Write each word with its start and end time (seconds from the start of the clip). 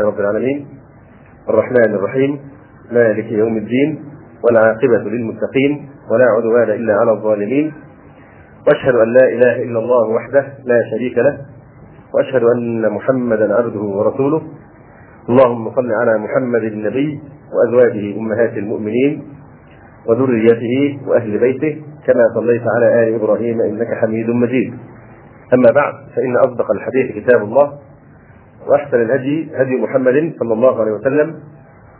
رب 0.00 0.20
العالمين. 0.20 0.66
الرحمن 1.48 1.94
الرحيم. 1.94 2.38
مالك 2.92 3.32
يوم 3.32 3.56
الدين. 3.56 4.04
والعاقبة 4.42 4.98
للمتقين. 4.98 5.88
ولا 6.10 6.24
عدوان 6.24 6.70
إلا 6.70 6.94
على 6.94 7.10
الظالمين. 7.10 7.72
وأشهد 8.66 8.94
أن 8.94 9.12
لا 9.12 9.28
إله 9.28 9.62
إلا 9.62 9.78
الله 9.78 10.08
وحده 10.08 10.46
لا 10.64 10.80
شريك 10.90 11.18
له. 11.18 11.38
وأشهد 12.14 12.42
أن 12.42 12.90
محمدا 12.90 13.54
عبده 13.54 13.80
ورسوله. 13.80 14.42
اللهم 15.28 15.70
صل 15.70 15.92
على 15.92 16.18
محمد 16.18 16.62
النبي 16.62 17.20
وأزواجه 17.54 18.18
أمهات 18.18 18.58
المؤمنين 18.58 19.22
وذريته 20.06 20.98
وأهل 21.06 21.38
بيته 21.38 21.82
كما 22.06 22.24
صليت 22.34 22.62
على 22.76 23.08
آل 23.08 23.14
إبراهيم 23.14 23.60
إنك 23.60 23.94
حميد 23.94 24.30
مجيد. 24.30 24.74
أما 25.54 25.70
بعد 25.74 25.94
فإن 26.16 26.36
أصدق 26.36 26.70
الحديث 26.70 27.24
كتاب 27.24 27.42
الله. 27.42 27.72
وأحسن 28.68 29.02
الهدي 29.02 29.50
هدي 29.56 29.76
محمد 29.76 30.34
صلى 30.38 30.52
الله 30.52 30.80
عليه 30.80 30.92
وسلم 30.92 31.40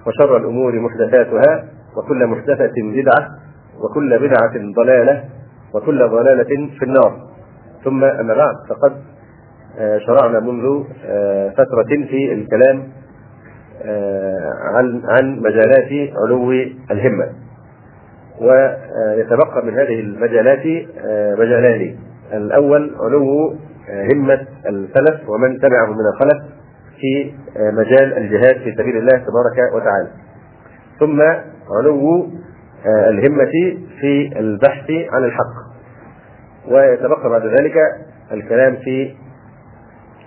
وشر 0.06 0.36
الأمور 0.36 0.80
محدثاتها 0.80 1.64
وكل 1.96 2.26
محدثة 2.26 2.72
بدعة 2.76 3.28
وكل 3.80 4.18
بدعة 4.18 4.72
ضلالة 4.76 5.24
وكل 5.74 6.08
ضلالة 6.08 6.68
في 6.78 6.82
النار. 6.82 7.20
ثم 7.84 8.04
أما 8.04 8.34
بعد 8.34 8.54
فقد 8.68 8.92
شرعنا 10.06 10.40
منذ 10.40 10.84
فترة 11.52 12.06
في 12.08 12.32
الكلام 12.32 12.82
عن 14.74 15.02
عن 15.08 15.40
مجالات 15.40 16.14
علو 16.16 16.52
الهمة. 16.90 17.28
ويتبقى 18.40 19.64
من 19.64 19.74
هذه 19.74 20.00
المجالات 20.00 20.66
مجالان. 21.38 21.96
الأول 22.32 22.94
علو 23.00 23.56
همة 24.14 24.46
السلف 24.68 25.28
ومن 25.28 25.58
تبعه 25.60 25.86
من 25.86 26.06
الخلف. 26.14 26.42
في 27.04 27.34
مجال 27.56 28.16
الجهاد 28.18 28.56
في 28.64 28.74
سبيل 28.78 28.96
الله 28.96 29.12
تبارك 29.18 29.74
وتعالى. 29.74 30.08
ثم 31.00 31.20
علو 31.80 32.28
الهمة 32.86 33.50
في 34.00 34.30
البحث 34.38 34.90
عن 34.90 35.24
الحق. 35.24 35.54
ويتبقى 36.68 37.30
بعد 37.30 37.46
ذلك 37.46 37.74
الكلام 38.32 38.76
في 38.76 39.14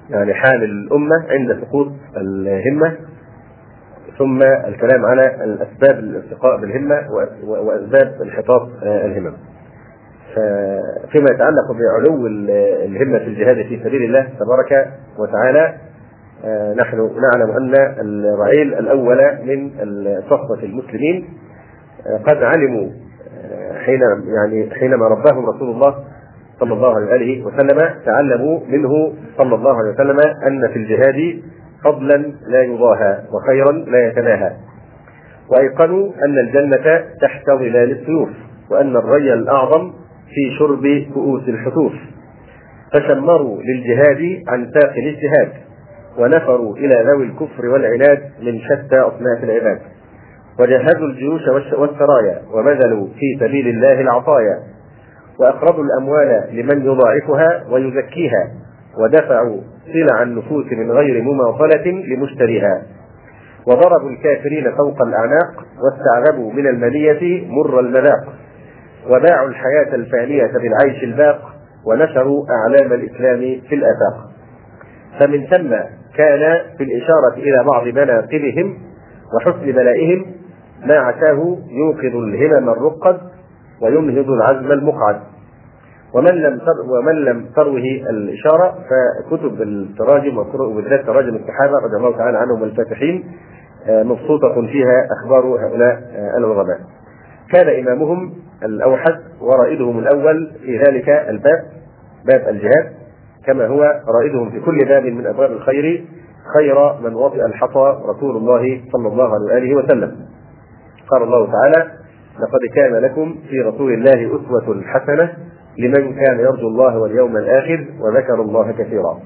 يعني 0.10 0.34
حال 0.34 0.64
الأمة 0.64 1.26
عند 1.30 1.62
سقوط 1.62 1.92
الهمة 2.18 2.98
ثم 4.18 4.42
الكلام 4.44 5.06
على 5.06 5.44
الأسباب 5.44 6.00
الارتقاء 6.00 6.62
بالهمة 6.62 7.12
وأسباب 7.44 8.22
انحطاط 8.22 8.70
الهمم. 8.84 9.34
فيما 11.12 11.28
يتعلق 11.34 11.72
بعلو 11.72 12.28
الهمة 12.86 13.20
في 13.20 13.26
الجهاد 13.26 13.56
في 13.56 13.80
سبيل 13.84 14.04
الله 14.04 14.22
تبارك 14.22 14.94
وتعالى 15.20 15.78
نحن 16.82 16.98
نعلم 16.98 17.52
أن 17.52 17.74
الرعيل 18.34 18.74
الأول 18.74 19.18
من 19.44 19.72
صفوة 20.30 20.64
المسلمين 20.64 21.26
قد 22.28 22.44
علموا 22.44 22.90
حين 23.86 24.00
يعني 24.36 24.70
حينما 24.80 25.08
رباهم 25.08 25.46
رسول 25.46 25.70
الله 25.70 25.96
صلى 26.60 26.74
الله 26.74 26.96
عليه 27.12 27.44
وسلم 27.46 27.90
تعلموا 28.06 28.60
منه 28.70 29.14
صلى 29.38 29.56
الله 29.56 29.78
عليه 29.78 29.94
وسلم 29.94 30.20
أن 30.48 30.68
في 30.68 30.76
الجهاد 30.80 31.42
فضلا 31.84 32.18
لا 32.48 32.62
يضاهى 32.64 33.20
وخيرا 33.34 33.72
لا 33.72 34.08
يتناهى. 34.08 34.52
وأيقنوا 35.50 36.12
أن 36.26 36.38
الجنة 36.38 37.06
تحت 37.22 37.46
ظلال 37.50 37.92
السيوف 37.92 38.30
وأن 38.72 38.96
الري 38.96 39.34
الأعظم 39.34 39.92
في 40.30 40.58
شرب 40.60 41.06
كؤوس 41.14 41.50
الحتوف 41.50 41.94
فشمروا 42.94 43.62
للجهاد 43.62 44.44
عن 44.48 44.72
ساق 44.74 44.94
الاجتهاد. 44.98 45.67
ونفروا 46.18 46.78
إلى 46.78 46.96
ذوي 47.12 47.26
الكفر 47.26 47.66
والعناد 47.66 48.20
من 48.42 48.60
شتى 48.60 49.00
أصناف 49.00 49.44
العباد. 49.44 49.80
وجهزوا 50.60 51.08
الجيوش 51.08 51.42
والسرايا 51.74 52.42
وبذلوا 52.54 53.08
في 53.08 53.38
سبيل 53.40 53.68
الله 53.68 54.02
العطايا 54.02 54.60
وأقرضوا 55.40 55.84
الأموال 55.84 56.44
لمن 56.52 56.86
يضاعفها 56.86 57.64
ويزكيها. 57.72 58.52
ودفعوا 59.04 59.62
سلع 59.94 60.24
النفوس 60.24 60.66
من 60.72 60.92
غير 60.92 61.24
مماطله 61.24 61.92
لمشتريها. 61.92 62.82
وضربوا 63.68 64.10
الكافرين 64.10 64.76
فوق 64.76 64.98
الأعناق 65.08 65.66
واستعذبوا 65.84 66.54
من 66.54 66.68
المنية 66.68 67.48
مر 67.48 67.80
المذاق. 67.80 68.34
وباعوا 69.10 69.48
الحياة 69.50 69.96
الفانية 69.96 70.52
بالعيش 70.54 71.04
الباق. 71.04 71.54
ونشروا 71.86 72.46
أعلام 72.50 72.94
الإسلام 72.94 73.40
في 73.40 73.76
الآفاق 73.76 74.28
فمن 75.20 75.48
ثم 75.48 75.76
كان 76.18 76.62
في 76.78 76.84
الإشارة 76.84 77.34
إلى 77.38 77.64
بعض 77.64 77.88
مناقبهم 77.88 78.78
وحسن 79.36 79.72
بلائهم 79.72 80.26
ما 80.86 80.98
عساه 80.98 81.58
يوقظ 81.70 82.16
الهمم 82.16 82.70
الرقد 82.70 83.18
وينهض 83.82 84.30
العزم 84.30 84.72
المقعد. 84.72 85.20
ومن 86.14 86.32
لم 86.32 86.60
ومن 86.90 87.16
لم 87.16 87.46
تروه 87.56 87.84
الإشارة 88.10 88.76
فكتب 88.90 89.62
التراجم 89.62 90.38
وبالذات 90.38 91.06
تراجم 91.06 91.36
الصحابة 91.36 91.74
رضي 91.86 91.98
الله 91.98 92.18
تعالى 92.18 92.38
عنهم 92.38 92.64
الفاتحين 92.64 93.24
مبسوطة 93.90 94.68
فيها 94.68 95.08
أخبار 95.20 95.46
هؤلاء 95.46 96.02
العظماء 96.38 96.80
كان 97.54 97.86
إمامهم 97.86 98.34
الأوحد 98.64 99.16
ورائدهم 99.42 100.00
الأول 100.00 100.52
في 100.62 100.78
ذلك 100.78 101.10
الباب 101.10 101.64
باب 102.26 102.50
الجهاد. 102.50 102.92
كما 103.48 103.68
هو 103.68 103.82
رائدهم 104.20 104.52
في 104.52 104.60
كل 104.60 104.86
باب 104.86 105.06
من 105.06 105.28
أبواب 105.28 105.52
الخير 105.52 106.06
خير 106.58 106.94
من 107.02 107.16
وطئ 107.16 107.46
الحصى 107.46 108.00
رسول 108.10 108.38
الله 108.38 108.82
صلى 108.94 109.08
الله 109.08 109.34
عليه 109.34 109.46
وآله 109.54 109.76
وسلم. 109.76 110.16
قال 111.12 111.24
الله 111.24 111.52
تعالى 111.52 111.92
لقد 112.40 112.60
كان 112.76 112.96
لكم 112.96 113.36
في 113.50 113.60
رسول 113.62 113.94
الله 113.94 114.28
أسوة 114.28 114.82
حسنة 114.84 115.34
لمن 115.78 116.16
كان 116.16 116.40
يرجو 116.40 116.68
الله 116.68 117.00
واليوم 117.00 117.38
الآخر 117.38 117.86
وذكر 118.00 118.42
الله 118.42 118.72
كثيرا. 118.72 119.20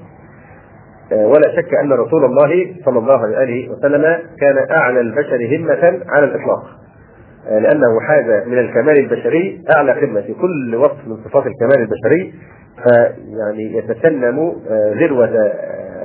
ولا 1.12 1.56
شك 1.56 1.74
أن 1.74 1.92
رسول 1.92 2.24
الله 2.24 2.74
صلى 2.84 2.98
الله 2.98 3.18
عليه 3.18 3.36
وآله 3.36 3.72
وسلم 3.72 4.02
كان 4.40 4.78
أعلى 4.78 5.00
البشر 5.00 5.56
همة 5.56 6.00
على 6.08 6.24
الإطلاق. 6.24 6.81
لأنه 7.50 8.00
حاز 8.00 8.46
من 8.46 8.58
الكمال 8.58 8.98
البشري 8.98 9.64
أعلى 9.76 9.92
قمه 9.92 10.20
في 10.20 10.34
كل 10.34 10.76
وصف 10.76 11.06
من 11.06 11.16
صفات 11.16 11.46
الكمال 11.46 11.78
البشري. 11.78 12.34
فيعني 12.82 13.76
يتسنم 13.76 14.52
ذروه 14.70 15.52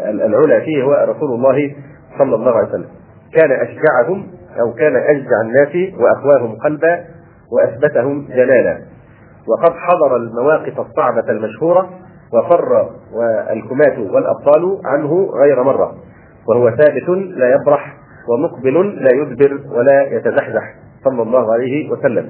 العلا 0.06 0.60
فيه 0.60 0.84
هو 0.84 1.06
رسول 1.10 1.30
الله 1.36 1.76
صلى 2.18 2.36
الله 2.36 2.52
عليه 2.52 2.68
وسلم. 2.68 2.90
كان 3.34 3.52
أشجعهم 3.52 4.28
أو 4.60 4.74
كان 4.74 4.96
أشجع 4.96 5.42
الناس 5.42 5.94
واقواهم 6.00 6.56
قلبا 6.56 7.04
وأثبتهم 7.52 8.28
جلالا. 8.30 8.78
وقد 9.48 9.74
حضر 9.76 10.16
المواقف 10.16 10.80
الصعبة 10.80 11.30
المشهورة 11.30 11.90
وفر 12.34 12.90
والكماة 13.14 14.00
والأبطال 14.00 14.82
عنه 14.86 15.30
غير 15.44 15.64
مرة. 15.64 15.96
وهو 16.48 16.70
ثابت 16.70 17.10
لا 17.10 17.56
يبرح 17.56 17.94
ومقبل 18.30 19.04
لا 19.04 19.12
يدبر 19.12 19.60
ولا 19.78 20.02
يتزحزح. 20.02 20.74
صلى 21.10 21.22
الله 21.22 21.54
عليه 21.54 21.92
وسلم 21.92 22.30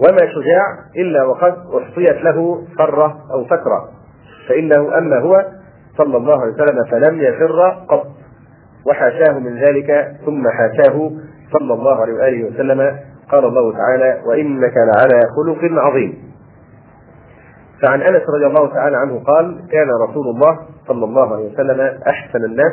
وما 0.00 0.18
شجاع 0.18 0.64
إلا 0.96 1.24
وقد 1.24 1.54
أحصيت 1.82 2.24
له 2.24 2.64
فرة 2.78 3.18
أو 3.32 3.44
فترة 3.44 3.88
فإنه 4.48 4.98
أما 4.98 5.18
هو 5.18 5.44
صلى 5.98 6.16
الله 6.16 6.40
عليه 6.42 6.52
وسلم 6.52 6.84
فلم 6.90 7.20
يفر 7.20 7.68
قط. 7.88 8.06
وحاشاه 8.86 9.38
من 9.38 9.58
ذلك 9.58 10.16
ثم 10.26 10.48
حاشاه 10.48 11.10
صلى 11.52 11.74
الله 11.74 12.00
عليه 12.00 12.12
وآله 12.12 12.44
وسلم. 12.44 12.80
قال 13.30 13.44
الله 13.44 13.72
تعالى 13.72 14.22
وإنك 14.26 14.74
لعلى 14.76 15.20
خلق 15.36 15.82
عظيم. 15.82 16.18
فعن 17.82 18.02
أنس 18.02 18.22
رضي 18.36 18.46
الله 18.46 18.74
تعالى 18.74 18.96
عنه 18.96 19.24
قال 19.24 19.68
كان 19.72 19.88
رسول 20.08 20.26
الله 20.26 20.58
صلى 20.88 21.04
الله 21.04 21.34
عليه 21.34 21.52
وسلم 21.52 21.80
أحسن 22.08 22.44
الناس 22.44 22.72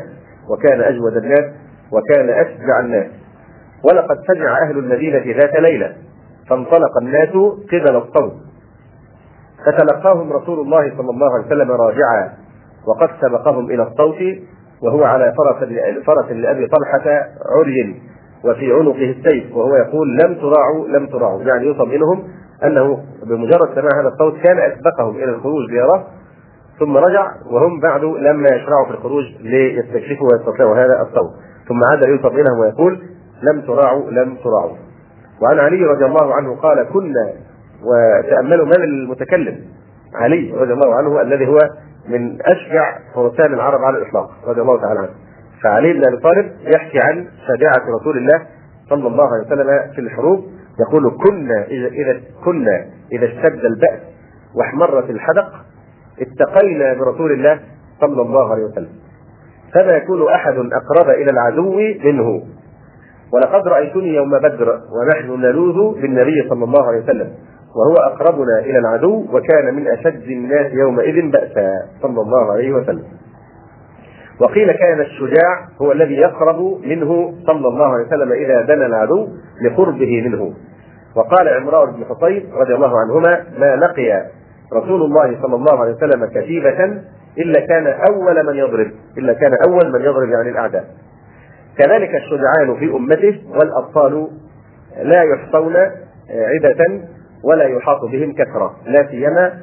وكان 0.50 0.82
أجود 0.82 1.18
الناس 1.18 1.46
وكان 1.92 2.30
أشجع 2.30 2.80
الناس. 2.80 3.08
ولقد 3.84 4.18
سمع 4.34 4.58
أهل 4.62 4.78
المدينة 4.78 5.38
ذات 5.38 5.56
ليلة 5.56 5.96
فانطلق 6.50 6.98
الناس 7.02 7.30
قبل 7.72 7.96
الصوت. 7.96 8.34
فتلقاهم 9.66 10.34
رسول 10.34 10.60
الله 10.60 10.98
صلى 10.98 11.10
الله 11.10 11.34
عليه 11.34 11.46
وسلم 11.46 11.72
راجعا 11.72 12.34
وقد 12.88 13.10
سبقهم 13.22 13.66
إلى 13.66 13.84
الصوت 13.84 14.18
وهو 14.84 15.04
على 15.04 15.34
فرس 15.38 15.70
فرس 16.06 16.32
لأبي 16.32 16.68
طلحة 16.68 17.28
عري 17.58 18.02
وفي 18.46 18.74
عنقه 18.74 19.12
السيف 19.12 19.56
وهو 19.56 19.76
يقول 19.76 20.18
لم 20.24 20.36
تراعوا 20.36 20.88
لم 20.88 21.08
تراعوا. 21.08 21.42
يعني 21.42 21.70
يطمئنهم 21.70 22.24
أنه 22.64 23.04
بمجرد 23.24 23.76
سماع 23.76 24.02
هذا 24.02 24.08
الصوت 24.08 24.34
كان 24.44 24.58
أسبقهم 24.60 25.16
إلى 25.16 25.32
الخروج 25.32 25.70
ليراه 25.70 26.04
ثم 26.80 26.98
رجع 26.98 27.32
وهم 27.52 27.80
بعد 27.80 28.04
لما 28.04 28.50
يشرعوا 28.56 28.86
في 28.86 28.92
الخروج 28.92 29.24
ليستكشفوا 29.42 30.28
ويستطيعوا 30.32 30.76
هذا 30.76 31.02
الصوت. 31.02 31.32
ثم 31.68 31.80
عاد 31.92 32.10
يطمئنهم 32.10 32.60
ويقول 32.60 33.04
لم 33.44 33.62
تراعوا 33.62 34.12
لم 34.12 34.36
تراعوا. 34.36 34.78
وعن 35.42 35.60
علي 35.60 35.86
رضي 35.86 36.06
الله 36.06 36.36
عنه 36.36 36.56
قال 36.56 36.90
كنا 36.94 37.34
وتأملوا 37.84 38.66
من 38.66 38.84
المتكلم. 38.84 39.60
علي 40.16 40.52
رضي 40.52 40.74
الله 40.74 40.96
عنه 40.96 41.22
الذي 41.22 41.48
هو 41.48 41.58
من 42.08 42.38
أشجع 42.42 43.00
فرسان 43.16 43.54
العرب 43.54 43.82
على 43.82 43.98
الإطلاق 43.98 44.30
رضي 44.48 44.62
الله 44.62 44.82
تعالى 44.82 45.00
عنه. 45.00 45.10
فعلي 45.64 45.94
بن 45.94 46.08
أبي 46.08 46.18
طالب 46.18 46.52
يحكي 46.62 47.00
عن 47.00 47.28
شجاعة 47.48 48.00
رسول 48.00 48.18
الله 48.18 48.42
صلى 48.90 49.08
الله 49.08 49.28
عليه 49.34 49.46
وسلم 49.46 49.94
في 49.96 50.02
الحروب 50.02 50.46
يقول 50.80 51.18
كنا 51.28 51.64
إذا 51.64 51.88
إذا 51.88 52.22
كنا 52.46 52.86
إذا 53.12 53.26
اشتد 53.26 53.66
البأس 53.66 54.00
واحمرت 54.56 55.10
الحدق 55.10 55.54
اتقينا 56.22 56.94
برسول 56.94 57.32
الله 57.32 57.60
صلى 58.02 58.22
الله 58.22 58.52
عليه 58.52 58.64
وسلم. 58.64 58.90
فما 59.74 59.92
يكون 59.98 60.30
أحد 60.34 60.54
أقرب 60.54 61.10
إلى 61.10 61.32
العدو 61.32 61.80
منه. 62.04 62.42
ولقد 63.34 63.68
رأيتني 63.68 64.16
يوم 64.16 64.40
بدر 64.40 64.80
ونحن 64.92 65.42
نلوذ 65.42 66.02
بالنبي 66.02 66.50
صلى 66.50 66.64
الله 66.64 66.88
عليه 66.88 67.04
وسلم 67.04 67.32
وهو 67.76 67.94
أقربنا 67.94 68.60
إلى 68.60 68.80
العدو 68.80 69.26
وكان 69.34 69.76
من 69.76 69.88
أشد 69.88 70.24
الناس 70.24 70.74
يومئذ 70.74 71.32
بأسا 71.32 71.72
صلى 72.02 72.22
الله 72.22 72.52
عليه 72.52 72.74
وسلم. 72.74 73.04
وقيل 74.42 74.72
كان 74.72 75.00
الشجاع 75.00 75.68
هو 75.82 75.92
الذي 75.92 76.14
يقرب 76.14 76.78
منه 76.86 77.34
صلى 77.48 77.68
الله 77.68 77.94
عليه 77.94 78.06
وسلم 78.06 78.32
إذا 78.32 78.62
دنا 78.62 78.86
العدو 78.86 79.28
لقربه 79.62 80.22
منه. 80.22 80.54
وقال 81.16 81.48
عمران 81.48 81.92
بن 81.92 82.06
حصين 82.06 82.50
رضي 82.54 82.76
الله 82.76 83.00
عنهما 83.00 83.44
ما 83.60 83.76
لقي 83.76 84.26
رسول 84.74 85.02
الله 85.02 85.42
صلى 85.42 85.56
الله 85.56 85.80
عليه 85.80 85.94
وسلم 85.94 86.26
كتيبة 86.26 87.02
إلا 87.38 87.66
كان 87.68 87.88
أول 87.88 88.46
من 88.46 88.56
يضرب 88.56 88.92
إلا 89.18 89.34
كان 89.34 89.52
أول 89.68 89.92
من 89.94 90.02
يضرب 90.02 90.30
يعني 90.30 90.50
الأعداء. 90.50 90.86
كذلك 91.80 92.10
الشجعان 92.16 92.80
في 92.80 92.86
أمته 92.96 93.42
والأبطال 93.50 94.28
لا 95.04 95.24
يحصون 95.24 95.76
عدة 96.30 97.02
ولا 97.44 97.64
يحاط 97.64 98.02
بهم 98.12 98.34
كثرة 98.34 98.76
لا 98.86 99.08
سيما 99.12 99.54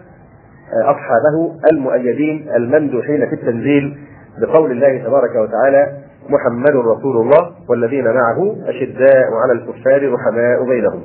أصحابه 0.84 1.56
المؤيدين 1.72 2.48
الممدوحين 2.56 3.26
في 3.28 3.34
التنزيل 3.34 3.98
بقول 4.40 4.70
الله 4.70 4.98
تبارك 4.98 5.30
وتعالى 5.36 5.92
محمد 6.28 6.76
رسول 6.76 7.16
الله 7.16 7.50
والذين 7.68 8.04
معه 8.04 8.56
أشداء 8.66 9.32
على 9.42 9.52
الكفار 9.52 10.12
رحماء 10.12 10.64
بينهم. 10.68 11.02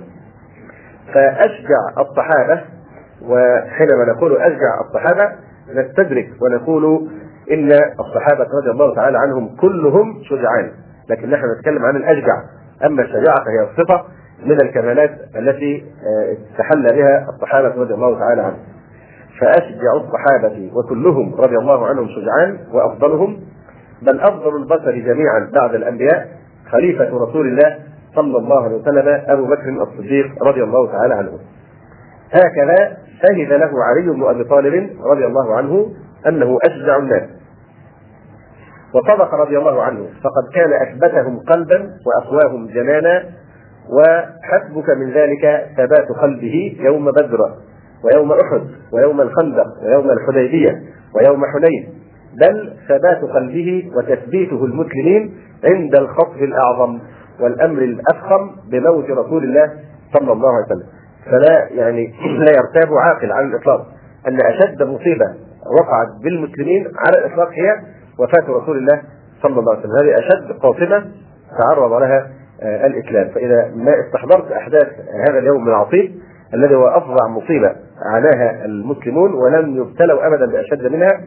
فأشجع 1.14 1.80
الصحابة 2.00 2.62
وحينما 3.22 4.06
نقول 4.16 4.38
أشجع 4.38 4.82
الصحابة 4.88 5.36
نستدرك 5.76 6.30
ونقول 6.42 7.10
إن 7.52 7.72
الصحابة 8.00 8.48
رضي 8.62 8.72
الله 8.72 8.96
تعالى 8.96 9.18
عنهم 9.18 9.56
كلهم 9.56 10.22
شجعان. 10.24 10.72
لكن 11.12 11.30
نحن 11.30 11.44
نتكلم 11.58 11.86
عن 11.86 11.96
الأشجع 11.96 12.36
أما 12.86 13.02
الشجاعة 13.02 13.44
فهي 13.46 13.70
الصفة 13.72 14.04
من 14.46 14.62
الكمالات 14.62 15.12
التي 15.36 15.84
استحل 16.32 16.84
بها 16.84 17.28
الصحابة 17.30 17.68
رضي 17.68 17.94
الله 17.94 18.20
تعالى 18.20 18.42
عنهم. 18.42 18.60
فأشجع 19.40 19.92
الصحابة 19.96 20.72
وكلهم 20.76 21.36
رضي 21.36 21.58
الله 21.58 21.88
عنهم 21.88 22.08
شجعان 22.08 22.58
وأفضلهم 22.74 23.40
بل 24.02 24.20
أفضل 24.20 24.56
البشر 24.56 24.92
جميعا 24.92 25.50
بعد 25.54 25.76
الأنبياء 25.76 26.28
خليفة 26.72 27.06
رسول 27.06 27.48
الله 27.48 27.80
صلى 28.16 28.38
الله 28.38 28.64
عليه 28.64 28.76
وسلم 28.76 29.22
أبو 29.28 29.46
بكر 29.46 29.70
الصديق 29.70 30.44
رضي 30.44 30.64
الله 30.64 30.92
تعالى 30.92 31.14
عنه. 31.14 31.32
هكذا 32.32 32.98
شهد 33.22 33.54
له 33.54 33.72
علي 33.84 34.12
بن 34.12 34.24
أبي 34.24 34.44
طالب 34.44 34.90
رضي 35.12 35.26
الله 35.26 35.56
عنه 35.56 35.92
أنه 36.28 36.58
أشجع 36.64 36.98
الناس. 36.98 37.24
وصدق 38.94 39.34
رضي 39.36 39.58
الله 39.58 39.84
عنه. 39.84 40.00
فقد 40.24 40.54
كان 40.54 40.74
أثبتهم 40.74 41.40
قلبا 41.40 41.90
وأقواهم 42.06 42.68
جنانا 42.68 43.24
وحسبك 43.90 44.90
من 44.90 45.12
ذلك 45.12 45.68
ثبات 45.78 46.08
قلبه 46.22 46.78
يوم 46.80 47.12
بدر 47.12 47.40
ويوم 48.04 48.32
أحد 48.32 48.62
ويوم 48.94 49.22
الخندق 49.22 49.68
ويوم 49.84 50.12
الحديبية 50.12 50.82
ويوم 51.16 51.46
حنين. 51.46 51.90
بل 52.42 52.74
ثبات 52.88 53.22
قلبه 53.22 53.92
وتثبيته 53.96 54.66
المسلمين 54.66 55.34
عند 55.66 55.96
الخطف 55.96 56.36
الأعظم 56.42 57.00
والأمر 57.40 57.82
الأفخم 57.82 58.52
بموت 58.72 59.10
رسول 59.10 59.44
الله 59.44 59.72
صلى 60.20 60.32
الله 60.32 60.50
عليه 60.50 60.66
وسلم. 60.66 60.88
فلا 61.26 61.68
يعني 61.72 62.14
لا 62.46 62.52
يرتاب 62.52 62.94
عاقل 62.98 63.32
على 63.32 63.46
الإطلاق. 63.46 63.88
أن 64.28 64.38
أشد 64.42 64.84
مصيبة 64.84 65.26
وقعت 65.80 66.08
بالمسلمين 66.24 66.88
على 66.98 67.26
الإطلاق 67.26 67.50
هي 67.50 67.76
وفاة 68.20 68.52
رسول 68.62 68.78
الله 68.78 69.02
صلى 69.44 69.60
الله 69.60 69.72
عليه 69.72 69.82
وسلم. 69.82 69.96
هذه 70.02 70.16
أشد 70.20 70.60
قاصمه 70.60 71.06
تعرض 71.60 71.94
لها 71.94 72.28
الإسلام. 72.64 73.30
فإذا 73.30 73.72
ما 73.76 73.92
استحضرت 74.08 74.52
أحداث 74.52 74.88
هذا 75.30 75.40
اليوم 75.40 75.68
العصيب 75.68 76.12
الذي 76.54 76.76
هو 76.76 76.88
أفظع 76.88 77.28
مصيبة 77.28 77.76
عاناها 78.06 78.66
المسلمون 78.66 79.34
ولم 79.34 79.78
يبتلوا 79.78 80.28
ابدا 80.28 80.46
بأشد 80.46 80.88
منها 80.92 81.22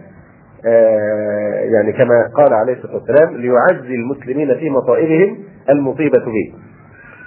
يعني 1.72 1.92
كما 1.92 2.30
قال 2.34 2.54
عليه 2.54 2.72
الصلاة 2.72 2.94
والسلام 2.94 3.36
ليعزي 3.36 3.94
المسلمين 3.94 4.54
في 4.54 4.70
مصائبهم 4.70 5.38
المصيبة 5.70 6.24
به. 6.24 6.54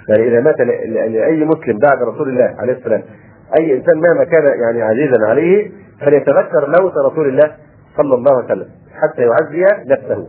يعني 0.08 0.28
إذا 0.28 0.40
مات 0.40 0.60
لأي 0.60 1.44
مسلم 1.44 1.78
بعد 1.88 2.02
رسول 2.02 2.28
الله 2.28 2.54
عليه 2.58 2.72
السلام 2.72 3.02
أي 3.60 3.76
إنسان 3.76 3.94
مهما 3.96 4.24
كان 4.24 4.60
يعني 4.60 4.82
عزيزا 4.82 5.26
عليه 5.26 5.70
فليتذكر 6.00 6.74
موت 6.80 6.92
رسول 7.12 7.28
الله 7.28 7.52
صلى 7.96 8.14
الله 8.14 8.36
عليه 8.36 8.44
وسلم. 8.44 8.68
حتى 9.02 9.22
يعزي 9.22 9.64
نفسه. 9.86 10.28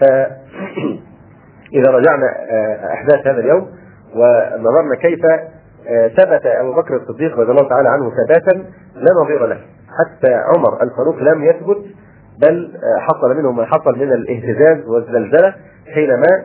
ف 0.00 0.04
إذا 1.78 1.90
رجعنا 1.90 2.26
أحداث 2.92 3.26
هذا 3.26 3.40
اليوم 3.40 3.68
ونظرنا 4.14 4.94
كيف 5.02 5.20
ثبت 6.16 6.46
أبو 6.46 6.72
بكر 6.72 6.96
الصديق 6.96 7.38
رضي 7.38 7.50
الله 7.50 7.68
تعالى 7.68 7.88
عنه 7.88 8.10
ثباتا 8.10 8.52
لا 8.94 9.22
نظير 9.22 9.46
له. 9.46 9.58
حتى 9.98 10.34
عمر 10.34 10.82
الفاروق 10.82 11.16
لم 11.16 11.44
يثبت 11.44 11.78
بل 12.42 12.72
حصل 12.98 13.36
منه 13.36 13.52
ما 13.52 13.64
حصل 13.64 13.98
من 13.98 14.12
الاهتزاز 14.12 14.86
والزلزلة 14.86 15.54
حينما 15.94 16.44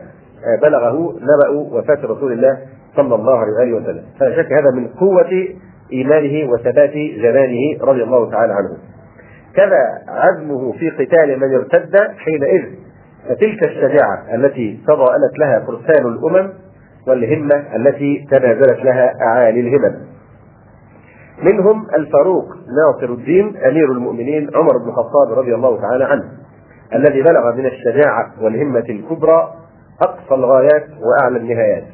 بلغه 0.62 1.14
نبأ 1.20 1.60
وفاة 1.60 1.98
رسول 2.04 2.32
الله 2.32 2.58
صلى 2.96 3.14
الله 3.14 3.38
عليه 3.38 3.52
واله 3.52 3.76
وسلم. 3.76 4.04
فلا 4.20 4.36
شك 4.36 4.52
هذا 4.52 4.70
من 4.74 4.88
قوة 4.88 5.48
إيمانه 5.92 6.50
وثبات 6.50 6.92
جنانه 6.94 7.78
رضي 7.80 8.02
الله 8.02 8.30
تعالى 8.30 8.52
عنه. 8.52 8.76
كذا 9.56 10.02
عزمه 10.08 10.72
في 10.72 10.90
قتال 10.90 11.40
من 11.40 11.54
ارتد 11.54 11.96
حينئذ. 12.16 12.64
فتلك 13.28 13.64
الشجاعة 13.64 14.34
التي 14.34 14.80
تضاءلت 14.86 15.38
لها 15.38 15.60
فرسان 15.66 16.06
الأمم 16.06 16.52
والهمة 17.08 17.76
التي 17.76 18.26
تنازلت 18.30 18.84
لها 18.84 19.12
أعالي 19.22 19.60
الهمم. 19.60 19.94
منهم 21.42 21.86
الفاروق 21.98 22.44
ناصر 22.54 23.12
الدين 23.12 23.56
أمير 23.56 23.92
المؤمنين 23.92 24.50
عمر 24.54 24.78
بن 24.78 24.88
الخطاب 24.88 25.38
رضي 25.38 25.54
الله 25.54 25.80
تعالى 25.80 26.04
عنه 26.04 26.24
الذي 26.94 27.22
بلغ 27.22 27.54
من 27.56 27.66
الشجاعة 27.66 28.32
والهمة 28.42 28.84
الكبرى 28.88 29.54
أقصى 30.02 30.34
الغايات 30.34 30.86
وأعلى 31.02 31.38
النهايات. 31.38 31.84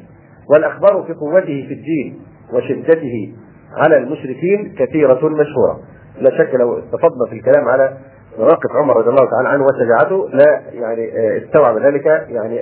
والأخبار 0.49 1.03
في 1.07 1.13
قوته 1.13 1.65
في 1.67 1.73
الدين 1.73 2.19
وشدته 2.53 3.33
على 3.77 3.97
المشركين 3.97 4.75
كثيرة 4.79 5.29
مشهورة. 5.29 5.79
لا 6.19 6.37
شك 6.37 6.55
لو 6.55 6.79
استفضنا 6.79 7.25
في 7.29 7.35
الكلام 7.35 7.67
على 7.67 7.97
مواقف 8.39 8.71
عمر 8.75 8.97
رضي 8.97 9.09
الله 9.09 9.29
تعالى 9.29 9.49
عنه 9.49 9.65
وشجاعته 9.65 10.29
لا 10.33 10.61
يعني 10.71 11.11
استوعب 11.37 11.77
ذلك 11.77 12.05
يعني 12.05 12.61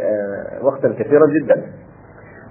وقتا 0.62 0.94
كثيرا 1.00 1.28
جدا. 1.42 1.64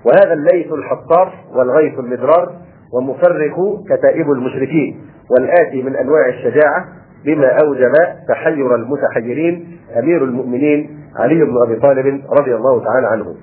وهذا 0.05 0.33
الليث 0.33 0.73
الحصار 0.73 1.33
والغيث 1.55 1.99
المدرار 1.99 2.53
ومفرق 2.95 3.57
كتائب 3.89 4.31
المشركين 4.31 5.01
والآتي 5.31 5.83
من 5.83 5.97
أنواع 5.97 6.29
الشجاعة 6.29 6.85
بما 7.25 7.57
أوجب 7.65 7.93
تحير 8.29 8.75
المتحيرين 8.75 9.79
أمير 9.99 10.25
المؤمنين 10.25 11.01
علي 11.17 11.45
بن 11.45 11.63
أبي 11.63 11.81
طالب 11.81 12.23
رضي 12.41 12.55
الله 12.55 12.85
تعالى 12.85 13.07
عنه. 13.07 13.35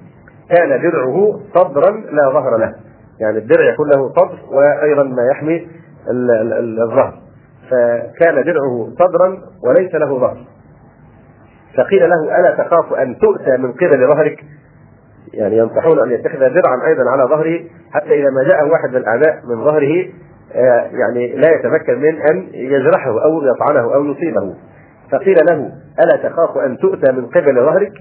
كان 0.50 0.82
درعه 0.82 1.40
صدرا 1.56 1.92
لا 1.92 2.30
ظهر 2.34 2.58
له. 2.58 2.76
يعني 3.20 3.38
الدرع 3.38 3.74
يكون 3.74 3.90
له 3.90 4.10
صدر 4.10 4.40
وأيضا 4.52 5.04
ما 5.04 5.28
يحمي 5.32 5.68
الظهر. 6.84 7.14
فكان 7.70 8.44
درعه 8.44 8.90
صدرا 9.00 9.38
وليس 9.64 9.96
له 9.96 10.20
ظهر. 10.20 10.38
فقيل 11.78 12.10
له 12.10 12.40
ألا 12.40 12.56
تخاف 12.64 12.94
أن 12.94 13.18
تؤتى 13.18 13.58
من 13.58 13.72
قبل 13.72 14.08
ظهرك؟ 14.08 14.44
يعني 15.34 15.58
ينصحون 15.58 16.00
أن 16.00 16.12
يتخذ 16.12 16.40
درعا 16.40 16.88
أيضا 16.88 17.10
على 17.10 17.24
ظهره 17.24 17.60
حتى 17.92 18.14
إذا 18.22 18.30
ما 18.30 18.44
جاء 18.44 18.68
واحد 18.68 18.90
من 18.90 18.98
الأعداء 18.98 19.36
من 19.46 19.66
ظهره 19.66 20.06
يعني 20.92 21.36
لا 21.36 21.50
يتمكن 21.56 22.00
من 22.00 22.22
أن 22.22 22.48
يجرحه 22.54 23.24
أو 23.24 23.44
يطعنه 23.44 23.94
أو 23.96 24.06
يصيبه. 24.06 24.56
فقيل 25.12 25.38
له 25.50 25.72
ألا 26.04 26.30
تخاف 26.30 26.58
أن 26.58 26.78
تؤتى 26.78 27.12
من 27.12 27.26
قبل 27.26 27.56
ظهرك؟ 27.56 27.92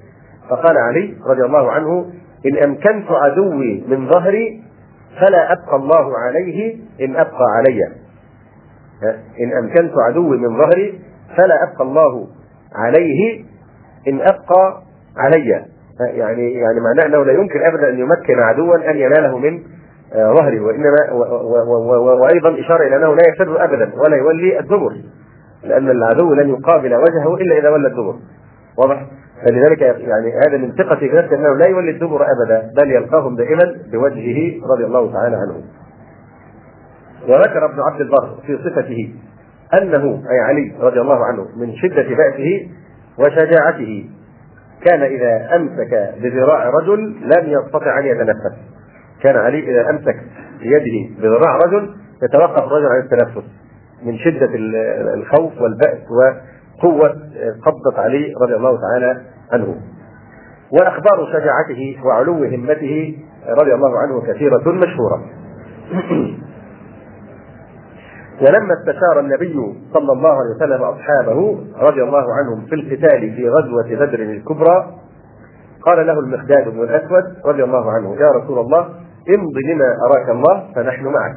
فقال 0.51 0.79
علي 0.79 1.17
رضي 1.27 1.43
الله 1.43 1.73
عنه 1.73 2.13
إن 2.47 2.57
أمكنت 2.65 3.11
عدوي 3.11 3.85
من 3.89 4.09
ظهري 4.11 4.63
فلا 5.21 5.53
أبقى 5.53 5.77
الله 5.77 6.19
عليه 6.19 6.77
إن 7.01 7.17
أبقى 7.17 7.45
علي. 7.57 8.04
إن 9.41 9.53
أمكنت 9.63 9.93
عدوي 10.09 10.39
من 10.39 10.63
ظهري 10.63 11.01
فلا 11.37 11.63
أبقى 11.63 11.85
الله 11.85 12.27
عليه 12.75 13.45
إن 14.09 14.21
أبقى 14.21 14.83
علي. 15.17 15.65
يعني 16.01 16.53
يعني 16.53 16.81
معناه 16.81 17.07
أنه 17.07 17.25
لا 17.25 17.33
يمكن 17.33 17.63
ابدا 17.63 17.89
أن 17.89 17.99
يمكن 17.99 18.41
عدوا 18.41 18.91
أن 18.91 18.97
يناله 18.97 19.39
من 19.39 19.63
ظهره 20.15 20.61
وإنما 20.61 21.13
وأيضا 22.21 22.61
إشارة 22.61 22.87
إلى 22.87 22.97
أنه 22.97 23.15
لا 23.15 23.23
يفر 23.29 23.65
ابدا 23.65 23.93
ولا 23.97 24.17
يولي 24.17 24.59
الدبر 24.61 24.97
لأن 25.65 25.91
العدو 25.91 26.35
لن 26.35 26.49
يقابل 26.49 26.95
وجهه 26.95 27.35
إلا 27.35 27.59
إذا 27.59 27.71
ولى 27.71 27.89
الدبر. 27.89 28.15
واضح؟ 28.79 29.07
فلذلك 29.47 29.83
يعني 29.83 30.33
هذا 30.47 30.57
من 30.59 30.73
ثقة 30.73 30.97
في 30.97 31.35
أنه 31.35 31.55
لا 31.55 31.69
يولي 31.69 31.91
الدبر 31.91 32.27
أبدا 32.33 32.71
بل 32.77 32.91
يلقاهم 32.91 33.37
دائما 33.37 33.75
بوجهه 33.93 34.67
رضي 34.75 34.85
الله 34.85 35.13
تعالى 35.13 35.37
عنه. 35.37 35.63
وذكر 37.29 37.65
ابن 37.65 37.81
عبد 37.81 38.01
البر 38.01 38.37
في 38.47 38.59
صفته 38.59 39.15
أنه 39.83 40.23
أي 40.31 40.41
علي 40.41 40.73
رضي 40.81 41.01
الله 41.01 41.25
عنه 41.25 41.49
من 41.57 41.77
شدة 41.77 42.03
بأسه 42.03 42.69
وشجاعته. 43.19 44.11
كان 44.85 45.03
إذا 45.03 45.57
أمسك 45.57 46.15
بذراع 46.23 46.71
رجل 46.71 47.01
لم 47.21 47.47
يستطع 47.47 47.99
أن 47.99 48.07
يتنفس. 48.07 48.57
كان 49.23 49.37
علي 49.37 49.59
إذا 49.71 49.91
أمسك 49.91 50.17
بيده 50.61 51.23
بذراع 51.23 51.59
رجل 51.67 51.95
يتوقف 52.23 52.63
الرجل 52.63 52.87
عن 52.87 53.01
التنفس. 53.01 53.45
من 54.03 54.19
شدة 54.19 54.51
الخوف 55.15 55.61
والبأس 55.61 55.99
وقوة 56.11 57.09
قبضة 57.63 58.03
علي 58.03 58.35
رضي 58.41 58.55
الله 58.57 58.81
تعالى 58.81 59.23
عنه. 59.53 59.77
وأخبار 60.73 61.27
شجاعته 61.33 61.97
وعلو 62.05 62.45
همته 62.45 63.19
رضي 63.49 63.75
الله 63.75 63.99
عنه 63.99 64.23
كثيرة 64.33 64.73
مشهورة. 64.73 65.25
ولما 68.43 68.75
استشار 68.75 69.21
النبي 69.21 69.75
صلى 69.93 70.13
الله 70.13 70.31
عليه 70.31 70.51
وسلم 70.57 70.83
أصحابه 70.83 71.59
رضي 71.79 72.03
الله 72.03 72.35
عنهم 72.35 72.67
في 72.67 72.75
القتال 72.75 73.35
في 73.37 73.49
غزوة 73.49 74.07
بدر 74.07 74.21
الكبرى 74.21 74.87
قال 75.83 76.07
له 76.07 76.19
المقداد 76.19 76.69
بن 76.69 76.83
الأسود 76.83 77.25
رضي 77.45 77.65
الله 77.65 77.93
عنه 77.93 78.15
يا 78.15 78.31
رسول 78.31 78.59
الله 78.59 78.81
امض 79.29 79.57
لما 79.71 79.97
أراك 80.07 80.29
الله 80.29 80.65
فنحن 80.75 81.05
معك. 81.05 81.37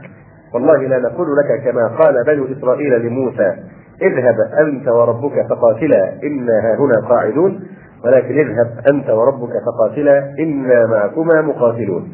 والله 0.54 0.78
لا 0.78 1.00
نقول 1.00 1.28
لك 1.38 1.64
كما 1.64 1.88
قال 1.88 2.24
بنو 2.28 2.46
إسرائيل 2.58 3.06
لموسى 3.06 3.56
اذهب 4.02 4.36
أنت 4.60 4.88
وربك 4.88 5.48
فقاتلا 5.50 6.14
إنا 6.24 6.76
هنا 6.80 7.08
قاعدون. 7.10 7.60
ولكن 8.06 8.40
اذهب 8.40 8.70
أنت 8.90 9.10
وربك 9.10 9.52
فقاتلا 9.66 10.34
إنا 10.40 10.86
معكما 10.88 11.42
مقاتلون. 11.42 12.10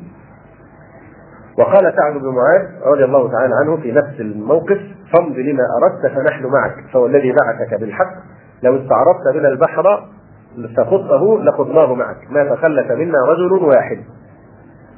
وقال 1.60 1.94
سعد 1.96 2.14
بن 2.14 2.28
معاذ 2.28 2.62
رضي 2.94 3.06
الله 3.06 3.32
تعالى 3.32 3.54
عنه 3.62 3.78
في 3.78 3.92
نفس 3.92 4.20
الموقف 4.20 4.80
فامض 5.14 5.38
لما 5.38 5.64
أردت 5.84 6.16
فنحن 6.16 6.46
معك 6.46 6.74
فهو 6.94 7.06
الذي 7.06 7.32
بعثك 7.32 7.80
بالحق 7.80 8.14
لو 8.64 8.76
استعرضت 8.76 9.34
بنا 9.34 9.48
البحر 9.48 10.08
فخطه 10.78 11.44
لخضناه 11.44 11.94
معك 11.96 12.18
ما 12.30 12.44
تخلف 12.44 12.92
منا 12.92 13.18
رجل 13.28 13.54
واحد. 13.64 13.98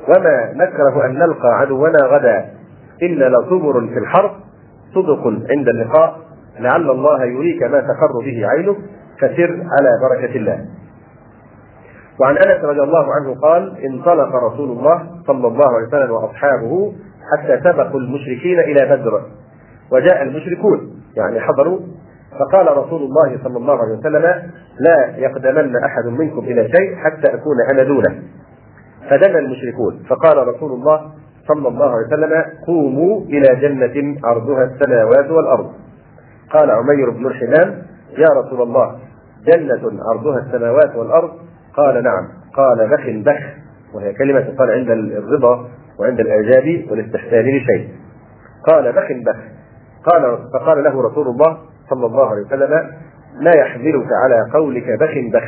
وما 0.08 0.54
نكره 0.54 1.06
أن 1.06 1.14
نلقى 1.14 1.60
عدونا 1.60 2.00
غدا 2.04 2.46
الا 3.02 3.30
لصبر 3.30 3.88
في 3.88 4.00
الحرب 4.00 4.32
صدق 4.96 5.28
عند 5.28 5.68
اللقاء 5.68 6.18
لعل 6.60 6.90
الله 6.90 7.26
يريك 7.26 7.64
ما 7.64 7.80
تقر 7.80 8.26
به 8.26 8.48
عينك 8.48 8.78
فسر 9.18 9.64
على 9.80 9.90
بركة 10.10 10.36
الله. 10.36 10.66
وعن 12.20 12.38
أنس 12.38 12.64
رضي 12.64 12.82
الله 12.82 13.06
عنه 13.14 13.40
قال 13.42 13.86
انطلق 13.86 14.36
رسول 14.36 14.70
الله 14.72 15.08
صلى 15.28 15.48
الله 15.48 15.66
عليه 15.76 15.88
وسلم 15.88 16.12
وأصحابه 16.12 16.94
حتى 17.34 17.60
سبقوا 17.64 18.00
المشركين 18.00 18.60
إلى 18.60 18.96
بدر 18.96 19.22
وجاء 19.92 20.22
المشركون 20.24 21.02
يعني 21.18 21.40
حضروا 21.40 21.80
فقال 22.40 22.78
رسول 22.78 23.02
الله 23.02 23.40
صلى 23.44 23.58
الله 23.58 23.74
عليه 23.82 23.98
وسلم 23.98 24.22
لا 24.80 25.18
يقدمن 25.18 25.76
أحد 25.76 26.06
منكم 26.06 26.40
إلى 26.40 26.70
شيء 26.78 26.96
حتى 26.96 27.34
أكون 27.34 27.56
أنا 27.72 27.84
دونه. 27.84 28.24
فدنا 29.10 29.40
المشركون 29.40 30.04
فقال 30.10 30.48
رسول 30.48 30.72
الله 30.72 31.12
صلى 31.48 31.68
الله 31.68 31.92
عليه 31.92 32.08
وسلم 32.08 32.44
قوموا 32.68 33.22
إلى 33.22 33.56
جنة 33.62 34.18
عرضها 34.24 34.64
السماوات 34.64 35.32
والأرض. 35.32 35.72
قال 36.54 36.72
عمير 36.72 37.10
بن 37.10 37.28
الحمام 37.28 37.82
يا 38.18 38.28
رسول 38.42 38.62
الله 38.62 38.96
جنة 39.54 40.04
عرضها 40.10 40.40
السماوات 40.40 40.96
والأرض 40.96 41.32
قال 41.78 42.04
نعم. 42.04 42.28
قال 42.54 42.90
بخ 42.90 43.32
بخ. 43.32 43.44
وهي 43.94 44.14
كلمة 44.14 44.40
تقال 44.40 44.72
عند 44.72 44.90
الرضا 44.90 45.68
وعند 46.00 46.20
الإعجاب 46.20 46.92
والاستحسان 46.92 47.46
لشيء. 47.46 47.90
قال 48.68 48.92
بخ 48.92 49.12
بخ. 49.12 49.38
قال 50.06 50.38
فقال 50.54 50.84
له 50.84 51.02
رسول 51.02 51.28
الله 51.28 51.58
صلى 51.90 52.06
الله 52.06 52.30
عليه 52.30 52.42
وسلم 52.42 52.92
لا 53.40 53.52
يحملك 53.58 54.08
على 54.24 54.52
قولك 54.54 55.00
بخ 55.00 55.12
بخ؟ 55.34 55.44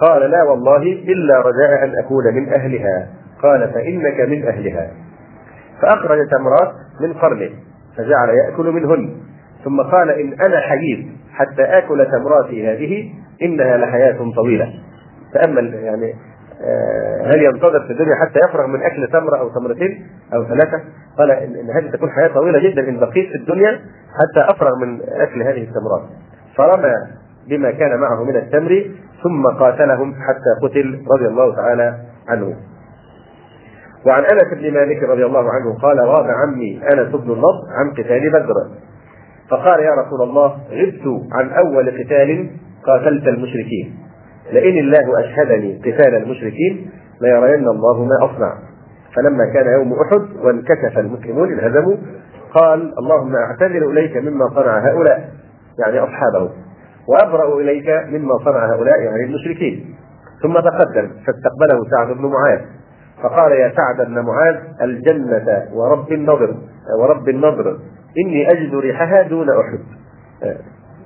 قال 0.00 0.30
لا 0.30 0.42
والله 0.42 0.82
إلا 0.82 1.40
رجاء 1.40 1.84
أن 1.84 1.98
أكون 1.98 2.34
من 2.34 2.48
أهلها. 2.48 3.08
قال 3.42 3.70
فإنك 3.74 4.20
من 4.20 4.46
أهلها. 4.46 4.90
فأخرج 5.82 6.18
تمرات 6.30 6.72
من 7.00 7.12
قرنه 7.12 7.50
فجعل 7.96 8.28
يأكل 8.28 8.70
منهن. 8.70 9.16
ثم 9.64 9.80
قال 9.80 10.10
إن 10.10 10.32
أنا 10.46 10.60
حييت 10.60 11.06
حتى 11.32 11.62
آكل 11.62 12.06
تمراتي 12.06 12.68
هذه 12.68 13.10
إنها 13.42 13.76
لحياة 13.76 14.32
طويلة. 14.36 14.87
تأمل 15.34 15.74
يعني 15.74 16.14
آه، 16.62 17.22
هل 17.26 17.42
ينتظر 17.42 17.86
في 17.86 17.92
الدنيا 17.92 18.14
حتى 18.14 18.38
يفرغ 18.48 18.66
من 18.66 18.82
أكل 18.82 19.08
تمرة 19.12 19.36
أو 19.36 19.48
تمرتين 19.48 20.06
أو 20.34 20.44
ثلاثة؟ 20.44 20.80
قال 21.18 21.30
إن 21.30 21.70
هذه 21.70 21.90
تكون 21.90 22.10
حياة 22.10 22.28
طويلة 22.28 22.70
جدا 22.70 22.88
إن 22.88 22.98
بقيت 22.98 23.28
في 23.28 23.36
الدنيا 23.36 23.80
حتى 24.18 24.54
أفرغ 24.54 24.76
من 24.76 25.00
أكل 25.08 25.42
هذه 25.42 25.62
التمرات. 25.62 26.02
فرمى 26.56 26.94
بما 27.48 27.70
كان 27.70 28.00
معه 28.00 28.24
من 28.24 28.36
التمر 28.36 28.90
ثم 29.22 29.46
قاتلهم 29.46 30.14
حتى 30.14 30.68
قتل 30.68 31.04
رضي 31.10 31.26
الله 31.26 31.54
تعالى 31.56 31.96
عنه. 32.28 32.56
وعن 34.06 34.24
أنس 34.24 34.58
بن 34.58 34.74
مالك 34.74 35.02
رضي 35.02 35.26
الله 35.26 35.50
عنه 35.50 35.78
قال 35.82 36.00
غاب 36.00 36.26
عمي 36.26 36.80
أنس 36.92 37.08
بن 37.08 37.32
النضر 37.32 37.62
عن 37.78 37.90
قتال 37.90 38.30
بدر 38.30 38.54
فقال 39.50 39.80
يا 39.80 39.90
رسول 39.90 40.22
الله 40.22 40.46
غبت 40.70 41.32
عن 41.32 41.50
أول 41.50 41.90
قتال 41.90 42.50
قاتلت 42.86 43.28
المشركين 43.28 44.07
لئن 44.52 44.78
الله 44.78 45.20
أشهدني 45.20 45.82
قتال 45.84 46.14
المشركين 46.14 46.90
ليرين 47.20 47.68
الله 47.68 48.04
ما 48.04 48.24
أصنع. 48.24 48.52
فلما 49.16 49.44
كان 49.52 49.66
يوم 49.66 49.92
أحد 49.92 50.36
وانكشف 50.44 50.98
المسلمون 50.98 51.52
انهزموا 51.52 51.96
قال 52.54 52.94
اللهم 52.98 53.36
أعتذر 53.36 53.90
إليك 53.90 54.16
مما 54.16 54.48
صنع 54.54 54.78
هؤلاء 54.78 55.28
يعني 55.78 55.98
أصحابه 55.98 56.50
وأبرأ 57.08 57.60
إليك 57.60 57.88
مما 57.88 58.38
صنع 58.44 58.74
هؤلاء 58.74 59.00
يعني 59.00 59.24
المشركين. 59.24 59.94
ثم 60.42 60.52
تقدم 60.52 61.08
فاستقبله 61.08 61.90
سعد 61.90 62.16
بن 62.16 62.26
معاذ 62.26 62.60
فقال 63.22 63.52
يا 63.52 63.72
سعد 63.76 64.06
بن 64.06 64.18
معاذ 64.18 64.56
الجنة 64.82 65.64
ورب 65.74 66.12
النضر 66.12 66.54
ورب 67.00 67.28
النضر 67.28 67.78
إني 68.24 68.52
أجد 68.52 68.74
ريحها 68.74 69.22
دون 69.22 69.48
أحد. 69.48 69.78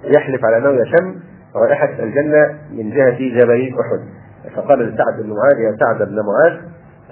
يحلف 0.04 0.44
على 0.44 0.56
أنه 0.56 0.82
يشم 0.82 1.14
رائحة 1.56 2.02
الجنة 2.02 2.58
من 2.70 2.90
جهة 2.90 3.18
جبل 3.18 3.74
أحد. 3.80 4.00
فقال 4.56 4.78
لسعد 4.78 5.22
بن 5.22 5.30
معاذ 5.30 5.58
يا 5.60 5.76
سعد 5.80 6.08
بن 6.08 6.16
معاذ 6.16 6.60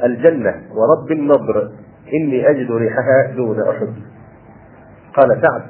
الجنة 0.05 0.55
ورب 0.75 1.13
النضر 1.13 1.71
إني 2.15 2.51
أجد 2.51 2.71
ريحها 2.73 3.33
دون 3.37 3.61
أحد. 3.61 3.89
قال 5.17 5.29
سعد 5.29 5.63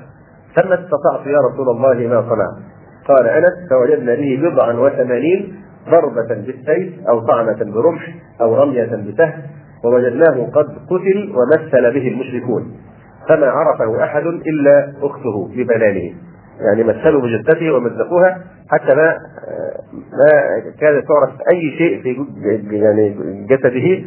فما 0.56 0.74
استطعت 0.74 1.26
يا 1.26 1.38
رسول 1.38 1.68
الله 1.68 1.94
ما 1.94 2.22
صنعت؟ 2.22 2.70
قال 3.08 3.26
أنس 3.26 3.70
فوجدنا 3.70 4.14
به 4.14 4.40
بضعا 4.42 4.72
وثمانين 4.72 5.54
ضربة 5.90 6.34
بالسيف 6.34 7.08
أو 7.08 7.20
طعنة 7.26 7.72
برمح 7.72 8.14
أو 8.40 8.62
رمية 8.62 8.84
بسهم 8.84 9.42
ووجدناه 9.84 10.50
قد 10.54 10.66
قتل 10.90 11.34
ومثل 11.36 11.94
به 11.94 12.08
المشركون 12.08 12.72
فما 13.28 13.46
عرفه 13.46 14.04
أحد 14.04 14.22
إلا 14.26 14.92
أخته 15.02 15.48
ببنانه. 15.56 16.14
يعني 16.66 16.82
مثلوا 16.84 17.22
بجثته 17.22 17.72
ومزقوها 17.72 18.38
حتى 18.70 18.94
ما 18.94 19.16
ما 19.92 20.60
كانت 20.80 21.04
تعرف 21.08 21.30
أي 21.52 21.70
شيء 21.78 22.02
في 22.02 22.26
يعني 22.76 23.16
جسده 23.46 24.04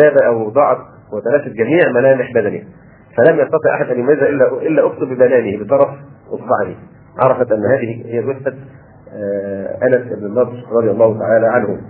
ذاب 0.00 0.18
أو 0.18 0.48
ضاعت 0.48 0.78
وتلاشت 1.12 1.48
جميع 1.48 1.92
ملامح 1.94 2.32
بدنه. 2.34 2.62
فلم 3.16 3.40
يستطع 3.40 3.74
أحد 3.74 3.86
أن 3.86 4.00
يميز 4.00 4.18
إلا 4.18 4.62
إلا 4.62 4.86
اخته 4.86 5.06
ببنانه 5.06 5.64
بطرف 5.64 5.88
أصبعه. 6.30 6.74
عرفت 7.24 7.52
أن 7.52 7.64
هذه 7.64 8.04
هي 8.06 8.22
جثه 8.22 8.54
آه، 9.12 9.78
أنس 9.82 10.18
بن 10.18 10.26
النضر 10.26 10.64
رضي 10.72 10.90
الله 10.90 11.18
تعالى 11.18 11.46
عنه. 11.46 11.80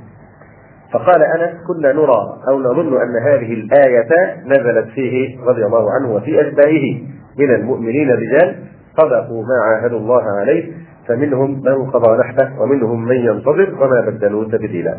فقال 0.92 1.22
انس 1.22 1.50
كنا 1.66 1.92
نرى 1.92 2.38
أو 2.48 2.60
نظن 2.60 3.02
أن 3.02 3.16
هذه 3.22 3.52
الآية 3.52 4.08
نزلت 4.44 4.88
فيه 4.88 5.40
رضي 5.44 5.66
الله 5.66 5.92
عنه 5.92 6.14
وفي 6.14 6.40
اشباهه 6.40 7.00
من 7.38 7.54
المؤمنين 7.54 8.10
رجال 8.10 8.56
صدقوا 8.96 9.42
ما 9.42 9.64
عاهدوا 9.64 9.98
الله 9.98 10.22
عليه 10.40 10.72
فمنهم 11.08 11.62
من 11.62 11.90
قضى 11.90 12.18
نحبه 12.18 12.60
ومنهم 12.60 13.04
من 13.04 13.16
ينتظر 13.16 13.74
وما 13.80 14.00
بدلوا 14.00 14.44
تبديلا. 14.44 14.98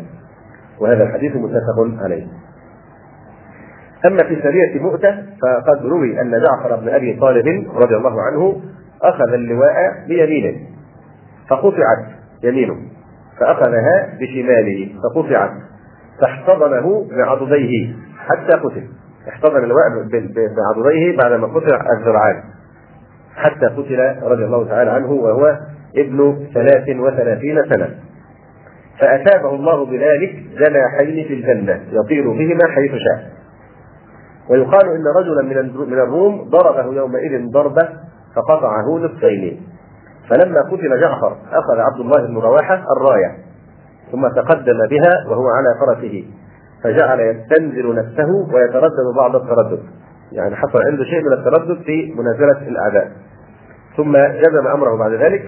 وهذا 0.80 1.02
الحديث 1.02 1.36
متفق 1.36 2.02
عليه. 2.02 2.26
أما 4.06 4.22
في 4.28 4.42
سرية 4.42 4.80
مؤتة 4.80 5.22
فقد 5.42 5.86
روي 5.86 6.20
أن 6.20 6.30
جعفر 6.30 6.76
بن 6.76 6.88
أبي 6.88 7.18
طالب 7.20 7.66
رضي 7.74 7.96
الله 7.96 8.22
عنه 8.22 8.60
أخذ 9.02 9.32
اللواء 9.32 9.74
بيمينه 10.08 10.58
فقطعت 11.50 12.06
يمينه 12.42 12.76
فأخذها 13.40 14.08
بشماله 14.20 14.94
فقطعت 15.02 15.50
فاحتضنه 16.20 17.08
بعضديه 17.16 17.96
حتى 18.28 18.56
قتل. 18.56 18.88
احتضن 19.28 19.64
اللواء 19.64 19.84
بعضديه 20.56 21.16
بعدما 21.16 21.46
قطع 21.46 21.80
الذراعان 21.98 22.42
حتى 23.38 23.66
قتل 23.66 24.16
رضي 24.22 24.44
الله 24.44 24.68
تعالى 24.68 24.90
عنه 24.90 25.12
وهو 25.12 25.58
ابن 25.96 26.46
ثلاث 26.54 26.88
وثلاثين 26.88 27.56
سنة. 27.70 27.88
فأثابه 29.00 29.54
الله 29.54 29.86
بذلك 29.86 30.32
جناحين 30.58 31.28
في 31.28 31.34
الجنة 31.34 31.80
يطير 31.92 32.30
بهما 32.30 32.68
حيث 32.68 32.90
شاء. 32.90 33.30
ويقال 34.50 34.88
إن 34.88 35.04
رجلا 35.16 35.42
من 35.86 35.98
الروم 35.98 36.50
ضربه 36.50 36.94
يومئذ 36.94 37.50
ضربة 37.50 37.88
فقطعه 38.36 38.98
نصفين. 38.98 39.60
فلما 40.30 40.60
قتل 40.60 41.00
جعفر 41.00 41.36
أخذ 41.52 41.78
عبد 41.78 42.00
الله 42.00 42.26
بن 42.26 42.36
رواحة 42.36 42.84
الراية 42.96 43.36
ثم 44.12 44.28
تقدم 44.28 44.78
بها 44.90 45.30
وهو 45.30 45.48
على 45.48 45.74
فرسه. 45.80 46.24
فجعل 46.84 47.20
يستنزل 47.20 47.94
نفسه 47.94 48.54
ويتردد 48.54 49.14
بعض 49.16 49.36
التردد. 49.36 49.82
يعني 50.32 50.56
حصل 50.56 50.78
عنده 50.86 51.04
شيء 51.04 51.22
من 51.22 51.32
التردد 51.32 51.82
في 51.82 52.14
منازلة 52.18 52.68
الأعداء. 52.68 53.12
ثم 53.98 54.16
جزم 54.16 54.66
أمره 54.74 54.96
بعد 54.98 55.12
ذلك 55.12 55.42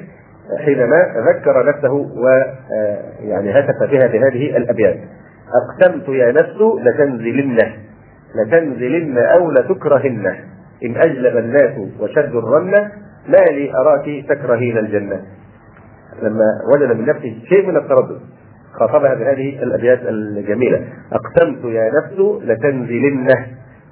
حينما 0.65 1.15
ذكر 1.29 1.67
نفسه 1.67 1.93
ويعني 1.93 3.51
هتف 3.51 3.91
بها 3.91 4.07
بهذه 4.07 4.57
الأبيات. 4.57 4.99
أقسمت 5.61 6.09
يا 6.09 6.33
نفس 6.33 6.57
لتنزلن 6.85 7.59
لتنزلن 8.35 9.19
أو 9.19 9.51
لتكرهن. 9.51 10.27
إن 10.85 10.97
أجلب 10.97 11.37
الناس 11.37 11.79
وشد 12.01 12.35
الرن 12.35 12.71
ما 13.29 13.45
لي 13.51 13.73
أراك 13.75 14.25
تكرهين 14.29 14.79
الجنة. 14.79 15.21
لما 16.23 16.47
وجد 16.75 16.97
من 16.97 17.07
نفسه 17.07 17.39
شيء 17.49 17.67
من 17.69 17.77
التردد 17.77 18.21
خاطبها 18.73 19.15
بهذه 19.15 19.63
الأبيات 19.63 20.01
الجميلة. 20.03 20.85
أقسمت 21.13 21.65
يا 21.65 21.91
نفس 21.91 22.45
لتنزلن 22.45 23.29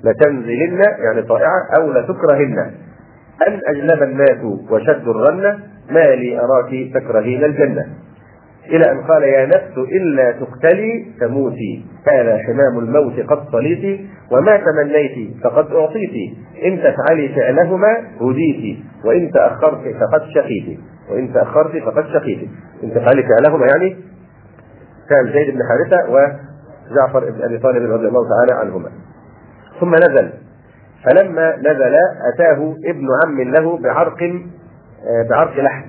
لتنزلن 0.04 0.80
يعني 0.98 1.22
طائعة 1.22 1.60
أو 1.78 1.92
لتكرهن. 1.92 2.70
أن 3.46 3.60
اجلب 3.66 4.02
الناس 4.02 4.44
وشد 4.70 5.08
الرن 5.08 5.60
ما 5.90 6.02
لي 6.02 6.40
أراك 6.40 6.70
تكرهين 6.94 7.44
الجنة. 7.44 7.86
إلى 8.66 8.92
أن 8.92 9.00
قال 9.00 9.22
يا 9.22 9.46
نفس 9.46 9.78
إلا 9.78 10.32
تقتلي 10.32 11.06
تموتي 11.20 11.84
كان 12.06 12.38
حمام 12.38 12.78
الموت 12.78 13.20
قد 13.20 13.38
صليت 13.52 14.00
وما 14.32 14.56
تمنيت 14.56 15.36
فقد 15.44 15.72
أعطيت. 15.72 16.36
إن 16.64 16.78
تفعلي 16.78 17.28
فعلهما 17.28 17.96
هديت 18.20 18.78
وإن 19.04 19.30
تأخرت 19.30 19.82
فقد 19.82 20.22
شقيت. 20.34 20.78
وإن 21.10 21.32
تأخرت 21.32 21.76
فقد 21.76 22.04
شقيت. 22.06 22.48
إن 22.84 22.90
تفعلي 22.90 23.22
فعلهما 23.22 23.66
يعني 23.74 23.96
كان 25.10 25.32
زيد 25.32 25.54
بن 25.54 25.60
حارثة 25.68 26.10
وجعفر 26.10 27.30
بن 27.30 27.42
أبي 27.42 27.58
طالب 27.58 27.90
رضي 27.90 28.08
الله 28.08 28.28
تعالى 28.28 28.60
عنهما. 28.64 28.90
ثم 29.80 29.94
نزل 29.94 30.32
فلما 31.04 31.56
نزل 31.56 31.94
أتاه 32.34 32.74
ابن 32.84 33.08
عم 33.24 33.40
له 33.40 33.78
بعرق 33.78 34.22
آه، 34.22 35.28
بعرق 35.30 35.60
لحم. 35.60 35.88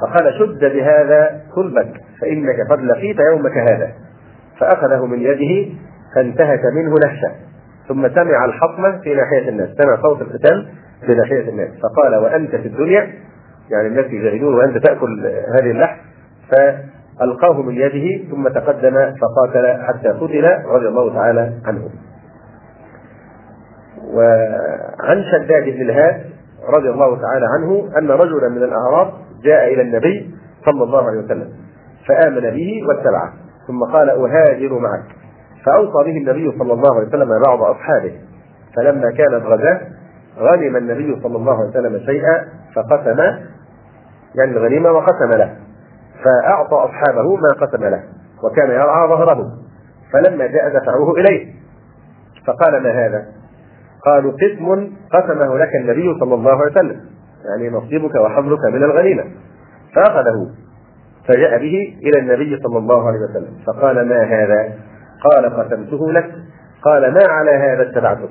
فقال 0.00 0.34
شد 0.38 0.60
بهذا 0.60 1.40
كلبك 1.54 2.00
فإنك 2.20 2.70
قد 2.70 2.80
لقيت 2.80 3.16
يومك 3.30 3.58
هذا. 3.58 3.92
فأخذه 4.60 5.06
من 5.06 5.18
يده 5.18 5.74
فانتهك 6.14 6.64
منه 6.64 6.94
نهشه 7.04 7.32
ثم 7.88 8.08
سمع 8.08 8.44
الحطمة 8.44 8.98
في 8.98 9.14
ناحية 9.14 9.48
الناس 9.48 9.68
سمع 9.68 10.02
صوت 10.02 10.22
القتال 10.22 10.68
في 11.06 11.14
ناحية 11.14 11.48
الناس. 11.48 11.70
فقال 11.82 12.14
وأنت 12.14 12.56
في 12.56 12.68
الدنيا؟ 12.68 13.12
يعني 13.70 13.88
الناس 13.88 14.06
يجاهدون 14.06 14.54
وأنت 14.54 14.86
تأكل 14.86 15.26
هذه 15.60 15.70
اللحم؟ 15.70 15.96
ألقاه 17.22 17.62
من 17.62 17.74
يده 17.74 18.30
ثم 18.30 18.48
تقدم 18.48 18.94
فقاتل 18.94 19.82
حتى 19.82 20.08
قتل 20.08 20.44
رضي 20.66 20.88
الله 20.88 21.14
تعالى 21.14 21.52
عنه. 21.64 21.90
وعن 24.04 25.24
شداد 25.32 25.64
بن 25.64 25.82
الهاد 25.82 26.24
رضي 26.76 26.90
الله 26.90 27.20
تعالى 27.20 27.46
عنه 27.46 27.98
أن 27.98 28.10
رجلا 28.10 28.48
من 28.48 28.62
الأعراب 28.62 29.12
جاء 29.44 29.74
إلى 29.74 29.82
النبي 29.82 30.34
صلى 30.64 30.84
الله 30.84 31.06
عليه 31.06 31.18
وسلم 31.18 31.48
فآمن 32.08 32.40
به 32.40 32.82
واتبعه 32.88 33.32
ثم 33.66 33.84
قال 33.84 34.10
أهاجر 34.10 34.78
معك. 34.78 35.04
فأوصى 35.66 36.10
به 36.10 36.16
النبي 36.16 36.58
صلى 36.58 36.72
الله 36.72 36.96
عليه 36.96 37.08
وسلم 37.08 37.42
بعض 37.46 37.62
أصحابه. 37.62 38.12
فلما 38.76 39.10
كانت 39.10 39.44
غزاة 39.44 39.80
غنم 40.38 40.76
النبي 40.76 41.20
صلى 41.22 41.36
الله 41.36 41.56
عليه 41.60 41.70
وسلم 41.70 41.98
شيئا 42.06 42.44
فقسم 42.74 43.20
يعني 44.34 44.50
الغنيمة 44.50 44.90
وقسم 44.90 45.30
له. 45.30 45.56
فأعطى 46.24 46.74
أصحابه 46.74 47.36
ما 47.36 47.66
قسم 47.66 47.84
له 47.84 48.02
وكان 48.44 48.70
يرعى 48.70 49.08
ظهره. 49.08 49.52
فلما 50.12 50.46
جاء 50.46 50.68
دفعوه 50.68 51.14
إليه 51.18 51.52
فقال 52.46 52.82
ما 52.82 52.90
هذا؟ 52.90 53.26
قالوا 54.06 54.32
قسم 54.32 54.90
قسمه 55.12 55.58
لك 55.58 55.74
النبي 55.80 56.18
صلى 56.20 56.34
الله 56.34 56.52
عليه 56.52 56.72
وسلم 56.72 57.00
يعني 57.48 57.76
نصيبك 57.76 58.14
وحظك 58.14 58.64
من 58.72 58.82
الغنيمة. 58.84 59.24
فأخذه 59.94 60.50
فجاء 61.28 61.58
به 61.58 61.98
إلى 62.02 62.20
النبي 62.20 62.62
صلى 62.62 62.78
الله 62.78 63.08
عليه 63.08 63.18
وسلم 63.18 63.54
فقال 63.66 64.08
ما 64.08 64.22
هذا؟ 64.22 64.72
قال 65.30 65.56
قسمته 65.56 66.12
لك. 66.12 66.30
قال 66.82 67.14
ما 67.14 67.20
على 67.28 67.50
هذا 67.50 67.82
اتبعتك؟ 67.82 68.30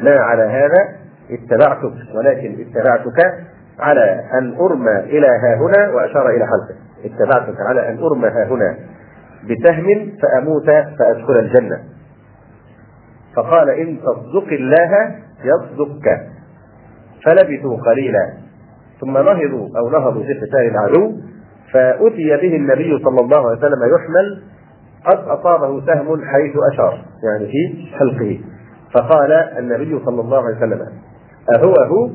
ما 0.00 0.16
على 0.20 0.42
هذا 0.42 0.88
اتبعتك 1.30 2.14
ولكن 2.14 2.56
اتبعتك 2.60 3.44
على 3.78 4.20
أن 4.38 4.56
أرمى 4.60 4.98
إلى 4.98 5.26
ها 5.26 5.56
هنا 5.56 5.94
وأشار 5.94 6.28
إلى 6.28 6.46
حلقه 6.46 6.74
اتبعتك 7.04 7.60
على 7.68 7.88
أن 7.88 7.98
أرمى 7.98 8.28
ها 8.28 8.44
هنا 8.44 8.76
بسهم 9.50 10.12
فأموت 10.22 10.70
فأدخل 10.98 11.38
الجنة. 11.38 11.93
فقال 13.36 13.70
إن 13.70 13.98
تصدق 14.00 14.52
الله 14.52 14.90
يصدقك. 15.44 16.06
فلبثوا 17.26 17.76
قليلا. 17.76 18.32
ثم 19.00 19.12
نهضوا 19.12 19.68
أو 19.78 19.90
نهضوا 19.90 20.22
في 20.22 20.34
قتال 20.34 20.70
العدو. 20.70 21.12
فأتي 21.72 22.36
به 22.36 22.56
النبي 22.56 22.98
صلى 23.04 23.20
الله 23.20 23.38
عليه 23.38 23.58
وسلم 23.58 23.94
يحمل. 23.94 24.42
قد 25.04 25.18
أصابه 25.18 25.86
سهم 25.86 26.24
حيث 26.24 26.54
أشار. 26.72 27.04
يعني 27.24 27.46
في 27.46 27.86
حلقه. 27.98 28.40
فقال 28.94 29.32
النبي 29.32 30.04
صلى 30.04 30.20
الله 30.20 30.44
عليه 30.44 30.56
وسلم 30.56 30.88
أهو 31.56 31.74
هو 31.74 32.10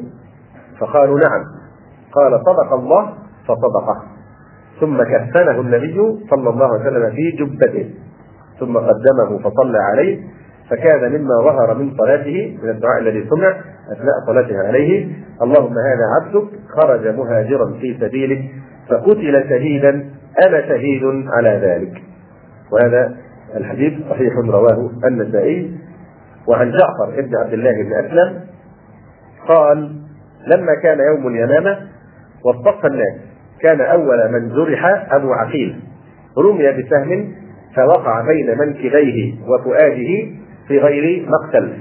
فقالوا 0.80 1.20
نعم. 1.20 1.44
قال 2.12 2.40
صدق 2.40 2.74
الله 2.74 3.14
فصدقه. 3.48 4.04
ثم 4.80 5.04
كفنه 5.04 5.62
النبي 5.62 6.26
صلى 6.30 6.50
الله 6.50 6.68
عليه 6.74 6.82
وسلم 6.82 7.12
في 7.12 7.32
جبته. 7.32 7.96
ثم 8.60 8.78
قدمه 8.78 9.40
فصلى 9.44 9.78
عليه. 9.78 10.39
فكان 10.70 11.12
مما 11.12 11.36
ظهر 11.44 11.78
من 11.78 11.98
صلاته 11.98 12.58
من 12.64 12.70
الدعاء 12.70 13.00
الذي 13.00 13.30
سمع 13.30 13.50
أثناء 13.92 14.14
صلاته 14.28 14.68
عليه. 14.68 15.08
اللهم 15.42 15.74
هذا 15.74 16.06
عبدك. 16.16 16.50
خرج 16.78 17.08
مهاجرا 17.08 17.74
في 17.82 17.98
سبيلك. 18.00 18.42
فقتل 18.90 19.50
شهيدا. 19.50 19.90
أنا 20.46 20.62
شهيد 20.62 21.04
على 21.28 21.50
ذلك. 21.50 22.02
وهذا 22.72 23.18
الحديث 23.56 23.94
صحيح 24.10 24.34
رواه 24.38 24.92
النسائي. 25.06 25.72
وعن 26.48 26.72
جعفر 26.72 27.22
بن 27.22 27.38
عبد 27.38 27.54
الله 27.54 27.84
بن 27.84 28.06
أسلم 28.06 28.40
قال 29.48 29.96
لما 30.48 30.76
كان 30.84 31.00
يوم 31.00 31.28
اليمامة 31.28 31.78
واصطف 32.46 32.86
الناس 32.86 33.16
كان 33.62 33.82
أول 33.82 34.32
من 34.32 34.50
جرح 34.50 35.14
أبو 35.14 35.34
عقيل. 35.34 35.80
رمي 36.38 36.72
بسهم 36.72 37.34
فوقع 37.76 38.22
بين 38.22 38.58
منكبيه 38.58 39.36
وفؤاده 39.48 40.40
في 40.70 40.78
غير 40.78 41.28
مقتل. 41.30 41.74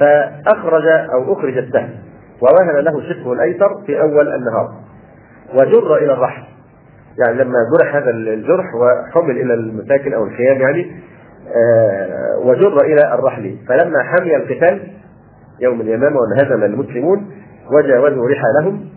فأخرج 0.00 0.86
أو 0.86 1.32
أخرج 1.32 1.58
السهم 1.58 1.90
ووهن 2.40 2.84
له 2.84 3.02
شقه 3.08 3.32
الأيسر 3.32 3.82
في 3.86 4.00
أول 4.00 4.28
النهار 4.34 4.74
وجر 5.54 5.96
إلى 5.96 6.12
الرحل 6.12 6.42
يعني 7.18 7.44
لما 7.44 7.58
جرح 7.78 7.96
هذا 7.96 8.10
الجرح 8.10 8.66
وحمل 8.74 9.30
إلى 9.38 9.54
المساكن 9.54 10.14
أو 10.14 10.24
الخيام 10.24 10.60
يعني 10.60 10.86
آه 11.56 12.38
وجر 12.38 12.80
إلى 12.80 13.14
الرحل 13.14 13.56
فلما 13.68 14.02
حمي 14.02 14.36
القتال 14.36 14.80
يوم 15.60 15.80
اليمامة 15.80 16.16
وانهزم 16.16 16.64
المسلمون 16.64 17.30
وجاوزوا 17.72 18.28
رحالهم 18.28 18.88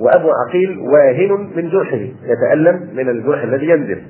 وأبو 0.00 0.30
عقيل 0.30 0.78
واهن 0.78 1.50
من 1.56 1.70
جرحه 1.70 2.06
يتألم 2.24 2.88
من 2.94 3.08
الجرح 3.08 3.42
الذي 3.42 3.68
ينزل. 3.68 4.02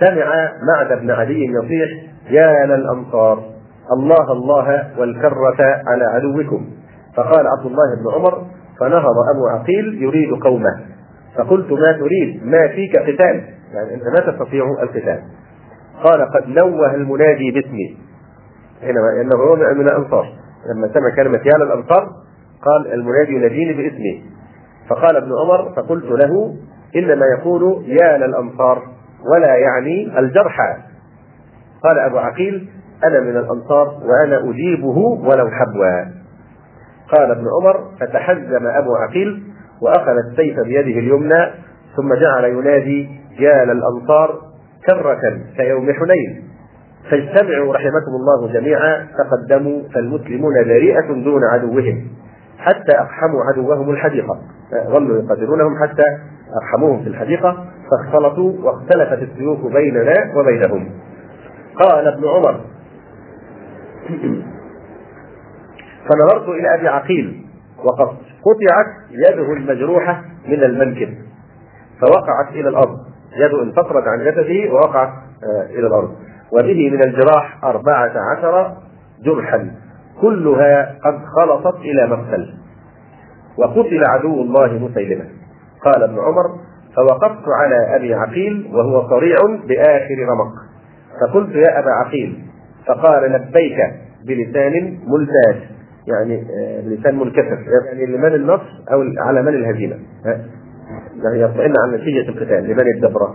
سمع 0.00 0.52
معد 0.74 1.00
بن 1.00 1.10
عدي 1.10 1.44
يصيح 1.44 1.90
يا 2.30 2.66
للأنصار 2.66 3.42
الله 3.92 4.32
الله 4.32 4.98
والكرة 4.98 5.82
على 5.86 6.04
عدوكم. 6.04 6.66
فقال 7.16 7.46
عبد 7.46 7.66
الله 7.66 7.94
بن 8.02 8.14
عمر 8.14 8.46
فنهض 8.80 9.14
أبو 9.34 9.46
عقيل 9.46 10.02
يريد 10.02 10.42
قومه. 10.42 10.80
فقلت 11.36 11.72
ما 11.72 11.92
تريد؟ 11.92 12.46
ما 12.46 12.68
فيك 12.68 12.96
قتال؟ 12.96 13.44
يعني 13.74 13.94
أنت 13.94 14.02
لا 14.02 14.32
تستطيع 14.32 14.64
القتال. 14.82 15.22
قال 16.04 16.30
قد 16.34 16.48
نوه 16.48 16.94
المنادي 16.94 17.50
باسمي. 17.50 17.96
حينما 18.80 19.20
انه 19.20 19.36
هو 19.36 19.56
من 19.56 19.88
الأنصار 19.88 20.32
لما 20.74 20.88
سمع 20.94 21.14
كلمة 21.16 21.38
يا 21.38 21.58
للأنصار 21.58 22.08
قال 22.62 22.92
المنادي 22.92 23.32
يناديني 23.32 23.72
باسمي. 23.72 24.24
فقال 24.88 25.16
ابن 25.16 25.30
عمر 25.42 25.72
فقلت 25.76 26.04
له 26.04 26.54
إنما 26.96 27.26
يقول 27.38 27.84
يا 27.86 28.18
للأنصار 28.18 28.82
ولا 29.32 29.56
يعني 29.56 30.18
الجرحى. 30.18 30.87
قال 31.82 31.98
أبو 31.98 32.18
عقيل 32.18 32.68
أنا 33.04 33.20
من 33.20 33.36
الأنصار 33.36 34.00
وأنا 34.04 34.50
أجيبه 34.50 34.98
ولو 34.98 35.50
حبوا 35.50 36.18
قال 37.12 37.30
ابن 37.30 37.44
عمر 37.60 37.90
فتحزم 38.00 38.66
أبو 38.66 38.96
عقيل 38.96 39.42
وأخذ 39.82 40.16
السيف 40.30 40.60
بيده 40.60 40.98
اليمنى 40.98 41.50
ثم 41.96 42.14
جعل 42.14 42.44
ينادي 42.44 43.08
يا 43.38 43.64
للأنصار 43.64 44.40
كرة 44.86 45.20
كيوم 45.56 45.92
حنين. 45.92 46.48
فاجتمعوا 47.10 47.74
رحمكم 47.74 48.12
الله 48.20 48.52
جميعا 48.52 49.06
تقدموا 49.18 49.82
فالمسلمون 49.94 50.54
بريئة 50.64 51.24
دون 51.24 51.44
عدوهم 51.52 52.06
حتى 52.58 52.92
أقحموا 52.92 53.44
عدوهم 53.52 53.90
الحديقة. 53.90 54.38
ظلوا 54.88 55.22
يقاتلونهم 55.22 55.82
حتى 55.82 56.04
أقحموهم 56.62 57.02
في 57.02 57.08
الحديقة 57.08 57.64
فاختلطوا 57.90 58.52
واختلفت 58.62 59.22
السيوف 59.22 59.72
بيننا 59.72 60.14
وبينهم. 60.36 60.90
قال 61.82 62.06
ابن 62.08 62.28
عمر. 62.28 62.60
فنظرت 66.08 66.48
إلى 66.48 66.74
أبي 66.74 66.88
عقيل 66.88 67.46
وقد 67.84 68.06
قطعت 68.42 68.86
يده 69.10 69.52
المجروحة 69.52 70.24
من 70.48 70.62
المنكب 70.62 71.14
فوقعت 72.00 72.52
إلى 72.52 72.68
الأرض. 72.68 72.98
يده 73.36 73.62
انفصلت 73.62 74.04
عن 74.06 74.24
جسده 74.24 74.72
ووقعت 74.72 75.08
آه، 75.08 75.66
إلى 75.70 75.86
الأرض. 75.86 76.16
وبه 76.52 76.90
من 76.90 77.02
الجراح 77.02 77.64
أربعة 77.64 78.12
عشر 78.32 78.76
جرحا. 79.24 79.70
كلها 80.20 80.98
قد 81.04 81.20
خلصت 81.36 81.76
إلى 81.76 82.06
مقتل. 82.06 82.54
وقتل 83.58 84.04
عدو 84.04 84.42
الله 84.42 84.88
مسيلمة. 84.88 85.24
قال 85.84 86.02
ابن 86.02 86.18
عمر 86.18 86.58
فوقفت 86.96 87.44
على 87.48 87.96
أبي 87.96 88.14
عقيل 88.14 88.70
وهو 88.72 89.08
صريع 89.08 89.36
بآخر 89.68 90.16
رمق 90.28 90.67
فقلت 91.20 91.54
يا 91.54 91.78
أبا 91.78 91.90
عقيل 91.90 92.44
فقال 92.86 93.32
لبيك 93.32 93.78
بلسان 94.26 94.98
ملتاج 95.06 95.68
يعني 96.08 96.40
آه، 96.40 96.80
بلسان 96.80 97.18
منكسر 97.18 97.58
يعني 97.86 98.06
لمن 98.06 98.34
النصر 98.34 98.84
أو 98.92 99.02
على 99.18 99.42
من 99.42 99.54
الهزيمة. 99.54 99.96
يعني 101.24 101.40
يطمئن 101.40 101.74
عن 101.84 101.94
نتيجة 101.94 102.28
القتال 102.28 102.64
لمن 102.64 102.94
الدبرة. 102.94 103.34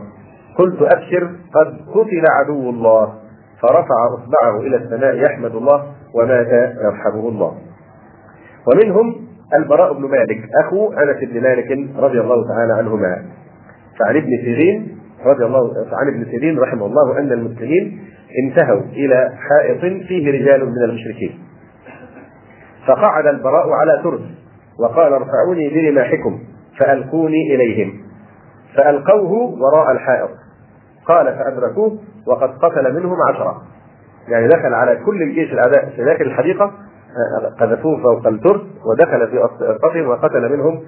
قلت 0.58 0.82
أبشر 0.82 1.32
قد 1.54 1.78
قتل 1.94 2.24
عدو 2.30 2.70
الله 2.70 3.14
فرفع 3.62 4.08
إصبعه 4.14 4.60
إلى 4.60 4.76
السماء 4.76 5.16
يحمد 5.16 5.56
الله 5.56 5.84
ومات 6.14 6.76
يرحمه 6.84 7.30
الله. 7.30 7.58
ومنهم 8.68 9.16
البراء 9.58 9.94
بن 9.94 10.02
مالك 10.02 10.50
أخو 10.66 10.94
أنس 10.94 11.30
بن 11.30 11.42
مالك 11.42 11.90
رضي 11.98 12.22
الله 12.22 12.48
تعالى 12.48 12.74
عنهما 12.74 13.26
فعن 14.00 14.16
ابن 14.16 14.30
سيرين 14.44 14.98
رضي 15.26 15.46
الله 15.46 15.74
عن 15.92 16.08
ابن 16.08 16.32
سيرين 16.32 16.60
رحمه 16.60 16.86
الله 16.86 17.20
أن 17.20 17.32
المسلمين 17.32 18.00
انتهوا 18.44 18.82
إلى 18.82 19.30
حائط 19.38 19.80
فيه 19.80 20.32
رجال 20.32 20.66
من 20.66 20.84
المشركين. 20.84 21.40
فقعد 22.88 23.28
البراء 23.28 23.70
على 23.70 24.02
ترس 24.04 24.22
وقال 24.80 25.14
ارفعوني 25.14 25.70
برماحكم 25.70 26.40
فألقوني 26.80 27.56
إليهم. 27.56 27.94
فألقوه 28.76 29.32
وراء 29.32 29.92
الحائط. 29.92 30.30
قال 31.06 31.26
فأدركوه 31.26 31.98
وقد 32.28 32.50
قتل 32.50 32.94
منهم 32.94 33.18
عشرة. 33.30 33.62
يعني 34.28 34.48
دخل 34.48 34.74
على 34.74 34.96
كل 35.06 35.22
الجيش 35.22 35.54
الأعداء. 35.54 35.90
في 35.96 36.04
داخل 36.04 36.26
الحديقة 36.26 36.72
قذفوه 37.60 38.02
فوق 38.02 38.28
الترس 38.28 38.62
ودخل 38.86 39.28
في 39.28 39.46
أسقطهم 39.46 40.08
وقتل 40.08 40.52
منهم 40.52 40.84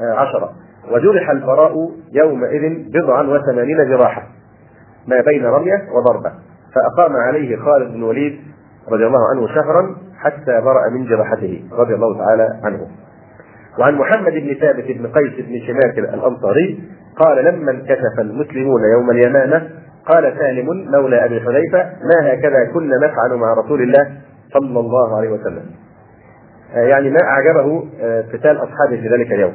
عشرة. 0.00 0.52
وجرح 0.92 1.30
البراء 1.30 1.90
يومئذ 2.12 2.90
بضعا 2.92 3.22
وثمانين 3.22 3.76
جراحة 3.88 4.22
ما 5.06 5.20
بين 5.20 5.44
رمية 5.44 5.88
وضربة. 5.92 6.32
فأقام 6.74 7.16
عليه 7.16 7.56
خالد 7.56 7.92
بن 7.92 8.02
وليد 8.02 8.40
رضي 8.92 9.06
الله 9.06 9.28
عنه 9.30 9.46
شهرا 9.46 9.96
حتى 10.18 10.60
برأ 10.60 10.90
من 10.90 11.04
جراحته 11.04 11.64
رضي 11.72 11.94
الله 11.94 12.18
تعالى 12.18 12.60
عنه. 12.64 12.86
وعن 13.78 13.94
محمد 13.94 14.32
بن 14.32 14.54
ثابت 14.60 14.84
بن 14.84 15.06
قيس 15.06 15.46
بن 15.46 15.66
شماك 15.66 15.98
الأنصاري 15.98 16.80
قال 17.16 17.44
لما 17.44 17.70
انكشف 17.70 18.18
المسلمون 18.18 18.82
يوم 18.92 19.10
اليمامة 19.10 19.68
قال 20.06 20.34
سالم 20.38 20.90
مولى 20.90 21.24
أبي 21.24 21.40
حذيفة 21.40 21.78
ما 21.82 22.32
هكذا 22.32 22.72
كنا 22.74 22.96
نفعل 22.96 23.38
مع 23.38 23.54
رسول 23.54 23.82
الله 23.82 24.12
صلى 24.52 24.80
الله 24.80 25.16
عليه 25.16 25.28
وسلم؟ 25.28 25.62
يعني 26.74 27.10
ما 27.10 27.18
أعجبه 27.22 27.84
آه، 28.00 28.22
قتال 28.22 28.56
أصحابه 28.56 29.00
في 29.00 29.08
ذلك 29.08 29.32
اليوم. 29.32 29.52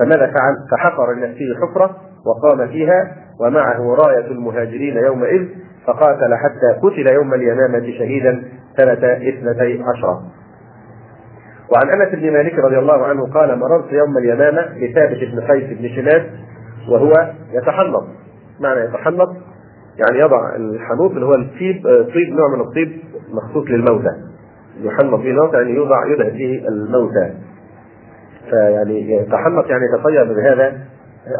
فماذا 0.00 0.26
فعل؟ 0.26 0.54
فحفر 0.70 1.12
لنفسه 1.12 1.46
حفرة 1.62 1.96
وقام 2.26 2.68
فيها 2.68 3.16
ومعه 3.40 3.94
راية 3.94 4.26
المهاجرين 4.26 4.96
يومئذ 4.96 5.48
فقاتل 5.86 6.34
حتى 6.34 6.80
قتل 6.82 7.14
يوم 7.14 7.34
اليمامة 7.34 7.98
شهيدا 7.98 8.42
سنة 8.76 9.12
اثنتي 9.12 9.82
عشرة. 9.82 10.22
وعن 11.72 12.00
أنس 12.00 12.14
بن 12.14 12.32
مالك 12.32 12.58
رضي 12.58 12.78
الله 12.78 13.06
عنه 13.06 13.32
قال 13.32 13.58
مررت 13.58 13.92
يوم 13.92 14.18
اليمامة 14.18 14.62
بثابت 14.62 15.18
بن 15.32 15.40
قيس 15.40 15.78
بن 15.78 15.88
شماس 15.88 16.22
وهو 16.88 17.12
يتحنط 17.52 18.04
معنى 18.60 18.80
يتحنط 18.80 19.28
يعني 19.98 20.18
يضع 20.18 20.56
الحنوط 20.56 21.10
اللي 21.10 21.26
هو 21.26 21.34
الطيب 21.34 21.82
طيب 22.14 22.28
نوع 22.30 22.54
من 22.54 22.60
الطيب 22.60 23.00
مخصوص 23.32 23.70
للموتى. 23.70 24.10
يحنط 24.80 25.20
به 25.20 25.30
الموتى 25.30 25.56
يعني 25.56 25.70
يوضع 25.70 26.06
يدهن 26.06 26.38
به 26.38 26.68
الموتى. 26.68 27.34
فيعني 28.50 29.12
يتحنط 29.12 29.66
يعني 29.66 29.84
يتطيب 29.84 30.36
بهذا 30.36 30.78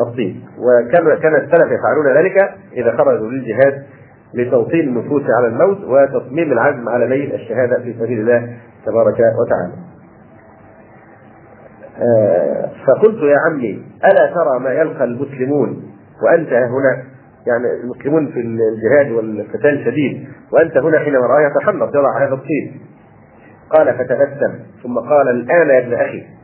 الطيب 0.06 0.36
وكان 0.58 1.18
كان 1.18 1.34
السلف 1.34 1.72
يفعلون 1.72 2.16
ذلك؟ 2.16 2.54
إذا 2.72 2.96
خرجوا 2.96 3.30
للجهاد 3.30 3.82
لتوطين 4.34 4.80
النفوس 4.80 5.22
على 5.38 5.46
الموت 5.46 5.78
وتصميم 5.84 6.52
العزم 6.52 6.88
على 6.88 7.08
نيل 7.08 7.34
الشهادة 7.34 7.82
في 7.82 7.92
سبيل 7.92 8.20
الله 8.20 8.56
تبارك 8.86 9.14
وتعالى. 9.14 9.72
آه، 11.98 12.70
فقلت 12.86 13.22
يا 13.22 13.36
عمي 13.46 13.82
ألا 14.04 14.26
ترى 14.34 14.60
ما 14.60 14.70
يلقى 14.72 15.04
المسلمون 15.04 15.82
وأنت 16.22 16.52
هنا؟ 16.52 17.02
يعني 17.46 17.64
المسلمون 17.82 18.32
في 18.32 18.40
الجهاد 18.40 19.12
والقتال 19.12 19.84
شديد 19.84 20.28
وأنت 20.52 20.76
هنا 20.76 20.98
حينما 20.98 21.26
رأى 21.26 21.44
يتحنط 21.44 21.88
يضع 21.94 22.26
هذا 22.26 22.34
الطين 22.34 22.80
قال 23.70 23.94
فتبسم 23.94 24.58
ثم 24.82 24.98
قال 24.98 25.28
الآن 25.28 25.68
يا 25.68 25.78
ابن 25.78 25.94
أخي 25.94 26.39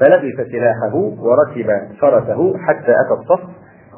فلبس 0.00 0.50
سلاحه 0.52 0.94
وركب 0.94 1.70
فرسه 2.00 2.58
حتى 2.58 2.92
أتى 2.92 3.14
الصف 3.20 3.40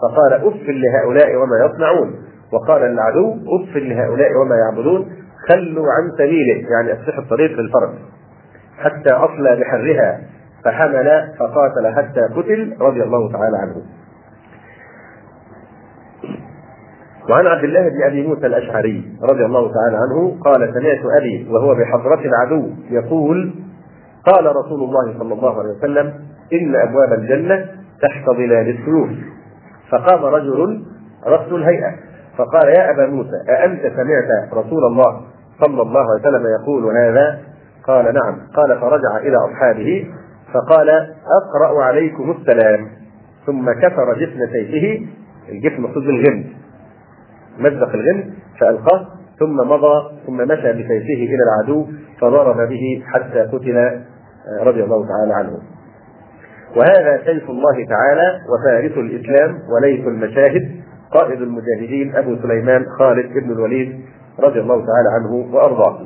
فقال 0.02 0.32
أف 0.32 0.68
لهؤلاء 0.68 1.36
وما 1.36 1.56
يصنعون. 1.66 2.14
وقال 2.52 2.82
العدو 2.82 3.34
أف 3.34 3.76
لهؤلاء 3.76 4.30
وما 4.42 4.56
يعبدون. 4.56 5.12
خلوا 5.48 5.86
عن 5.92 6.10
سبيله 6.18 6.68
يعني 6.70 6.92
أفسحوا 6.92 7.22
الطريق 7.22 7.50
للفرس. 7.50 7.94
حتى 8.78 9.10
أصلى 9.10 9.56
بحرها 9.56 10.20
فحمل 10.64 11.34
فقاتل 11.38 11.94
حتى 11.96 12.20
قتل 12.36 12.76
رضي 12.80 13.02
الله 13.02 13.32
تعالى 13.32 13.58
عنه. 13.58 13.76
وعن 17.30 17.46
عبد 17.46 17.64
الله 17.64 17.88
بن 17.88 18.02
أبي 18.02 18.26
موسى 18.26 18.46
الأشعري 18.46 19.18
رضي 19.22 19.44
الله 19.44 19.72
تعالى 19.74 19.96
عنه 19.96 20.38
قال 20.44 20.74
سمعت 20.74 21.20
أبي 21.20 21.48
وهو 21.50 21.74
بحضرة 21.74 22.20
العدو 22.20 22.70
يقول 22.90 23.54
قال 24.26 24.56
رسول 24.56 24.82
الله 24.82 25.18
صلى 25.18 25.34
الله 25.34 25.58
عليه 25.58 25.70
وسلم 25.78 26.14
إن 26.52 26.76
أبواب 26.76 27.12
الجنة 27.12 27.66
تحت 28.02 28.26
ظلال 28.26 28.68
السيوف 28.68 29.08
فقام 29.90 30.24
رجل 30.24 30.82
رأس 31.26 31.52
الهيئة 31.52 31.94
فقال 32.38 32.68
يا 32.68 32.90
أبا 32.90 33.06
موسى 33.06 33.36
أأنت 33.48 33.80
سمعت 33.80 34.54
رسول 34.54 34.84
الله 34.84 35.20
صلى 35.60 35.82
الله 35.82 36.00
عليه 36.00 36.20
وسلم 36.20 36.46
يقول 36.60 36.96
هذا؟ 36.96 37.38
قال 37.86 38.04
نعم. 38.04 38.38
قال 38.54 38.80
فرجع 38.80 39.16
إلى 39.18 39.36
أصحابه 39.36 40.06
فقال 40.52 40.90
أقرأ 41.42 41.82
عليكم 41.82 42.30
السلام. 42.30 42.88
ثم 43.46 43.72
كسر 43.72 44.14
جفن 44.14 44.46
سيفه 44.52 45.06
الجفن 45.48 45.82
مقصود 45.82 46.02
بالغمد 46.02 46.46
مزق 47.58 47.94
الغمد 47.94 48.34
فألقاه 48.60 49.06
ثم 49.38 49.56
مضى 49.56 50.10
ثم 50.26 50.36
مشى 50.36 50.72
بسيفه 50.72 51.22
إلى 51.34 51.38
العدو 51.42 51.86
فضرب 52.20 52.68
به 52.68 53.02
حتى 53.06 53.40
قتل 53.40 54.00
رضي 54.60 54.82
الله 54.84 55.06
تعالى 55.08 55.34
عنه 55.34 55.58
وهذا 56.76 57.22
سيف 57.24 57.50
الله 57.50 57.86
تعالى 57.88 58.40
وفارس 58.48 58.98
الإسلام 58.98 59.58
وليث 59.74 60.06
المشاهد 60.06 60.80
قائد 61.12 61.42
المجاهدين 61.42 62.16
أبو 62.16 62.36
سليمان 62.42 62.86
خالد 62.98 63.32
بن 63.32 63.52
الوليد 63.52 64.00
رضي 64.40 64.60
الله 64.60 64.76
تعالى 64.76 65.08
عنه 65.14 65.54
وأرضاه. 65.54 65.98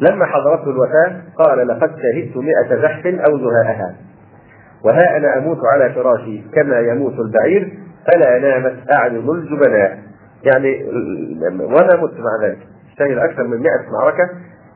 لما 0.00 0.26
حضرته 0.26 0.70
الوفاة 0.70 1.22
قال 1.38 1.68
لقد 1.68 1.90
شهدت 1.90 2.36
مئة 2.36 2.82
زحف 2.82 3.06
أو 3.06 3.38
زهاءها. 3.38 3.94
وها 4.84 5.16
أنا 5.16 5.38
أموت 5.38 5.58
على 5.72 5.92
فراشي 5.94 6.42
كما 6.54 6.80
يموت 6.80 7.14
البعير 7.18 7.78
فلا 8.06 8.38
نامت 8.38 8.74
أعين 8.92 9.30
الجبناء. 9.30 9.98
يعني 10.42 10.84
وأنا 11.64 12.02
مت 12.02 12.12
مع 12.20 12.46
ذلك. 12.46 12.58
شهد 12.98 13.18
أكثر 13.18 13.42
من 13.44 13.58
مئة 13.58 13.90
معركة 13.92 14.30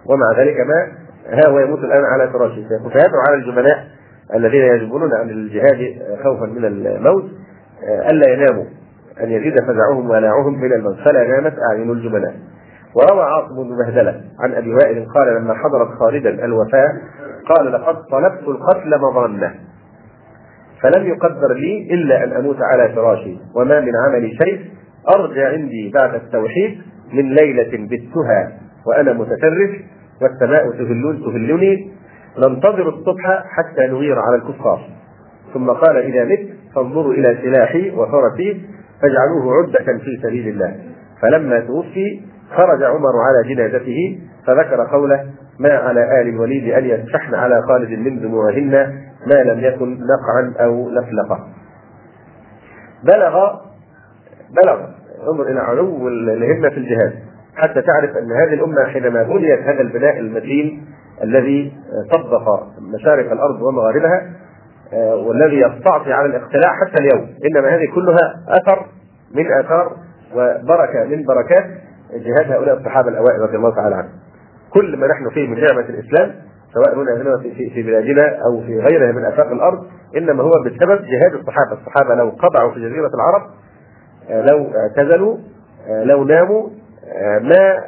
ومع 0.06 0.40
ذلك 0.42 0.56
ما 0.60 1.07
ها 1.28 1.48
هو 1.48 1.58
يموت 1.58 1.78
الآن 1.78 2.04
على 2.04 2.32
فراشي 2.32 2.68
فيدعو 2.68 3.20
على 3.28 3.36
الجبناء 3.36 3.86
الذين 4.34 4.62
يجبنون 4.62 5.14
عن 5.14 5.30
الجهاد 5.30 5.78
خوفا 6.24 6.46
من 6.46 6.64
الموت 6.64 7.24
ألا 8.10 8.32
يناموا. 8.32 8.64
أن 9.20 9.30
يزيد 9.30 9.60
فزعهم 9.60 10.10
ولعهم 10.10 10.60
من 10.60 10.72
الموت. 10.72 10.96
فلا 11.04 11.26
نامت 11.28 11.54
أعين 11.70 11.90
الجبناء 11.90 12.34
وروى 12.94 13.22
عاصم 13.24 13.54
بن 13.54 13.76
مهدلة 13.78 14.20
عن 14.40 14.54
أبي 14.54 14.74
وائل 14.74 15.06
قال 15.14 15.34
لما 15.34 15.54
حضرت 15.54 15.88
خالدا 15.98 16.44
الوفاة 16.44 16.88
قال 17.48 17.72
لقد 17.72 17.96
طلبت 18.10 18.42
القتل 18.48 18.90
مظنة 19.00 19.54
فلم 20.82 21.06
يقدر 21.06 21.52
لي 21.54 21.88
إلا 21.94 22.24
أن 22.24 22.32
أموت 22.32 22.56
على 22.60 22.88
فراشي. 22.94 23.36
وما 23.54 23.80
من 23.80 23.92
عملي 24.06 24.30
شيء 24.44 24.60
أرجى 25.16 25.42
عندي 25.44 25.90
بعد 25.94 26.14
التوحيد 26.14 26.82
من 27.12 27.34
ليلة 27.34 27.86
بتها 27.86 28.52
وأنا 28.86 29.12
متشرف 29.12 29.70
والسماء 30.22 30.70
تهلون 30.70 31.20
تهلني. 31.24 31.92
ننتظر 32.38 32.88
الصبح 32.88 33.44
حتى 33.46 33.86
نغير 33.86 34.18
على 34.18 34.36
الكفار. 34.36 34.80
ثم 35.54 35.70
قال 35.70 35.96
إذا 35.96 36.24
مت 36.24 36.48
فانظروا 36.74 37.12
إلى 37.12 37.38
سلاحي 37.42 37.90
وفرسي 37.90 38.66
فاجعلوه 39.02 39.54
عدة 39.54 39.98
في 39.98 40.20
سبيل 40.22 40.48
الله. 40.48 40.76
فلما 41.22 41.60
توفي 41.60 42.20
خرج 42.56 42.82
عمر 42.82 43.12
على 43.26 43.54
جنازته 43.54 44.20
فذكر 44.46 44.86
قوله 44.92 45.26
ما 45.60 45.72
على 45.72 46.20
آل 46.20 46.28
الوليد 46.28 46.72
أن 46.74 46.84
يسفحن 46.84 47.34
على 47.34 47.62
خالد 47.62 47.98
من 47.98 48.20
دموعهن 48.20 48.70
ما 49.26 49.34
لم 49.34 49.60
يكن 49.60 49.92
نقعا 49.92 50.64
أو 50.64 50.90
لفلقة 50.90 51.48
بلغ 53.04 53.54
بلغ. 54.62 54.86
انظر 55.32 55.50
إلى 55.50 55.60
علو 55.60 56.08
الهمة 56.08 56.68
في 56.68 56.76
الجهاد. 56.76 57.12
حتى 57.58 57.82
تعرف 57.82 58.10
أن 58.16 58.32
هذه 58.32 58.54
الأمة 58.54 58.84
حينما 58.84 59.22
بنيت 59.22 59.60
هذا 59.60 59.80
البناء 59.80 60.18
المتين 60.18 60.84
الذي 61.22 61.72
طبق 62.12 62.62
مشارق 62.94 63.32
الأرض 63.32 63.62
ومغاربها 63.62 64.32
آه، 64.92 65.16
والذي 65.16 65.56
يستعصي 65.56 66.12
على 66.12 66.26
الاقتلاع 66.26 66.72
حتى 66.76 67.02
اليوم. 67.02 67.28
إنما 67.50 67.68
هذه 67.68 67.94
كلها 67.94 68.34
أثر 68.48 68.86
من 69.34 69.52
آثار 69.52 69.96
وبركة 70.34 71.04
من 71.04 71.24
بركات 71.24 71.64
جهاد 72.12 72.52
هؤلاء 72.52 72.78
الصحابة 72.78 73.08
الأوائل 73.08 73.40
رضي 73.40 73.56
الله 73.56 73.74
تعالى 73.74 73.94
عنهم. 73.94 74.10
كل 74.70 74.96
ما 74.96 75.06
نحن 75.06 75.30
فيه 75.34 75.48
من 75.48 75.60
نعمة 75.60 75.88
الإسلام 75.88 76.34
سواء 76.74 76.94
هنا 76.94 77.22
هنا 77.22 77.38
في, 77.42 77.70
في 77.70 77.82
بلادنا 77.82 78.38
أو 78.46 78.60
في 78.60 78.78
غيرها 78.78 79.12
من 79.12 79.24
آفاق 79.24 79.46
الأرض 79.52 79.86
إنما 80.16 80.42
هو 80.42 80.50
بسبب 80.50 81.04
جهاد 81.04 81.34
الصحابة. 81.34 81.72
الصحابة 81.72 82.14
لو 82.14 82.28
قطعوا 82.28 82.74
في 82.74 82.80
جزيرة 82.80 83.10
العرب 83.14 83.42
آه، 84.30 84.42
لو 84.42 84.70
اعتزلوا 84.76 85.36
آه، 85.88 86.04
لو 86.04 86.24
ناموا 86.24 86.68
ما 87.40 87.80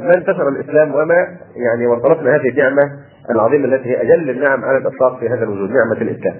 ما 0.00 0.14
انتشر 0.16 0.48
الإسلام 0.48 0.94
وما 0.94 1.26
يعني 1.56 1.86
وصلتنا 1.86 2.36
هذه 2.36 2.48
النعمة 2.48 2.82
العظيمة 3.30 3.64
التي 3.64 3.88
هي 3.88 4.02
أجل 4.02 4.30
النعم 4.30 4.64
على 4.64 4.78
الإطلاق 4.78 5.20
في 5.20 5.28
هذا 5.28 5.44
الوجود 5.44 5.70
نعمة 5.70 6.02
الإسلام. 6.02 6.36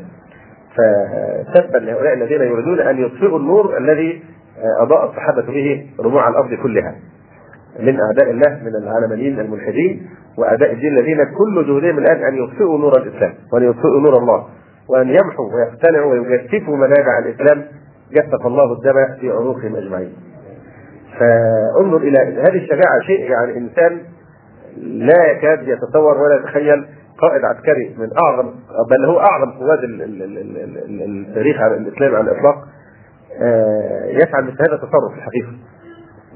فتبا 1.55 1.79
لهؤلاء 1.79 2.13
الذين 2.15 2.41
يريدون 2.41 2.81
أن 2.81 2.99
يطفئوا 2.99 3.39
النور 3.39 3.79
الذي 3.79 4.23
اضاء 4.81 5.11
الصحابة 5.11 5.43
به 5.43 5.87
ربوع 6.01 6.29
الأرض 6.29 6.55
كلها. 6.55 6.95
من 7.81 8.01
أعداء 8.01 8.31
الله 8.31 8.61
من 8.65 8.77
العالميين 8.83 9.41
الملحدين 9.41 10.11
وأعداء 10.39 10.73
الدين 10.73 10.99
الذين 10.99 11.19
كل 11.25 11.67
جهدهم 11.67 11.99
الآن 11.99 12.25
أن 12.25 12.45
يطفئوا 12.45 12.79
نور 12.79 12.93
الإسلام 12.97 13.33
وأن 13.53 13.63
يطفئوا 13.63 14.01
نور 14.01 14.19
الله 14.19 14.47
وأن 14.89 15.09
يمحوا 15.09 15.55
ويقتنعوا 15.55 16.13
ويجففوا 16.13 16.77
منابع 16.77 17.19
الإسلام 17.19 17.65
جفف 18.13 18.47
الله 18.47 18.73
الدم 18.73 19.21
في 19.21 19.31
عنقهم 19.31 19.77
أجمعين. 19.77 20.13
فانظر 21.23 21.97
إلى 21.97 22.19
هذه 22.19 22.57
الشجاعة 22.57 23.01
شيء 23.07 23.31
يعني 23.31 23.59
إنسان 23.59 24.01
لا 24.77 25.27
يكاد 25.31 25.69
يتصور 25.69 26.19
ولا 26.19 26.35
يتخيل 26.41 26.87
قائد 27.19 27.45
عسكري 27.45 27.95
من 27.99 28.09
أعظم 28.25 28.55
بل 28.91 29.05
هو 29.05 29.21
أعظم 29.21 29.51
قوات 29.51 29.79
التاريخ 29.85 31.61
على 31.61 31.77
الإسلام 31.77 32.15
على 32.15 32.31
الإطلاق 32.31 32.65
آه، 33.43 34.07
يفعل 34.07 34.45
مثل 34.45 34.63
هذا 34.63 34.75
التصرف 34.75 35.15
الحقيقة. 35.17 35.53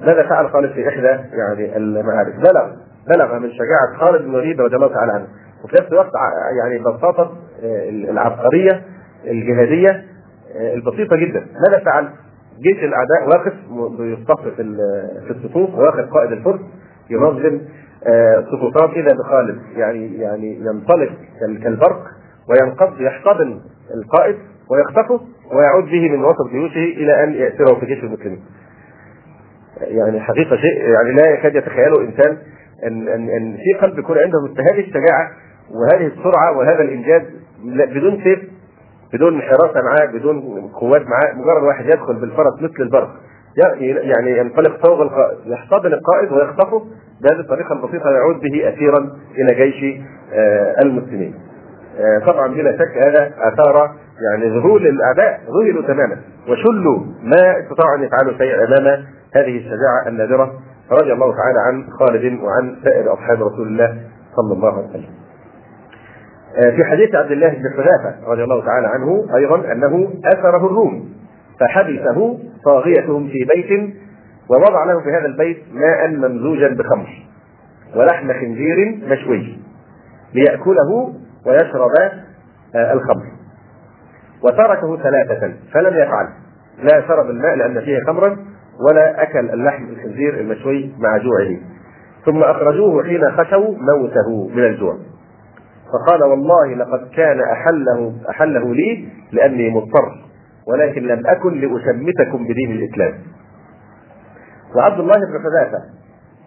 ماذا 0.01 0.29
فعل 0.29 0.51
خالد 0.51 0.73
في 0.73 0.89
إحدى 0.89 1.21
يعني 1.33 1.77
المعارك؟ 1.77 2.35
بلغ 2.37 2.71
بلغ 3.09 3.39
من 3.39 3.51
شجاعة 3.53 3.97
خالد 4.01 4.23
بن 4.23 4.31
الوليد 4.31 4.61
رضي 4.61 4.77
الله 4.77 4.95
تعالى 4.95 5.13
عنه 5.13 5.27
وفي 5.65 5.77
نفس 5.77 5.93
الوقت 5.93 6.11
يعني 6.63 6.79
بساطه 6.79 7.37
آه، 7.65 7.89
العبقرية 7.89 8.83
الجهادية 9.25 10.05
آه، 10.57 10.75
البسيطة 10.75 11.17
جدا 11.17 11.47
ماذا 11.69 11.85
فعل؟ 11.85 12.09
جيش 12.63 12.85
الأعداء 12.85 13.29
واقف 13.29 13.53
بيصطف 13.99 14.41
في 15.27 15.31
الصفوف 15.31 15.75
واخد 15.75 16.09
قائد 16.09 16.33
الفرس 16.33 16.61
ينظم 17.11 17.61
صفوفات 18.53 18.91
اذا 18.91 19.13
بخالد 19.15 19.59
يعني 19.77 20.19
يعني 20.19 20.57
ينطلق 20.61 21.11
كالبرق 21.41 22.03
وينقض 22.51 23.01
يحتضن 23.01 23.61
القائد 23.95 24.37
ويخطفه 24.71 25.21
ويعود 25.53 25.85
به 25.85 26.09
من 26.11 26.25
وسط 26.25 26.51
جيوشه 26.51 27.01
إلى 27.01 27.25
أن 27.25 27.33
يأسره 27.33 27.81
في 27.81 27.87
جيش 27.87 28.05
المسلمين. 28.05 28.41
يعني 29.81 30.21
حقيقة 30.21 30.57
شيء 30.57 30.79
يعني 30.79 31.13
لا 31.13 31.31
يكاد 31.31 31.55
يتخيله 31.55 32.01
انسان 32.01 32.37
ان 32.87 33.09
ان 33.09 33.29
أن 33.29 33.57
في 33.57 33.87
قلب 33.87 33.99
يكون 33.99 34.19
عنده 34.19 34.39
هذه 34.73 34.81
الشجاعة 34.81 35.31
وهذه 35.71 36.07
السرعة 36.07 36.59
وهذا 36.59 36.83
الإنجاز 36.83 37.23
بدون 37.65 38.21
سيف 38.25 38.39
بدون 39.13 39.43
حراسه 39.43 39.81
معاه 39.83 40.13
بدون 40.13 40.41
قوات 40.75 41.03
معاه 41.03 41.35
مجرد 41.35 41.63
واحد 41.63 41.87
يدخل 41.87 42.15
بالفرس 42.15 42.55
مثل 42.63 42.75
البرق 42.81 43.11
يعني 43.57 44.39
ينطلق 44.39 44.87
فوق 44.87 45.01
القائد 45.01 45.39
يحتضن 45.47 45.93
القائد 45.93 46.33
ويخطفه 46.33 46.83
بهذه 47.23 47.41
الطريقة 47.41 47.73
البسيطة 47.73 48.11
يعود 48.11 48.41
به 48.41 48.69
اسيرا 48.69 49.11
إلى 49.39 49.55
جيش 49.55 50.01
آه، 50.35 50.75
المسلمين. 50.85 51.35
آه، 51.99 52.19
طبعا 52.27 52.49
بلا 52.49 52.73
شك 52.73 53.07
هذا 53.07 53.33
آثار 53.39 53.91
يعني 54.31 54.59
ذهول 54.59 54.87
الأعداء 54.87 55.41
ذهلوا 55.61 55.83
تماما 55.83 56.17
وشلوا 56.49 56.99
ما 57.23 57.61
استطاعوا 57.61 57.97
أن 57.97 58.03
يفعلوا 58.03 58.39
شيء 58.39 58.55
أمام 58.55 59.05
هذه 59.37 59.57
الشجاعة 59.57 60.09
النادرة 60.09 60.53
رضي 60.93 61.13
الله 61.13 61.37
تعالى 61.37 61.59
عن 61.67 61.87
خالد 62.01 62.41
وعن 62.43 62.77
سائر 62.85 63.13
أصحاب 63.13 63.43
رسول 63.43 63.67
الله 63.69 64.01
صلى 64.37 64.53
الله 64.53 64.73
عليه 64.73 64.89
وسلم. 64.89 65.26
آه، 66.57 66.71
في 66.71 66.85
حديث 66.85 67.15
عبد 67.15 67.31
الله 67.31 67.49
بن 67.49 67.71
حذافة 67.77 68.31
رضي 68.31 68.45
الله 68.45 68.65
تعالى 68.65 68.87
عنه 68.87 69.27
أيضا 69.37 69.73
أنه 69.73 70.11
اثره 70.25 70.67
الروم 70.67 71.13
فحبسه 71.61 72.39
طاغيتهم 72.65 73.29
في 73.29 73.47
بيت 73.55 73.95
ووضع 74.49 74.85
له 74.85 75.01
في 75.01 75.11
هذا 75.11 75.27
البيت 75.27 75.63
ماء 75.73 76.09
ممزوجا 76.09 76.69
بخمر 76.69 77.27
ولحم 77.97 78.33
خنزير 78.33 79.01
مشوي 79.09 79.59
ليأكله 80.35 81.15
ويشرب 81.47 81.91
آه، 82.75 82.93
الخمر. 82.93 83.27
وتركه 84.43 84.97
ثلاثة 84.97 85.53
فلم 85.73 85.95
يفعل. 85.95 86.29
لا 86.83 87.09
شرب 87.09 87.31
الماء 87.31 87.55
لأن 87.55 87.81
فيه 87.81 87.99
خمرا 88.07 88.37
ولا 88.89 89.23
أكل 89.23 89.51
اللحم 89.51 89.85
الخنزير 89.85 90.41
المشوي 90.41 90.91
مع 90.99 91.17
جوعه. 91.17 91.57
ثم 92.25 92.43
أخرجوه 92.43 93.05
حين 93.05 93.31
خشوا 93.31 93.75
موته 93.79 94.49
من 94.55 94.65
الجوع. 94.65 94.97
فقال 95.93 96.25
والله 96.25 96.75
لقد 96.75 97.09
كان 97.17 97.41
أحله 97.41 98.15
أحله 98.31 98.75
لي 98.75 99.09
لأني 99.33 99.71
مضطر 99.71 100.27
ولكن 100.69 101.03
لم 101.03 101.27
أكن 101.27 101.61
لأشمتكم 101.61 102.45
بدين 102.45 102.71
الإسلام. 102.71 103.15
وعبد 104.77 105.01
الله 105.01 105.15
بن 105.15 105.39
حذافة 105.45 105.79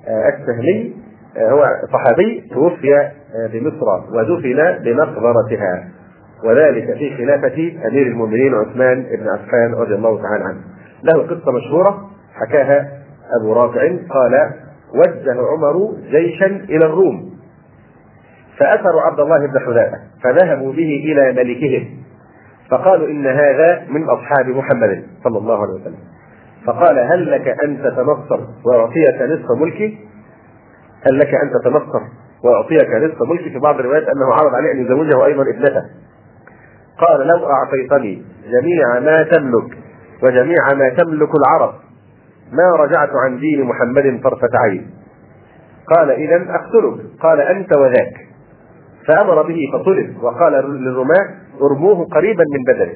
آه، 0.07 0.29
السهمي 0.29 0.95
آه، 1.37 1.51
هو 1.51 1.65
صحابي 1.93 2.49
توفي 2.53 2.95
آه، 2.95 3.11
بمصر 3.53 3.85
ودفن 4.13 4.83
بمقبرتها 4.83 5.89
وذلك 6.43 6.97
في 6.97 7.17
خلافة 7.17 7.87
أمير 7.87 8.07
المؤمنين 8.07 8.53
عثمان 8.53 9.03
بن 9.03 9.27
عفان 9.27 9.73
رضي 9.73 9.95
الله 9.95 10.21
تعالى 10.21 10.43
عنه. 10.43 10.61
له 11.03 11.23
قصة 11.23 11.51
مشهورة 11.51 12.09
حكاها 12.33 12.91
أبو 13.41 13.53
رافع 13.53 13.81
قال 14.09 14.51
وجه 14.95 15.41
عمر 15.41 15.93
جيشا 16.11 16.45
إلى 16.45 16.85
الروم. 16.85 17.28
فأثروا 18.59 19.01
عبد 19.01 19.19
الله 19.19 19.37
بن 19.37 19.59
حذافة 19.59 19.97
فذهبوا 20.23 20.73
به 20.73 21.03
إلى 21.05 21.43
ملكهم. 21.43 21.99
فقالوا 22.71 23.07
إن 23.07 23.27
هذا 23.27 23.85
من 23.89 24.03
أصحاب 24.09 24.47
محمد 24.47 25.03
صلى 25.23 25.37
الله 25.37 25.61
عليه 25.61 25.73
وسلم. 25.73 25.99
فقال 26.65 26.99
هل 26.99 27.31
لك 27.31 27.47
أن 27.63 27.77
تتنصر 27.77 28.39
وأعطيك 28.65 29.21
نصف 29.21 29.51
ملكي؟ 29.61 29.97
هل 31.07 31.19
لك 31.19 31.33
أن 31.35 31.51
تتنصر 31.59 32.01
وأعطيك 32.43 32.89
نصف 32.89 33.21
ملكي؟ 33.29 33.49
في 33.49 33.59
بعض 33.59 33.79
الروايات 33.79 34.03
أنه 34.03 34.33
عرض 34.33 34.55
عليه 34.55 34.71
أن 34.71 34.85
يزوجه 34.85 35.25
أيضا 35.25 35.41
ابنته. 35.41 35.83
قال 36.97 37.27
لو 37.27 37.49
أعطيتني 37.49 38.23
جميع 38.45 38.99
ما 38.99 39.23
تملك 39.23 39.77
وجميع 40.23 40.57
ما 40.75 40.89
تملك 40.89 41.29
العرب 41.35 41.73
ما 42.51 42.83
رجعت 42.83 43.09
عن 43.25 43.39
دين 43.39 43.63
محمد 43.63 44.21
طرفة 44.23 44.49
عين. 44.53 44.91
قال 45.95 46.11
إذا 46.11 46.35
أقتلك. 46.35 47.05
قال 47.21 47.41
أنت 47.41 47.77
وذاك. 47.77 48.28
فأمر 49.07 49.41
به 49.41 49.57
فطلب 49.73 50.23
وقال 50.23 50.53
للرماة 50.53 51.29
ارموه 51.61 52.05
قريبا 52.05 52.43
من 52.53 52.73
بدنه. 52.73 52.93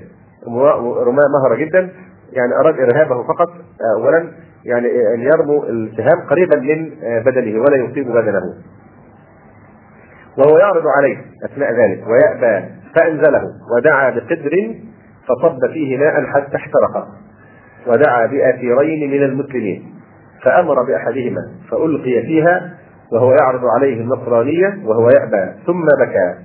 رماة 1.04 1.28
مهرة 1.34 1.56
جدا. 1.56 1.90
يعني 2.32 2.56
أراد 2.56 2.80
إرهابه 2.80 3.24
فقط 3.24 3.50
اولا 3.98 4.32
يعني 4.66 4.88
أن 5.16 5.22
يرموا 5.22 5.66
السهام 5.66 6.28
قريبا 6.30 6.60
من 6.60 6.90
بدنه 7.26 7.62
ولا 7.62 7.76
يصيب 7.76 8.08
بدنه. 8.08 8.42
وهو 10.38 10.58
يعرض 10.58 10.84
عليه 10.98 11.18
أثناء 11.46 11.74
ذلك 11.74 12.04
ويأبى 12.08 12.66
فأنزله 12.96 13.44
ودعا 13.78 14.10
بقدر 14.10 14.76
فصب 15.28 15.72
فيه 15.74 15.98
ماء 15.98 16.26
حتى 16.26 16.56
احترق 16.56 17.08
ودعا 17.88 18.26
بأثيرين 18.26 19.12
من 19.12 19.24
المسلمين. 19.24 19.94
فأمر 20.44 20.84
بأحدهما 20.84 21.42
فألقي 21.72 22.22
فيها 22.22 22.74
وهو 23.14 23.32
يعرض 23.42 23.62
عليه 23.66 24.02
النصرانية 24.02 24.80
وهو 24.86 25.10
يأبى. 25.10 25.54
ثم 25.66 25.86
بكى. 26.00 26.36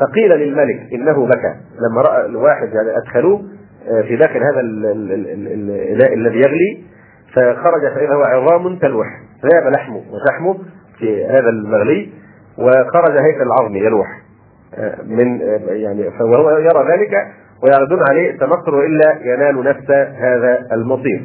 فقيل 0.00 0.30
للملك 0.30 0.92
إنه 0.92 1.26
بكى. 1.26 1.54
لما 1.80 2.02
رأى 2.02 2.26
الواحد 2.26 2.68
يعني 2.72 2.98
أدخلوه 2.98 3.42
آه، 3.88 4.02
في 4.02 4.16
داخل 4.16 4.42
هذا 4.42 4.60
الإناء 4.60 6.14
الذي 6.14 6.38
يغلي 6.38 6.84
فخرج 7.34 7.94
فاذا 7.94 8.14
هو 8.14 8.22
عظام 8.22 8.78
تلوح. 8.78 9.06
ذهب 9.44 9.72
لحمه 9.72 9.96
وشحمه 9.96 10.58
في 10.98 11.24
هذا 11.24 11.48
المغلي 11.48 12.12
وخرج 12.58 13.18
هيكل 13.18 13.42
العظم 13.42 13.76
يلوح. 13.76 14.08
آه، 14.74 15.02
من 15.02 15.42
آه، 15.42 15.72
يعني 15.72 16.10
فهو 16.10 16.50
يرى 16.50 16.92
ذلك 16.92 17.12
ويعرضون 17.62 18.00
عليه 18.10 18.30
التنصر 18.30 18.74
والا 18.74 19.18
ينال 19.22 19.64
نفس 19.64 19.90
هذا 20.16 20.66
المصير. 20.72 21.22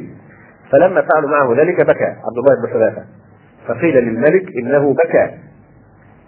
فلما 0.72 1.02
فعلوا 1.12 1.30
معه 1.30 1.62
ذلك 1.62 1.80
بكى. 1.80 2.04
عبد 2.04 2.38
الله 2.38 2.62
بن 2.62 2.72
حذافة. 2.72 3.04
فقيل 3.68 3.96
للملك 3.96 4.44
إنه 4.62 4.94
بكى. 4.94 5.38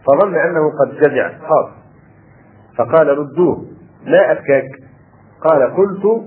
فظن 0.06 0.34
أنه 0.34 0.70
قد 0.80 0.96
جزع. 1.00 1.28
خاف 1.28 1.70
فقال 2.76 3.18
ردوه 3.18 3.66
لا 4.04 4.32
أبكاك. 4.32 4.68
قال 5.40 5.62
قلت 5.62 6.22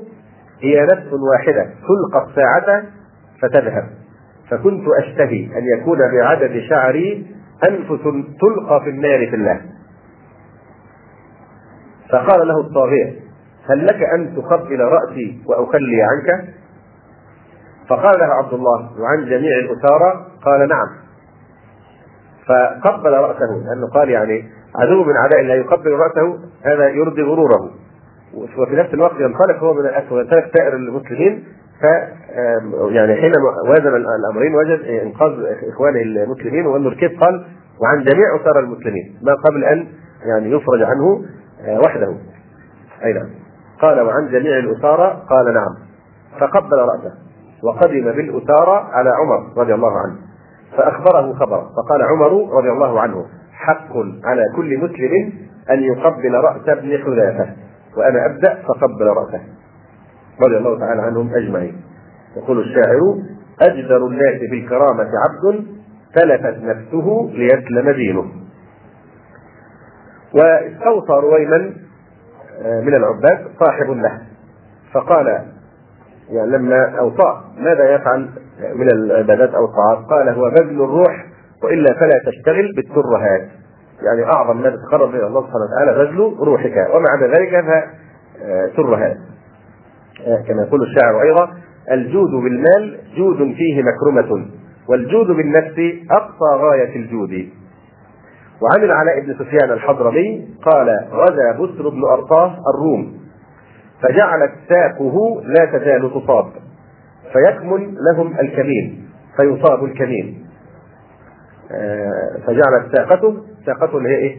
هي 0.61 0.83
نفس 0.83 1.13
واحدة 1.13 1.63
تلقى 1.63 2.27
الساعة 2.29 2.83
فتذهب. 3.41 3.89
فكنت 4.49 4.83
أشتهي 4.99 5.45
أن 5.45 5.79
يكون 5.79 5.97
بعدد 5.97 6.61
شعري 6.69 7.35
انفس 7.69 8.03
تلقى 8.41 8.81
في 8.83 8.89
النار 8.89 9.29
في 9.29 9.35
الله. 9.35 9.61
فقال 12.11 12.47
له 12.47 12.59
الطاغية 12.59 13.21
هل 13.69 13.85
لك 13.85 14.03
أن 14.03 14.35
تقبل 14.35 14.79
رأسي 14.79 15.43
وأخلي 15.45 16.01
عنك؟ 16.01 16.49
فقال 17.89 18.19
له 18.19 18.25
عبد 18.25 18.53
الله 18.53 19.01
وعن 19.01 19.25
جميع 19.25 19.57
الأسارى؟ 19.59 20.27
قال 20.45 20.67
نعم. 20.67 21.00
فقبل 22.47 23.13
رأسه 23.13 23.63
لأنه 23.65 23.87
قال 23.93 24.09
يعني 24.09 24.43
عدو 24.75 25.03
من 25.03 25.15
أعداء 25.15 25.41
الله 25.41 25.53
يقبل 25.53 25.91
رأسه 25.91 26.39
هذا 26.63 26.89
يرضي 26.89 27.21
غروره. 27.21 27.71
وفي 28.33 28.75
نفس 28.75 28.93
الوقت 28.93 29.19
ينطلق 29.19 29.63
هو 29.63 29.73
من 29.73 29.85
الاسود 29.85 30.29
سائر 30.29 30.75
المسلمين 30.75 31.43
ف 31.81 31.83
يعني 32.89 33.15
حين 33.15 33.31
وازن 33.67 33.95
الأمرين 33.95 34.55
وجد 34.55 34.79
إنقاذ 34.79 35.31
إخوانه 35.73 36.01
المسلمين 36.01 36.65
وأنه 36.65 36.89
كيف 36.95 37.19
قال 37.19 37.45
وعن 37.81 38.03
جميع 38.03 38.35
اسارى 38.41 38.59
المسلمين 38.59 39.19
ما 39.21 39.33
قبل 39.33 39.65
أن 39.65 39.87
يعني 40.25 40.51
يفرج 40.51 40.81
عنه 40.83 41.25
آه، 41.65 41.79
وحده. 41.79 42.15
أي 43.05 43.13
نعم. 43.13 43.29
قال 43.81 44.01
وعن 44.01 44.27
جميع 44.27 44.57
الاسارى 44.57 45.23
قال 45.29 45.53
نعم. 45.53 45.75
فقبل 46.39 46.77
رأسه. 46.77 47.13
وقدم 47.63 48.11
بالاسارى 48.11 48.89
على 48.91 49.09
عمر 49.09 49.61
رضي 49.61 49.73
الله 49.73 49.91
عنه. 49.99 50.30
فأخبره 50.77 51.33
خبرا 51.33 51.61
فقال 51.61 52.01
عمر 52.01 52.57
رضي 52.57 52.71
الله 52.71 53.01
عنه 53.01 53.25
حق 53.53 53.97
على 54.25 54.43
كل 54.55 54.77
مسلم 54.77 55.33
أن 55.69 55.83
يقبل 55.83 56.33
رأس 56.33 56.69
ابن 56.69 56.97
حذافة 56.97 57.49
وأنا 57.97 58.25
أبدأ 58.25 58.63
فقبل 58.67 59.05
رأسه. 59.05 59.41
رضي 60.41 60.57
الله 60.57 60.79
تعالى 60.79 61.01
عنهم 61.01 61.35
أجمعين. 61.35 61.81
يقول 62.37 62.59
الشاعر 62.59 62.99
أجدر 63.61 64.07
الناس 64.07 64.39
بالكرامه 64.51 65.03
عبد 65.23 65.65
تلفت 66.15 66.57
نفسه 66.63 67.29
ليسلم 67.33 67.91
دينه. 67.91 68.25
واستوصى 70.33 71.13
رويما 71.13 71.73
آه، 72.65 72.81
من 72.81 72.95
العباد 72.95 73.47
صاحب 73.59 73.89
له 73.89 74.21
فقال 74.93 75.45
يعني 76.31 76.51
لما 76.51 76.99
اوصاه 76.99 77.41
ماذا 77.57 77.95
يفعل 77.95 78.29
من 78.75 78.87
العبادات 78.91 79.49
أو 79.53 79.65
الطاعات؟ 79.65 79.97
قال 80.09 80.29
هو 80.29 80.49
بذل 80.49 80.83
الروح 80.83 81.25
وإلا 81.63 81.93
فلا 81.99 82.21
تشتغل 82.25 82.73
بالترهات. 82.75 83.49
يعني 84.01 84.23
أعظم 84.23 84.61
ما 84.61 84.69
تتقرب 84.69 85.15
إلى 85.15 85.27
الله 85.27 85.41
سبحانه 85.41 85.65
وتعالى 85.65 86.05
بذل 86.05 86.35
روحك 86.47 86.87
وما 86.93 87.05
عدا 87.09 87.27
ذلك 87.27 87.85
فترهات 88.75 89.17
آه، 90.27 90.43
كما 90.47 90.63
يقول 90.63 90.81
الشاعر 90.81 91.21
أيضا 91.21 91.49
الجود 91.91 92.29
بالمال 92.29 92.99
جود 93.17 93.37
فيه 93.37 93.83
مكرمة 93.83 94.45
والجود 94.87 95.27
بالنفس 95.27 95.79
أقصى 96.11 96.55
غاية 96.55 96.95
الجود. 96.95 97.49
وعن 98.61 98.83
العلاء 98.83 99.19
بن 99.19 99.33
سفيان 99.33 99.71
الحضرمي 99.71 100.47
قال 100.71 100.89
غزا 101.11 101.51
بسر 101.51 101.89
بن 101.89 102.03
أرطاه 102.03 102.55
الروم. 102.75 103.20
فجعلت 104.01 104.51
ساقه 104.69 105.41
لا 105.43 105.65
تزال 105.65 106.11
تصاب 106.13 106.51
فيكمن 107.33 107.95
لهم 108.11 108.39
الكمين 108.39 109.09
فيصاب 109.37 109.83
الكمين. 109.83 110.45
آه، 111.71 112.39
فجعلت 112.47 112.97
ساقته 112.97 113.43
ساقته 113.65 113.97
اللي 113.97 114.09
هي 114.09 114.17
إيه؟ 114.17 114.37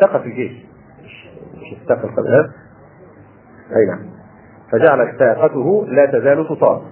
ساقة 0.00 0.24
الجيش. 0.24 0.52
مش 1.54 1.78
الساقة 1.82 2.50
أي 3.76 3.86
نعم. 3.86 4.10
فجعلت 4.72 5.18
ساقته 5.18 5.86
لا 5.86 6.06
تزال 6.06 6.48
تصاب 6.48 6.82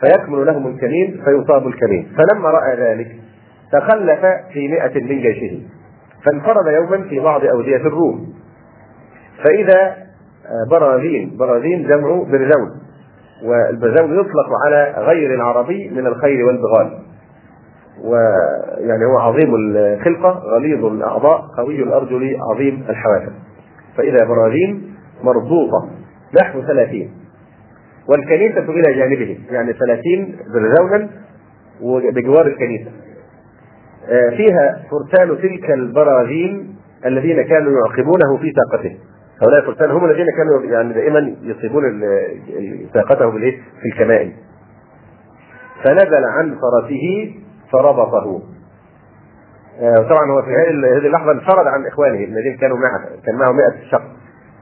فيكمل 0.00 0.46
لهم 0.46 0.66
الكمين 0.66 1.22
فيصاب 1.24 1.66
الكمين. 1.66 2.12
فلما 2.16 2.50
رأى 2.50 2.76
ذلك 2.76 3.16
تخلف 3.72 4.20
في 4.52 4.68
مئة 4.68 5.00
من 5.00 5.20
جيشه 5.20 5.60
فانفرد 6.24 6.66
يوما 6.66 7.08
في 7.08 7.20
بعض 7.20 7.44
أودية 7.44 7.76
الروم. 7.76 8.34
فإذا 9.44 10.05
براذين 10.70 11.36
براذين 11.38 11.88
جمع 11.88 12.22
برزون. 12.22 12.70
والبرزون 13.44 14.20
يطلق 14.20 14.48
على 14.66 14.94
غير 14.98 15.34
العربي 15.34 15.90
من 15.90 16.06
الخير 16.06 16.46
والبغال. 16.46 16.98
ويعني 18.04 19.04
هو 19.04 19.18
عظيم 19.18 19.54
الخلقة 19.54 20.42
غليظ 20.56 20.84
الأعضاء 20.84 21.40
قوي 21.56 21.82
الأرجل 21.82 22.36
عظيم 22.50 22.84
الحوافر. 22.88 23.32
فإذا 23.96 24.24
براذين 24.24 24.94
مربوطة 25.22 25.88
نحو 26.40 26.62
ثلاثين. 26.62 27.10
والكنيسة 28.08 28.70
إلى 28.70 28.94
جانبه 28.94 29.38
يعني 29.50 29.72
ثلاثين 29.72 30.36
برزونا 30.54 31.08
بجوار 32.14 32.46
الكنيسة. 32.46 32.90
آه، 34.08 34.30
فيها 34.30 34.82
فرسان 34.90 35.38
تلك 35.42 35.70
البراذين 35.70 36.76
الذين 37.06 37.42
كانوا 37.42 37.72
يعقبونه 37.72 38.36
في 38.40 38.52
ساقته 38.52 38.96
هؤلاء 39.42 39.60
الفرسان 39.60 39.90
هم 39.90 40.04
الذين 40.04 40.26
كانوا 40.36 40.62
يعني 40.62 40.92
دائما 40.92 41.36
يصيبون 41.42 41.82
ساقته 42.94 43.30
بالإيه؟ 43.30 43.62
في 43.82 43.88
الكمائن. 43.92 44.32
فنزل 45.84 46.24
عن 46.24 46.54
فرسه 46.54 47.34
فربطه. 47.72 48.42
آه، 49.80 49.94
طبعا 49.94 50.30
هو 50.30 50.42
في 50.42 50.50
هذه 50.50 51.06
اللحظة 51.06 51.32
انفرد 51.32 51.66
عن 51.66 51.86
إخوانه 51.86 52.24
الذين 52.24 52.56
كانوا 52.56 52.76
معه 52.76 53.00
كان 53.26 53.34
معه 53.34 53.52
100 53.52 53.90
شخص 53.90 54.04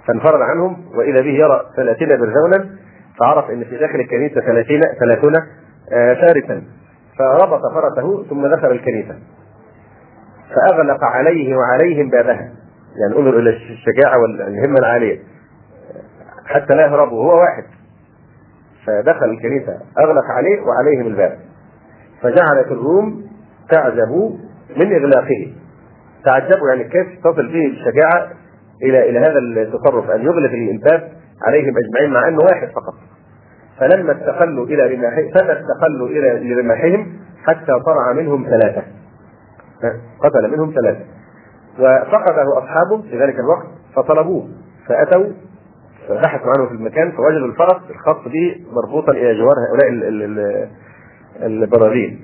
فانفرد 0.07 0.41
عنهم 0.41 0.77
واذا 0.97 1.21
به 1.21 1.31
يرى 1.31 1.61
30 1.77 2.09
برزونا 2.09 2.77
فعرف 3.19 3.51
إن 3.51 3.65
في 3.65 3.77
داخل 3.77 4.01
الكنيسة 4.01 4.41
30 4.41 4.81
30 5.01 5.35
آه، 5.93 6.15
فارسا 6.15 6.63
فربط 7.19 7.61
فرسه 7.75 8.25
ثم 8.31 8.47
دخل 8.47 8.71
الكنيسة 8.71 9.19
فأغلق 10.55 11.05
عليه 11.05 11.57
وعليهم 11.57 12.11
بابها 12.11 12.53
يعني 13.01 13.17
انظر 13.19 13.39
إلى 13.39 13.51
الشجاعة 13.51 14.19
والهمه 14.19 14.79
العالية. 14.79 15.19
حتى 16.47 16.75
لا 16.75 16.87
يهربوا 16.87 17.25
هو 17.25 17.41
واحد. 17.41 17.65
فدخل 18.87 19.31
الكنيسة 19.31 19.73
أغلق 19.99 20.25
عليه 20.37 20.61
وعليهم 20.61 21.07
الباب. 21.07 21.39
فجعلت 22.23 22.67
الروم 22.71 23.25
تعجب 23.71 24.39
من 24.77 24.93
إغلاقه. 24.93 25.53
تعجبوا 26.25 26.69
يعني 26.69 26.85
كيف 26.85 27.07
تصل 27.25 27.53
به 27.53 27.67
الشجاعة 27.67 28.31
إلى 28.83 29.11
إلى 29.11 29.19
هذا 29.19 29.39
التصرف؟ 29.39 30.11
أن 30.11 30.21
يغلق 30.21 30.51
الباب 30.53 31.13
عليهم 31.47 31.75
أجمعين 31.79 32.13
مع 32.13 32.29
إنه 32.29 32.39
واحد 32.39 32.69
فقط. 32.69 32.95
فلما 33.81 34.13
استقلوا 34.13 34.67
إلى 34.67 34.95
رماحهم 34.95 35.31
فما 35.35 35.61
استقلوا 35.61 36.09
إلى 36.09 36.55
رماحهم 36.61 37.13
حتى 37.45 37.73
طلع 37.87 38.13
منهم 38.13 38.47
ثلاثة. 38.51 38.83
قتل 40.21 40.51
منهم 40.51 40.73
ثلاثة. 40.75 41.14
وفقده 41.79 42.59
أصحابه 42.59 43.03
في 43.03 43.19
ذلك 43.23 43.35
الوقت 43.35 43.67
فطلبوه 43.97 44.49
فأتوا 44.89 45.27
فبحثوا 46.09 46.53
عنه 46.59 46.67
في 46.67 46.75
المكان 46.75 47.13
فوجدوا 47.13 47.47
الفرس 47.47 47.91
الخاص 47.91 48.17
به 48.25 48.65
مربوطا 48.73 49.13
إلى 49.13 49.35
جوار 49.39 49.55
هؤلاء 49.71 49.89
البراذين 51.43 52.21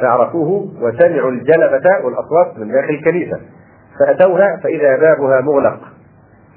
فعرفوه 0.00 0.68
وسمعوا 0.80 1.30
الجلبة 1.30 2.04
والأصوات 2.04 2.58
من 2.58 2.72
داخل 2.72 2.94
الكنيسة. 2.94 3.40
فأتوها 3.98 4.56
فإذا 4.62 4.96
بابها 4.96 5.40
مغلق. 5.40 5.80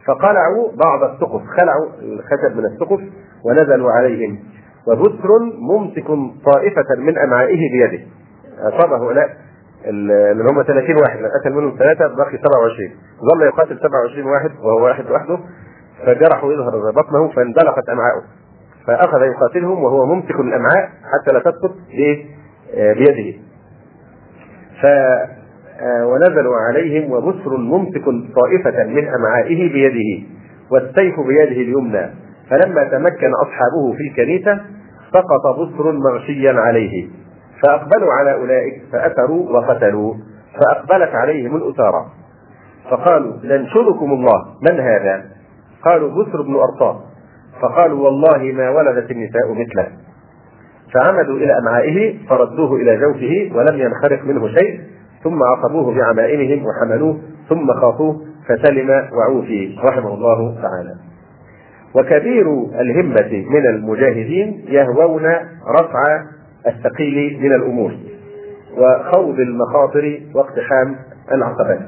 فقلعوا 0.08 0.72
بعض 0.86 1.04
السقف 1.04 1.42
خلعوا 1.60 1.86
الخشب 2.02 2.58
من 2.58 2.66
السقف 2.66 3.00
ونزلوا 3.46 3.92
عليهم. 3.92 4.40
وبسر 4.88 5.30
ممسك 5.60 6.08
طائفة 6.46 6.96
من 6.98 7.18
أمعائه 7.18 7.60
بيده. 7.72 8.04
أصاب 8.60 8.94
هؤلاء 8.94 9.30
اللي 9.86 10.44
هم 10.44 10.64
30 10.64 10.96
واحد 10.96 11.20
قتل 11.42 11.54
منهم 11.54 11.76
ثلاثة 11.80 12.08
بقي 12.08 12.38
27 12.38 12.92
ظل 13.32 13.46
يقاتل 13.46 13.80
27 13.80 14.32
واحد 14.32 14.52
وهو 14.60 14.86
واحد 14.86 15.12
وحده 15.12 15.40
فجرحوا 16.06 16.54
يظهر 16.54 16.92
بطنه 16.92 17.28
فاندلقت 17.36 17.90
أمعاؤه 17.90 18.24
فأخذ 18.88 19.22
يقاتلهم 19.22 19.84
وهو 19.84 20.06
ممسك 20.06 20.40
الأمعاء 20.40 20.90
حتى 21.14 21.34
لا 21.34 21.40
تسقط 21.40 21.76
بيده. 22.74 23.38
ف 24.82 24.86
آه، 25.82 26.06
ونزلوا 26.08 26.56
عليهم 26.56 27.12
وبسر 27.12 27.58
ممسك 27.58 28.04
طائفة 28.36 28.84
من 28.84 29.08
أمعائه 29.08 29.74
بيده 29.74 30.28
والسيف 30.72 31.20
بيده 31.20 31.62
اليمنى. 31.62 32.10
فلما 32.50 32.84
تمكن 32.84 33.32
أصحابه 33.34 33.94
في 33.98 34.04
الكنيسة 34.10 34.62
سقط 35.14 35.60
بسر 35.60 35.92
مغشيا 35.92 36.54
عليه. 36.54 37.08
فأقبلوا 37.64 38.14
على 38.14 38.34
أولئك 38.34 38.82
فأثروا 38.92 39.50
وقتلوا 39.50 40.14
فأقبلت 40.60 41.16
عليهم 41.16 41.56
الأسارى. 41.56 42.06
فقالوا 42.92 43.34
ننشركم 43.44 44.12
الله 44.12 44.46
من 44.62 44.80
هذا؟ 44.80 45.26
قالوا 45.86 46.24
بسر 46.24 46.42
بن 46.42 46.56
أرطاء 46.56 47.02
فقالوا 47.62 48.06
والله 48.06 48.52
ما 48.52 48.70
ولدت 48.70 49.12
النساء 49.12 49.52
مثله. 49.52 49.88
فعمدوا 50.94 51.36
إلى 51.36 51.58
أمعائه 51.58 52.28
فردوه 52.30 52.76
إلى 52.76 52.98
جوفه 52.98 53.58
ولم 53.58 53.80
ينخرق 53.80 54.26
منه 54.26 54.48
شيء 54.48 54.82
ثم 55.24 55.44
عصبوه 55.44 55.96
بعمائمهم 55.96 56.66
وحملوه 56.66 57.18
ثم 57.50 57.74
خافوه 57.74 58.22
فسلم 58.48 58.90
وعوفي 58.90 59.80
رحمه 59.84 60.14
الله 60.14 60.56
تعالى. 60.62 60.96
وكبير 61.96 62.46
الهمة 62.80 63.46
من 63.50 63.68
المجاهدين 63.68 64.66
يهوون 64.68 65.26
رفع 65.80 66.24
الثقيل 66.68 67.40
من 67.42 67.54
الأمور 67.54 67.92
وخوض 68.78 69.40
المخاطر 69.40 70.22
واقتحام 70.36 70.96
العقبات. 71.32 71.80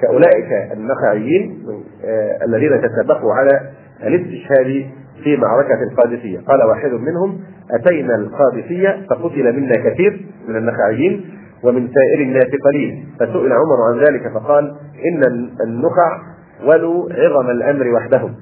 كأولئك 0.00 0.72
النخعيين 0.72 1.66
آه 2.04 2.44
الذين 2.44 2.70
تسبقوا 2.82 3.34
على 3.34 3.60
الاستشهاد 4.02 4.86
في 5.24 5.36
معركة 5.36 5.82
القادسية. 5.82 6.38
قال 6.38 6.62
واحد 6.62 6.90
منهم 6.90 7.40
أتينا 7.70 8.14
القادسية 8.14 9.06
فقتل 9.10 9.52
منا 9.56 9.76
كثير 9.76 10.26
من 10.48 10.56
النخعيين 10.56 11.30
ومن 11.62 11.88
سائر 11.88 12.22
الناس 12.22 12.50
قليل. 12.64 13.04
فسئل 13.20 13.52
عمر 13.52 13.82
عن 13.92 13.98
ذلك 13.98 14.32
فقال 14.34 14.76
إن 15.08 15.48
النخع 15.66 16.22
ولوا 16.66 17.08
عظم 17.12 17.50
الأمر 17.50 17.94
وحدهم 17.94 18.34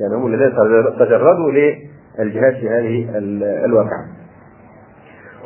يعني 0.00 0.14
هم 0.14 0.34
الذين 0.34 0.50
تجردوا 0.98 1.52
للجهاد 2.18 2.54
في 2.54 2.68
هذه 2.68 3.18
الواقعة. 3.64 4.17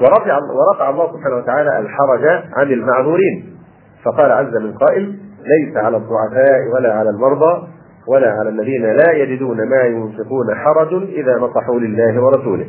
ورفع 0.02 0.38
ورفع 0.38 0.90
الله 0.90 1.12
سبحانه 1.12 1.36
وتعالى 1.36 1.78
الحرج 1.78 2.24
عن 2.56 2.72
المعذورين. 2.72 3.56
فقال 4.04 4.32
عز 4.32 4.56
من 4.56 4.72
قائل 4.72 5.18
ليس 5.42 5.76
على 5.76 5.96
الضعفاء 5.96 6.68
ولا 6.74 6.94
على 6.94 7.10
المرضى 7.10 7.68
ولا 8.08 8.30
على 8.32 8.48
الذين 8.48 8.82
لا 8.82 9.12
يجدون 9.12 9.56
ما 9.56 9.82
ينفقون 9.82 10.54
حرج 10.54 10.94
إذا 10.94 11.36
نصحوا 11.36 11.80
لله 11.80 12.22
ورسوله. 12.22 12.66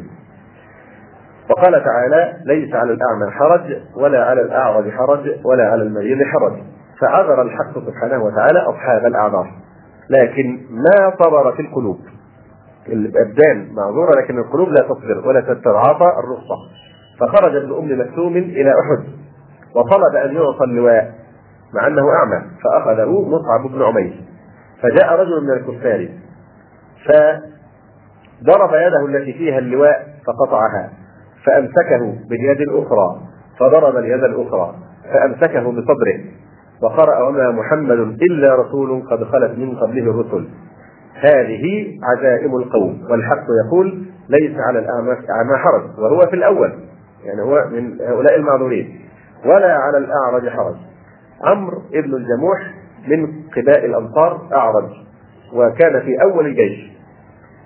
وقال 1.49 1.83
تعالى 1.83 2.33
ليس 2.45 2.75
على 2.75 2.93
الأعمى 2.93 3.31
حرج 3.31 3.77
ولا 3.97 4.25
على 4.25 4.41
الأعرج 4.41 4.91
حرج 4.91 5.45
ولا 5.45 5.63
على 5.71 5.83
المريض 5.83 6.17
حرج. 6.23 6.53
فعذر 7.01 7.41
الحق 7.41 7.73
سبحانه 7.73 8.23
وتعالى 8.23 8.59
أصحاب 8.59 9.05
الأعذار. 9.05 9.51
لكن 10.09 10.59
ما 10.71 11.13
صبر 11.23 11.51
في 11.51 11.61
القلوب. 11.61 11.99
الأبدان 12.87 13.73
معذورة 13.73 14.21
لكن 14.21 14.39
القلوب 14.39 14.69
لا 14.69 14.81
تصبر 14.81 15.27
ولا 15.27 15.41
تتعاطى 15.41 16.05
الرخصة. 16.23 16.57
فخرج 17.19 17.55
ابن 17.55 17.73
أم 17.73 17.99
مكتوم 17.99 18.37
إلى 18.37 18.69
أحد 18.69 19.03
وطلب 19.75 20.15
أن 20.15 20.35
يعطى 20.35 20.63
اللواء 20.63 21.13
مع 21.73 21.87
أنه 21.87 22.09
أعمى 22.11 22.41
فأخذه 22.63 23.21
مصعب 23.21 23.71
بن 23.71 23.81
عمير. 23.83 24.21
فجاء 24.81 25.13
رجل 25.13 25.43
من 25.43 25.51
الكفار 25.51 26.07
فضرب 28.41 28.69
يده 28.73 29.05
التي 29.05 29.33
فيها 29.33 29.57
اللواء 29.59 30.07
فقطعها 30.27 30.89
فأمسكه 31.45 32.15
باليد 32.29 32.61
الأخرى 32.61 33.21
فضرب 33.59 33.97
اليد 33.97 34.23
الأخرى 34.23 34.75
فأمسكه 35.13 35.71
بصدره 35.71 36.19
وقرأ 36.81 37.27
وما 37.27 37.51
محمد 37.51 38.21
إلا 38.21 38.55
رسول 38.55 39.03
قد 39.11 39.23
خلت 39.23 39.57
من 39.57 39.75
قبله 39.75 40.11
الرسل. 40.11 40.47
هذه 41.13 41.97
عزائم 42.03 42.55
القوم 42.55 43.07
والحق 43.09 43.45
يقول 43.65 44.05
ليس 44.29 44.55
على 44.67 44.79
الأعمى 44.79 45.57
حرج 45.57 45.99
وهو 45.99 46.19
في 46.19 46.35
الأول. 46.35 46.73
يعني 47.25 47.41
هو 47.41 47.69
من 47.71 48.01
هؤلاء 48.01 48.35
المعذورين. 48.35 48.99
ولا 49.45 49.73
على 49.73 49.97
الأعرج 49.97 50.49
حرج. 50.49 50.75
عمرو 51.43 51.81
ابن 51.93 52.15
الجموح 52.15 52.73
من 53.07 53.43
قباء 53.55 53.85
الأنصار 53.85 54.49
أعرج 54.53 54.89
وكان 55.53 56.01
في 56.01 56.21
أول 56.23 56.45
الجيش. 56.45 56.93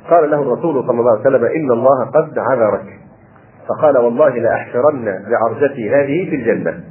قال 0.09 0.31
له 0.31 0.41
الرسول 0.41 0.83
صلى 0.87 0.99
الله 0.99 1.11
عليه 1.11 1.21
وسلم 1.21 1.45
إن 1.45 1.71
الله 1.71 2.05
قد 2.05 2.39
عذرك. 2.39 2.99
فقال 3.67 3.97
والله 3.97 4.29
لأحشرن 4.29 5.05
بعرجتي 5.29 5.89
هذه 5.89 6.29
في 6.29 6.35
الجنة. 6.35 6.83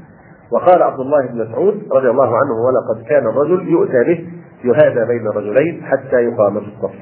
وقال 0.52 0.82
عبد 0.82 1.00
الله 1.00 1.26
بن 1.26 1.48
مسعود 1.48 1.88
رضي 1.92 2.10
الله 2.10 2.36
عنه 2.36 2.52
ولقد 2.66 3.08
كان 3.08 3.26
الرجل 3.26 3.68
يؤتى 3.68 4.04
به 4.04 4.28
يهادى 4.64 5.04
بين 5.04 5.28
رجلين 5.28 5.84
حتى 5.84 6.16
يقام 6.16 6.60
في 6.60 6.66
الصف. 6.66 6.94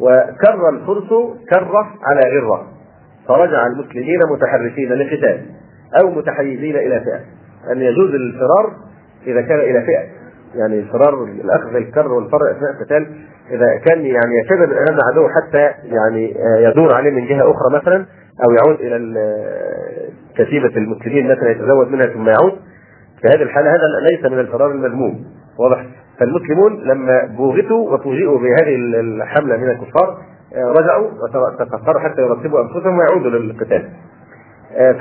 وكر 0.00 0.68
الفرس 0.68 1.08
كرة 1.50 1.86
على 2.02 2.20
غرة. 2.40 2.66
فرجع 3.28 3.66
المسلمين 3.66 4.20
متحركين 4.30 4.92
للقتال 4.92 5.40
أو 6.02 6.10
متحيزين 6.10 6.76
إلى 6.76 7.00
فئة. 7.00 7.20
أن 7.72 7.80
يجوز 7.80 8.10
الفرار 8.14 8.72
إذا 9.26 9.42
كان 9.42 9.58
إلى 9.58 9.82
فئة. 9.82 10.22
يعني 10.54 10.78
الفرار 10.78 11.24
الأخذ 11.24 11.76
الكر 11.76 12.12
والفر 12.12 12.50
أثناء 12.50 12.70
القتال 12.70 13.06
إذا 13.50 13.66
كان 13.86 14.06
يعني 14.06 14.38
يفر 14.44 14.64
الإمام 14.64 14.98
العدو 14.98 15.28
حتى 15.28 15.70
يعني 15.84 16.34
يدور 16.58 16.94
عليه 16.94 17.10
من 17.10 17.26
جهة 17.26 17.50
أخرى 17.50 17.74
مثلا 17.74 18.06
أو 18.44 18.50
يعود 18.50 18.80
إلى 18.80 19.14
كتيبة 20.36 20.76
المسلمين 20.76 21.32
مثلا 21.32 21.50
يتزود 21.50 21.88
منها 21.88 22.06
ثم 22.06 22.28
يعود. 22.28 22.52
في 23.22 23.28
هذه 23.28 23.42
الحالة 23.42 23.70
هذا 23.70 23.80
ليس 24.10 24.32
من 24.32 24.38
الفرار 24.38 24.70
المذموم. 24.70 25.24
واضح. 25.58 25.86
فالمسلمون 26.18 26.84
لما 26.84 27.24
بوغتوا 27.36 27.94
وفوجئوا 27.94 28.38
بهذه 28.38 28.76
الحملة 29.00 29.56
من 29.56 29.70
الكفار 29.70 30.18
رجعوا 30.56 31.08
وتفكروا 31.10 32.00
حتى 32.00 32.22
يرتبوا 32.22 32.60
أنفسهم 32.60 32.98
ويعودوا 32.98 33.30
للقتال. 33.30 33.88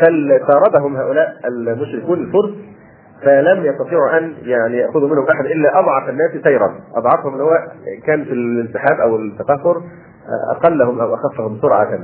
فطاردهم 0.01 0.95
هؤلاء 0.95 1.33
المشركون 1.47 2.19
الفرس 2.19 2.53
فلم 3.23 3.65
يستطيعوا 3.65 4.17
أن 4.17 4.33
يعني 4.43 4.77
يأخذوا 4.77 5.09
منهم 5.09 5.27
أحد 5.27 5.45
إلا 5.45 5.79
أضعف 5.79 6.09
الناس 6.09 6.31
سيرا. 6.43 6.75
أضعفهم 6.95 7.33
اللي 7.33 7.43
هو 7.43 7.67
كان 8.05 8.23
في 8.23 8.31
الانسحاب 8.31 8.99
أو 8.99 9.15
التكاثر 9.15 9.81
أقلهم 10.51 10.99
أو 10.99 11.15
أخفهم 11.15 11.59
سرعه 11.61 11.99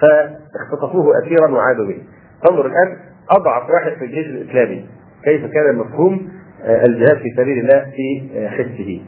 فاختطفوه 0.00 1.18
اسيرا 1.18 1.50
وعادوا 1.50 1.86
به. 1.86 2.02
انظر 2.50 2.66
الآن 2.66 2.96
أضعف 3.30 3.70
واحد 3.70 3.92
في 3.92 4.04
الجيش 4.04 4.26
الإسلامي. 4.26 4.86
كيف 5.24 5.46
كان 5.52 5.76
مفهوم 5.76 6.28
الجهاد 6.64 7.16
في 7.16 7.30
سبيل 7.36 7.58
الله 7.58 7.84
في 7.96 8.30
حسه 8.48 9.02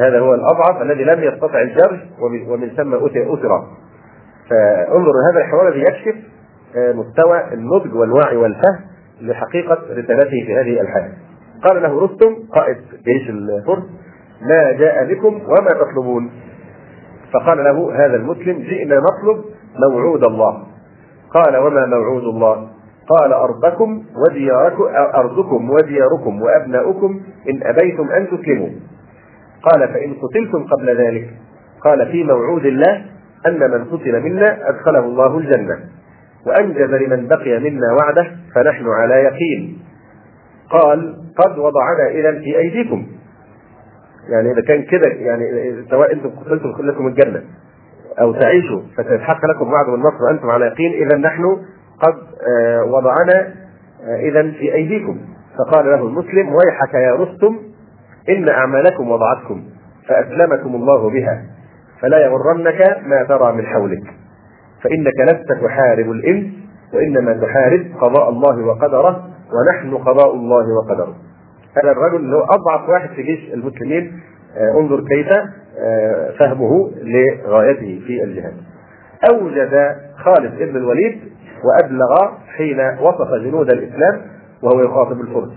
هذا 0.00 0.20
هو 0.20 0.34
الأضعف 0.34 0.82
الذي 0.82 1.04
لم 1.04 1.22
يستطع 1.22 1.62
الجري 1.62 2.10
ومن 2.48 2.68
ثم 2.68 2.94
اسر 2.94 3.64
فانظر 4.50 5.12
هذا 5.30 5.40
الحوار 5.40 5.68
الذي 5.68 5.80
يكشف 5.80 6.16
مستوى 6.76 7.52
النضج 7.52 7.94
والوعي 7.94 8.36
والفهم 8.36 8.80
لحقيقة 9.20 9.78
رسالته 9.90 10.44
في 10.46 10.54
هذه 10.54 10.80
الحالة 10.80 11.12
قال 11.68 11.82
له 11.82 12.04
رستم 12.04 12.36
قائد 12.54 12.76
جيش 13.04 13.30
الفرس 13.30 13.82
ما 14.42 14.72
جاء 14.72 15.04
بكم 15.04 15.34
وما 15.34 15.70
تطلبون. 15.80 16.30
فقال 17.32 17.64
له 17.64 17.92
هذا 17.94 18.16
المسلم 18.16 18.58
جئنا 18.58 18.96
نطلب 19.00 19.44
موعود 19.90 20.24
الله. 20.24 20.62
قال 21.34 21.56
وما 21.56 21.86
موعود 21.86 22.22
الله؟ 22.22 22.68
قال 23.08 23.32
أرضكم 23.32 24.02
ودياركم 24.16 24.84
أرضكم 25.14 25.70
ودياركم 25.70 26.42
وأبناؤكم 26.42 27.20
إن 27.50 27.60
أبيتم 27.62 28.10
أن 28.10 28.26
تسلموا. 28.26 28.68
قال 29.72 29.88
فإن 29.88 30.14
قتلتم 30.14 30.66
قبل 30.66 30.96
ذلك. 30.96 31.30
قال 31.84 32.12
في 32.12 32.24
موعود 32.24 32.66
الله 32.66 33.04
أن 33.46 33.70
من 33.70 33.84
قتل 33.84 34.20
منا 34.22 34.68
أدخله 34.68 34.98
الله 34.98 35.38
الجنة. 35.38 35.78
وأنجز 36.46 36.90
لمن 36.90 37.28
بقي 37.28 37.58
منا 37.58 37.96
وعده 38.00 38.36
فنحن 38.54 38.86
على 38.88 39.14
يقين. 39.14 39.78
قال 40.70 41.16
قد 41.36 41.58
وضعنا 41.58 42.08
إذا 42.10 42.32
في 42.32 42.58
أيديكم. 42.58 43.06
يعني 44.28 44.52
إذا 44.52 44.62
كان 44.62 44.82
كده 44.82 45.08
يعني 45.08 45.44
سواء 45.90 46.12
أنتم 46.12 46.30
قتلتم 46.30 46.68
لكم 46.80 47.06
الجنة 47.06 47.42
أو 48.20 48.32
تعيشوا 48.32 48.80
فتتحقق 48.96 49.46
لكم 49.46 49.72
وعد 49.72 49.88
النصر 49.88 50.24
وأنتم 50.28 50.50
على 50.50 50.66
يقين. 50.66 50.92
إذا 50.92 51.16
نحن 51.16 51.44
قد 52.00 52.14
وضعنا 52.88 53.54
إذا 54.20 54.42
في 54.42 54.74
أيديكم. 54.74 55.20
فقال 55.58 55.86
له 55.86 56.02
المسلم 56.02 56.48
ويحك 56.48 56.94
يا 56.94 57.14
رستم 57.14 57.56
إن 58.28 58.48
أعمالكم 58.48 59.10
وضعتكم 59.10 59.62
فأسلمكم 60.08 60.74
الله 60.74 61.10
بها 61.10 61.42
فلا 62.00 62.18
يغرنك 62.24 62.98
ما 63.06 63.24
ترى 63.28 63.52
من 63.52 63.66
حولك 63.66 64.02
فإنك 64.82 65.20
لست 65.20 65.64
تحارب 65.64 66.10
الإنس 66.10 66.46
وإنما 66.94 67.32
تحارب 67.32 67.86
قضاء 68.00 68.28
الله 68.28 68.66
وقدره 68.66 69.28
ونحن 69.52 69.96
قضاء 69.96 70.34
الله 70.34 70.64
وقدره. 70.78 71.14
هذا 71.82 71.92
الرجل 71.92 72.16
اللي 72.16 72.36
هو 72.36 72.44
أضعف 72.44 72.88
واحد 72.88 73.08
في 73.08 73.22
جيش 73.22 73.52
المسلمين 73.54 74.20
انظر 74.80 75.00
كيف 75.00 75.28
فهمه 76.38 76.90
لغايته 77.02 78.00
في 78.06 78.24
الجهاد. 78.24 78.54
أوجد 79.30 79.96
خالد 80.16 80.58
بن 80.58 80.76
الوليد 80.76 81.20
وأبلغ 81.64 82.32
حين 82.56 82.80
وصف 82.80 83.34
جنود 83.34 83.70
الإسلام 83.70 84.20
وهو 84.62 84.80
يخاطب 84.80 85.20
الفرس. 85.20 85.50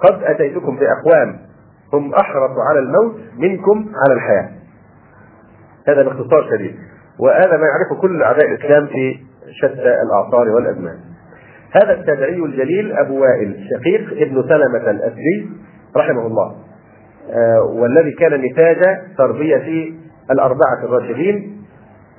قد 0.00 0.22
أتيتكم 0.22 0.76
بأقوام 0.76 1.38
هم 1.94 2.14
أحرص 2.14 2.50
على 2.70 2.78
الموت 2.78 3.14
منكم 3.38 3.92
على 4.06 4.14
الحياة. 4.14 4.50
هذا 5.88 6.02
باختصار 6.02 6.50
شديد. 6.50 6.74
وهذا 7.20 7.56
ما 7.56 7.66
يعرفه 7.66 8.00
كل 8.00 8.22
أعداء 8.22 8.48
الإسلام 8.48 8.86
في 8.86 9.18
شتى 9.60 9.94
الأعصار 10.02 10.48
والأزمان. 10.48 10.98
هذا 11.82 11.92
التابعي 11.92 12.36
الجليل 12.36 12.92
أبو 12.92 13.20
وائل 13.20 13.56
شقيق 13.70 14.22
ابن 14.22 14.42
سلمة 14.48 14.90
الأسدي 14.90 15.50
رحمه 15.96 16.26
الله. 16.26 16.54
آه 17.30 17.62
والذي 17.62 18.12
كان 18.12 18.40
نتاج 18.40 18.80
تربية 19.18 19.92
الأربعة 20.30 20.84
الراشدين 20.84 21.64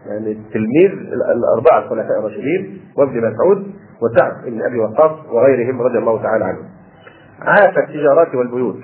يعني 0.07 0.31
التلميذ 0.31 0.91
الأربعة 1.13 1.79
الخلفاء 1.79 2.19
الراشدين 2.19 2.81
وابن 2.97 3.17
مسعود 3.17 3.73
وسعد 4.01 4.45
بن 4.45 4.61
أبي 4.61 4.79
وقاص 4.79 5.11
وغيرهم 5.31 5.81
رضي 5.81 5.97
الله 5.97 6.23
تعالى 6.23 6.45
عنهم. 6.45 6.65
عاف 7.41 7.77
التجارات 7.77 8.35
والبيوت. 8.35 8.79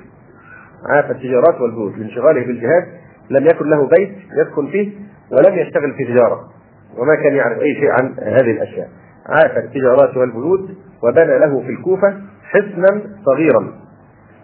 عاف 0.86 1.12
التجارات 1.12 1.62
والبيوت 1.62 1.98
لانشغاله 1.98 2.46
بالجهاد 2.46 2.88
لم 3.30 3.46
يكن 3.46 3.70
له 3.70 3.88
بيت 3.88 4.18
يسكن 4.38 4.68
فيه 4.68 4.92
ولم 5.32 5.60
يشتغل 5.60 5.94
في 5.94 6.06
تجارة 6.06 6.50
وما 6.98 7.16
كان 7.16 7.36
يعرف 7.36 7.60
أي 7.62 7.76
شيء 7.76 7.92
عن 7.92 8.16
هذه 8.20 8.52
الأشياء. 8.52 8.90
عاف 9.30 9.58
التجارات 9.58 10.18
والبيوت 10.18 10.70
وبنى 11.04 11.40
له 11.40 11.62
في 11.62 11.70
الكوفة 11.70 12.22
حصنا 12.44 13.02
صغيرا. 13.26 13.74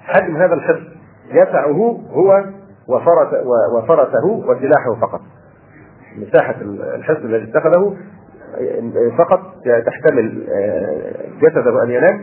حجم 0.01 0.35
هذا 0.35 0.53
الحصن 0.53 0.87
يسعه 1.31 2.01
هو 2.11 2.43
وفرس 2.87 3.33
وفرسه 3.77 4.25
وسلاحه 4.25 4.95
فقط. 5.01 5.21
مساحة 6.17 6.55
الحصن 6.95 7.25
الذي 7.25 7.51
اتخذه 7.51 7.97
فقط 9.17 9.53
تحتمل 9.85 10.47
جسده 11.41 11.83
أن 11.83 11.89
ينام 11.89 12.21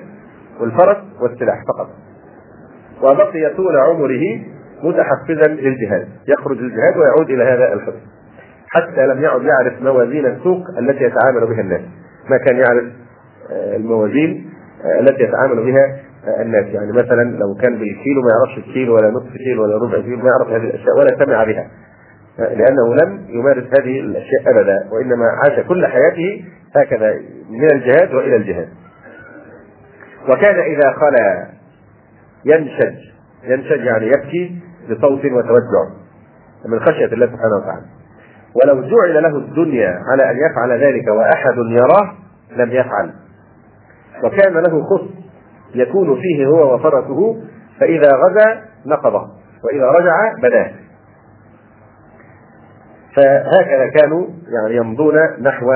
والفرس 0.61 0.97
والسلاح 1.21 1.65
فقط. 1.69 1.89
وبقي 3.03 3.55
طول 3.57 3.77
عمره 3.77 4.41
متحفزا 4.83 5.49
للجهاد 5.49 6.09
يخرج 6.29 6.59
للجهاد 6.59 6.97
ويعود 6.97 7.31
إلى 7.31 7.45
هذا 7.45 7.73
الحصن 7.73 8.01
حتى 8.69 9.07
لم 9.07 9.23
يعد 9.23 9.43
يعرف 9.43 9.83
موازين 9.83 10.27
السوق 10.27 10.63
التي 10.79 11.05
يتعامل 11.05 11.47
بها 11.47 11.61
الناس. 11.61 11.81
ما 12.31 12.37
كان 12.37 12.57
يعرف 12.57 12.85
الموازين 13.77 14.51
التي 15.01 15.23
يتعامل 15.23 15.65
بها 15.65 16.01
الناس. 16.41 16.65
يعني 16.65 16.93
مثلا 16.93 17.23
لو 17.23 17.55
كان 17.61 17.73
بالكيلو 17.73 18.23
ما 18.23 18.29
يعرفش 18.31 18.69
الكيلو 18.69 18.95
ولا 18.95 19.11
نصف 19.11 19.37
كيلو 19.37 19.63
ولا 19.63 19.77
ربع 19.77 20.01
كيلو 20.01 20.17
ما 20.17 20.31
يعرف 20.31 20.49
هذه 20.49 20.71
الأشياء 20.71 20.99
ولا 20.99 21.25
سمع 21.25 21.45
بها 21.45 21.71
لأنه 22.39 22.95
لم 23.03 23.27
يمارس 23.29 23.65
هذه 23.81 24.01
الأشياء 24.01 24.43
ابدا 24.47 24.89
وإنما 24.93 25.25
عاش 25.45 25.67
كل 25.67 25.87
حياته 25.87 26.45
هكذا 26.77 27.15
من 27.51 27.73
الجهاد 27.75 28.15
وإلى 28.15 28.37
الجهاد. 28.37 28.69
وكان 30.29 30.61
إذا 30.61 30.93
خلا 30.93 31.47
ينشج 32.45 32.97
ينشج 33.45 33.84
يعني 33.84 34.07
يبكي 34.07 34.59
بصوت 34.90 35.24
وتوجع 35.24 35.84
من 36.68 36.80
خشية 36.80 37.07
الله 37.07 37.26
سبحانه 37.26 37.57
وتعالى. 37.57 37.86
ولو 38.62 38.82
جعل 38.82 39.22
له 39.22 39.36
الدنيا 39.38 39.99
على 40.11 40.30
أن 40.30 40.36
يفعل 40.36 40.84
ذلك 40.84 41.09
وأحد 41.09 41.57
يراه 41.57 42.12
لم 42.57 42.70
يفعل. 42.72 43.11
وكان 44.24 44.53
له 44.53 44.82
خص 44.82 45.09
يكون 45.74 46.20
فيه 46.20 46.47
هو 46.47 46.74
وفرسه 46.74 47.43
فإذا 47.80 48.09
غزا 48.09 48.62
نقضه 48.86 49.28
وإذا 49.64 49.86
رجع 49.86 50.32
بداه 50.43 50.70
فهكذا 53.16 53.86
كانوا 54.01 54.26
يعني 54.49 54.76
يمضون 54.76 55.14
نحو 55.40 55.72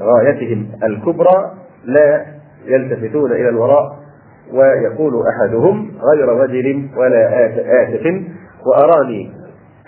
غايتهم 0.00 0.72
الكبرى 0.82 1.54
لا 1.84 2.26
يلتفتون 2.64 3.32
إلى 3.32 3.48
الوراء 3.48 4.01
ويقول 4.52 5.12
أحدهم 5.28 5.90
غير 6.14 6.30
وجل 6.30 6.88
ولا 6.96 7.46
آسف 7.82 8.22
وأراني 8.66 9.30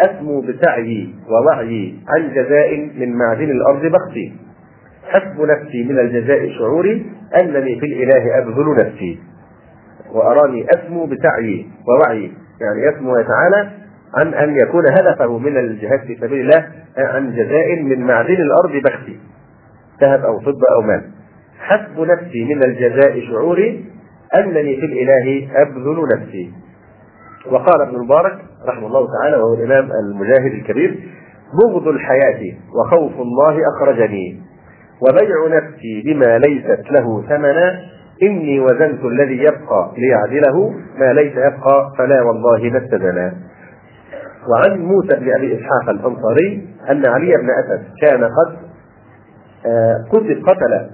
أسمو 0.01 0.41
بسعيي 0.41 1.15
ووعيي 1.31 1.99
عن 2.09 2.35
جزاء 2.35 2.91
من 2.99 3.17
معدن 3.17 3.51
الأرض 3.51 3.87
بختي. 3.87 4.33
حسب 5.09 5.41
نفسي 5.41 5.85
من 5.85 5.99
الجزاء 5.99 6.49
شعوري 6.59 7.07
أنني 7.41 7.81
في 7.81 7.87
الإله 7.87 8.39
أبذل 8.39 8.77
نفسي. 8.79 9.19
وأراني 10.13 10.67
أسمو 10.75 11.07
بسعيي 11.07 11.67
ووعي 11.89 12.33
يعني 12.61 12.87
يسمو 12.87 13.15
تعالى 13.15 13.71
عن 14.15 14.35
أن 14.35 14.57
يكون 14.57 14.85
هدفه 14.99 15.39
من 15.39 15.57
الجهاد 15.57 16.01
في 16.01 16.17
سبيل 16.21 16.41
الله 16.41 16.69
عن 16.99 17.33
جزاء 17.33 17.83
من 17.83 18.01
معدن 18.01 18.35
الأرض 18.35 18.83
بختي. 18.85 19.19
ذهب 20.01 20.25
أو 20.25 20.41
فضة 20.41 20.67
أو 20.75 20.83
مال. 20.83 21.03
حسب 21.59 22.01
نفسي 22.01 22.45
من 22.45 22.65
الجزاء 22.65 23.21
شعوري 23.21 23.85
أنني 24.39 24.77
في 24.77 24.87
الإله 24.87 25.49
أبذل 25.63 26.09
نفسي. 26.17 26.53
وقال 27.51 27.83
ابن 27.83 27.95
المبارك 27.97 28.39
رحمه 28.69 28.87
الله 28.87 29.07
تعالى 29.21 29.37
وهو 29.37 29.55
الإمام 29.55 29.91
المجاهد 29.93 30.53
الكبير 30.53 31.09
بغض 31.63 31.89
الحياة 31.89 32.55
وخوف 32.75 33.13
الله 33.21 33.57
أخرجني 33.77 34.41
وبيع 35.01 35.57
نفسي 35.59 36.03
بما 36.05 36.39
ليست 36.39 36.91
له 36.91 37.23
ثمنا 37.29 37.81
إني 38.23 38.61
وزنت 38.61 39.05
الذي 39.05 39.39
يبقى 39.39 39.93
ليعدله 39.99 40.71
ما 40.99 41.13
ليس 41.13 41.33
يبقى 41.33 41.93
فلا 41.99 42.23
والله 42.23 42.71
ما 42.71 42.79
استدنا 42.85 43.35
وعن 44.49 44.79
موسى 44.81 45.17
بن 45.17 45.35
أبي 45.35 45.55
إسحاق 45.55 45.89
الأنصاري 45.89 46.69
أن 46.91 47.07
علي 47.07 47.33
بن 47.37 47.49
أسد 47.51 47.85
كان 48.03 48.25
قد 48.25 48.57
قتل 50.13 50.43
قتل 50.47 50.87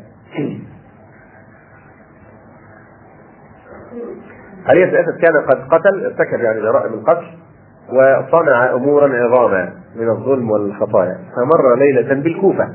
علي 4.67 4.85
أسد 4.85 5.21
كان 5.21 5.37
قد 5.49 5.69
قتل 5.69 6.05
ارتكب 6.05 6.41
يعني 6.41 6.61
جرائم 6.61 6.95
القتل 6.95 7.27
وصنع 7.89 8.73
أمورا 8.73 9.09
عظاما 9.17 9.73
من 9.97 10.09
الظلم 10.09 10.51
والخطايا. 10.51 11.19
فمر 11.37 11.79
ليلة 11.79 12.15
بالكوفة 12.15 12.69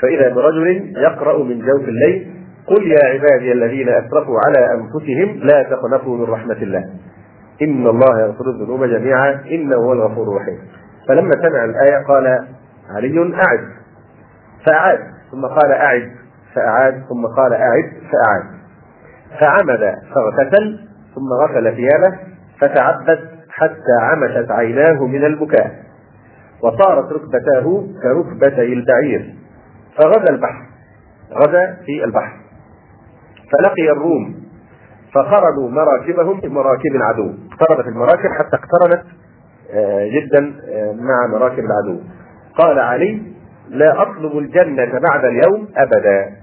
فإذا 0.00 0.34
برجل 0.34 0.92
يقرأ 0.96 1.44
من 1.44 1.58
جوف 1.58 1.88
الليل 1.88 2.26
قل 2.66 2.86
يا 2.86 3.04
عبادي 3.04 3.52
الذين 3.52 3.88
أسرفوا 3.88 4.38
على 4.46 4.74
أنفسهم 4.74 5.48
لا 5.48 5.62
تقنطوا 5.62 6.16
من 6.16 6.24
رحمة 6.24 6.56
الله. 6.62 6.84
إن 7.62 7.86
الله 7.86 8.20
يغفر 8.20 8.44
الذنوب 8.50 8.84
جميعا 8.84 9.40
إنه 9.50 9.76
هو 9.76 9.92
الغفور 9.92 10.28
الرحيم. 10.28 10.58
فلما 11.08 11.30
سمع 11.30 11.64
الآية 11.64 12.04
قال 12.08 12.46
علي 12.90 13.34
أعد 13.34 13.68
فأعاد 14.66 14.98
ثم 15.30 15.46
قال 15.46 15.72
أعد 15.72 16.10
فأعاد 16.54 16.94
ثم 17.08 17.26
قال 17.26 17.52
أعد 17.52 17.92
فأعاد. 18.12 18.62
فعمد 19.40 19.94
فاغتسل 20.14 20.91
ثم 21.14 21.32
غسل 21.42 21.76
ثيابه 21.76 22.18
فتعبد 22.60 23.28
حتى 23.50 23.94
عمشت 24.00 24.50
عيناه 24.50 25.06
من 25.06 25.24
البكاء. 25.24 25.82
وصارت 26.62 27.12
ركبتاه 27.12 27.86
كركبتي 28.02 28.72
البعير. 28.72 29.34
فغزا 29.98 30.30
البحر 30.30 30.66
غزا 31.32 31.76
في 31.86 32.04
البحر. 32.04 32.36
فلقي 33.52 33.90
الروم 33.92 34.42
فقرنوا 35.14 35.70
مراكبهم 35.70 36.40
بمراكب 36.40 36.96
العدو. 36.96 37.32
اقتربت 37.52 37.86
المراكب 37.86 38.28
حتى 38.38 38.56
اقترنت 38.56 39.04
جدا 40.04 40.40
مع 40.94 41.26
مراكب 41.26 41.64
العدو. 41.64 42.00
قال 42.58 42.78
علي 42.78 43.22
لا 43.68 44.02
أطلب 44.02 44.38
الجنة 44.38 45.00
بعد 45.10 45.24
اليوم 45.24 45.68
أبدا. 45.76 46.41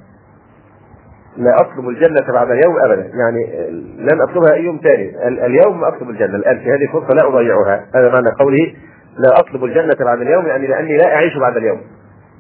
لا 1.38 1.62
أطلب 1.62 1.90
الجنة 1.90 2.34
بعد 2.34 2.52
اليوم 2.52 2.76
ابدا. 2.86 3.02
يعني 3.02 3.70
لن 3.98 4.22
أطلبها 4.22 4.54
أي 4.54 4.64
يوم 4.64 4.80
ثاني. 4.84 5.28
اليوم 5.46 5.84
أطلب 5.84 6.10
الجنة. 6.10 6.36
الآن 6.36 6.60
في 6.60 6.72
هذه 6.72 6.84
الفرصة 6.84 7.08
لا 7.08 7.28
أضيعها. 7.28 7.86
هذا 7.96 8.10
معنى 8.10 8.30
قوله 8.40 8.74
لا 9.18 9.40
أطلب 9.40 9.64
الجنة 9.64 10.06
بعد 10.06 10.22
اليوم 10.22 10.46
يعني 10.46 10.68
لأني 10.68 10.98
لا 10.98 11.16
أعيش 11.16 11.38
بعد 11.38 11.58
اليوم. 11.58 11.82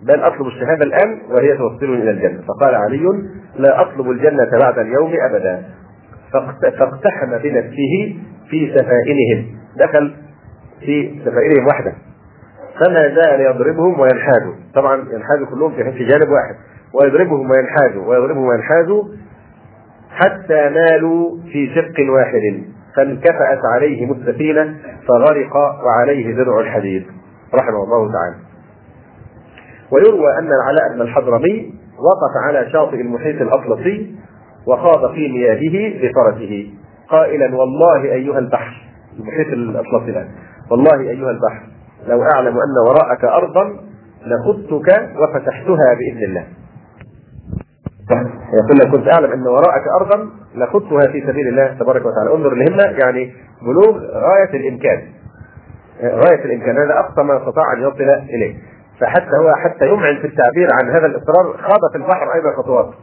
بل 0.03 0.19
أطلب 0.19 0.47
الشهادة 0.47 0.83
الآن 0.85 1.21
وهي 1.29 1.57
توصلني 1.57 2.03
إلى 2.03 2.11
الجنة. 2.11 2.41
فقال 2.47 2.75
علي 2.75 3.23
لا 3.55 3.81
أطلب 3.81 4.09
الجنة 4.09 4.49
بعد 4.61 4.79
اليوم 4.79 5.13
ابدا. 5.29 5.63
فاقتحم 6.79 7.37
بنفسه 7.37 8.17
في 8.49 8.75
سفائنهم 8.75 9.45
دخل 9.77 10.15
في 10.79 11.19
سفائنهم 11.25 11.67
وحده. 11.67 11.93
فما 12.79 13.15
زال 13.15 13.41
يضربهم 13.41 13.99
وينحازوا 13.99 14.53
طبعا 14.75 14.95
ينحازوا 14.95 15.47
كلهم 15.51 15.71
في 15.71 16.05
جانب 16.05 16.29
واحد. 16.29 16.55
ويضربهم 16.93 17.51
وينحازوا 17.51 18.05
ويضربهم 18.05 18.45
وينحازوا 18.45 19.03
حتى 20.09 20.69
مالوا 20.69 21.37
في 21.51 21.75
شق 21.75 22.11
واحد. 22.13 22.63
فانكفأت 22.95 23.59
عليهم 23.73 24.11
السفينة 24.11 24.75
فغرق 25.07 25.55
وعليه 25.85 26.35
درع 26.35 26.59
الحديد 26.59 27.05
رحمه 27.55 27.83
الله 27.83 28.11
تعالى. 28.11 28.35
ويروى 29.91 30.37
أن 30.39 30.47
العلاء 30.47 30.93
بن 30.95 31.01
الحضرمي 31.01 31.73
وقف 31.97 32.47
على 32.47 32.69
شاطئ 32.71 33.01
المحيط 33.01 33.41
الأطلسي 33.41 34.15
وخاض 34.67 35.13
في 35.13 35.27
مياهه 35.27 36.01
بفرسه. 36.01 36.71
قائلا 37.09 37.55
والله 37.55 38.03
أيها 38.03 38.39
البحر. 38.39 38.73
المحيط 39.19 39.47
الأطلسي 39.47 40.11
الآن. 40.11 40.27
والله 40.71 40.99
أيها 40.99 41.31
البحر 41.31 41.63
لو 42.07 42.23
أعلم 42.23 42.53
أن 42.53 42.87
وراءك 42.87 43.23
أرضا 43.25 43.79
لخذتك 44.25 45.09
وفتحتها 45.19 45.93
بإذن 45.99 46.23
الله. 46.23 46.45
يقول 48.09 48.77
لو 48.83 48.91
كنت 48.91 49.07
أعلم 49.07 49.31
أن 49.31 49.47
وراءك 49.47 49.83
ارضا 50.01 50.29
لخذتها 50.55 51.11
في 51.11 51.21
سبيل 51.27 51.47
الله 51.47 51.77
تبارك 51.79 52.05
وتعالى. 52.05 52.35
انظر 52.35 52.53
الهمه 52.53 52.83
يعني 52.83 53.33
بلوغ 53.61 53.99
غاية 53.99 54.53
الإمكان. 54.53 55.01
غاية 56.03 56.45
الإمكان. 56.45 56.77
هذا 56.77 56.99
أقصى 56.99 57.23
ما 57.23 57.37
استطاع 57.37 57.73
أن 57.73 57.81
يصل 57.81 58.09
إليه. 58.29 58.55
فحتى 59.01 59.35
هو 59.41 59.55
حتى 59.55 59.87
يمعن 59.87 60.15
في 60.21 60.27
التعبير 60.27 60.67
عن 60.81 60.89
هذا 60.89 61.05
الإصرار 61.05 61.57
خاض 61.57 61.91
في 61.91 61.97
البحر 61.97 62.33
أيضا 62.35 62.51
خطوات. 62.57 62.93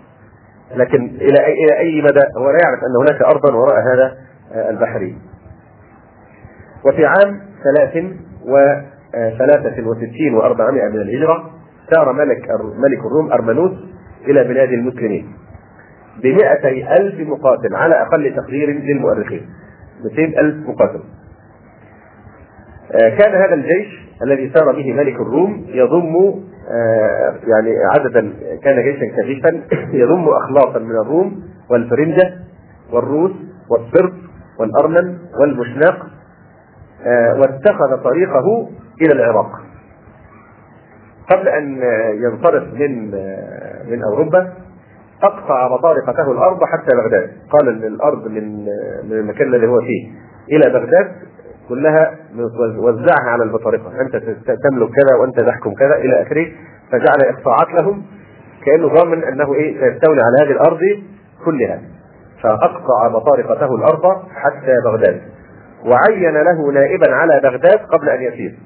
لكن 0.77 1.05
إلى 1.05 1.47
اي 1.47 1.53
إلى 1.53 1.79
أي 1.79 2.03
مدى؟ 2.03 2.23
هو 2.39 2.51
لا 2.51 2.59
يعرف 2.65 2.81
أن 2.85 2.97
هناك 3.01 3.23
ارضا 3.23 3.55
وراء 3.55 3.77
هذا 3.81 4.17
البحر 4.71 5.13
وفي 6.87 7.07
عام 7.07 7.41
ثلاث 7.65 8.05
وثلاثة 8.45 9.89
وستين 9.89 10.35
وأربعمائة 10.35 10.89
من 10.89 11.01
الهجرة 11.01 11.51
سار 11.95 12.13
ملك 12.13 12.51
ملك 12.79 12.99
الروم 12.99 13.33
أرمنوس 13.33 13.73
إلى 14.25 14.45
بلاد 14.45 14.73
المسلمين. 14.73 15.33
بمئتي 16.23 16.93
ألف 16.93 17.29
مقاتل 17.29 17.75
على 17.75 17.95
أقل 18.03 18.35
تقدير 18.37 18.69
للمؤرخين. 18.69 19.47
200 20.05 20.41
ألف 20.41 20.69
مقاتل. 20.69 21.01
آه، 22.93 23.09
كان 23.09 23.35
هذا 23.35 23.55
الجيش 23.55 24.07
الذي 24.23 24.53
سار 24.55 24.73
به 24.73 24.93
ملك 24.93 25.15
الروم 25.15 25.65
يضم 25.69 26.17
آه، 26.71 27.35
يعني 27.47 27.77
عددا 27.85 28.33
كان 28.63 28.83
جيشا 28.83 29.07
كثيفا 29.23 29.63
يضم 30.03 30.29
أخلاصا 30.29 30.79
من 30.79 30.97
الروم 30.97 31.43
والفرنجة 31.71 32.35
والروس 32.93 33.33
والصرب 33.71 34.13
والأرمن 34.59 35.19
والمشناق 35.41 36.07
آه، 37.07 37.41
واتخذ 37.41 38.03
طريقه 38.05 38.69
إلى 39.03 39.13
العراق. 39.13 39.51
قبل 41.31 41.49
أن 41.49 41.81
ينصرف 42.15 42.75
من 42.75 43.11
من 43.91 44.03
أوروبا 44.05 44.53
أقطع 45.23 45.69
مطارقته 45.69 46.33
الأرض 46.33 46.65
حتى 46.65 46.97
بغداد. 46.97 47.31
قال 47.51 47.69
إن 47.69 47.95
الأرض 47.95 48.29
من 48.29 48.65
من 49.05 49.13
المكان 49.13 49.55
الذي 49.55 49.67
هو 49.67 49.81
فيه. 49.81 50.11
إلى 50.57 50.73
بغداد 50.73 51.13
كلها 51.69 52.15
وزعها 52.79 53.31
على 53.31 53.43
البطارقه 53.43 54.01
أنت 54.01 54.17
تملك 54.47 54.89
كذا 54.91 55.17
وأنت 55.21 55.41
تحكم 55.41 55.75
كذا 55.75 55.97
إلى 55.97 56.23
آخره 56.23 56.47
فجعل 56.91 57.35
إقطاعات 57.37 57.69
لهم 57.83 58.03
كأنه 58.67 58.89
ضامن 58.89 59.25
أنه 59.25 59.55
إيه 59.55 59.73
سيستولي 59.73 60.21
على 60.23 60.37
هذه 60.43 60.53
الأرض 60.53 60.81
كلها. 61.45 61.81
فأقطع 62.43 63.09
بطارقته 63.09 63.75
الأرض 63.75 64.23
حتى 64.35 64.75
بغداد. 64.85 65.21
وعين 65.85 66.35
له 66.35 66.73
نائبا 66.73 67.15
على 67.15 67.41
بغداد 67.43 67.79
قبل 67.79 68.09
أن 68.09 68.23
يسير. 68.23 68.59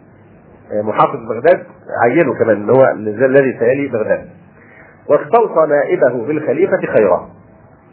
محافظ 0.72 1.18
بغداد 1.28 1.66
عينه 2.02 2.34
كمان 2.34 2.56
إن 2.56 2.70
هو 2.70 2.88
الذي 3.24 3.58
سيلي 3.58 3.88
بغداد. 3.88 4.24
واستوصى 5.10 5.66
نائبه 5.68 6.26
بالخليفة 6.26 6.80
خيرا. 6.96 7.28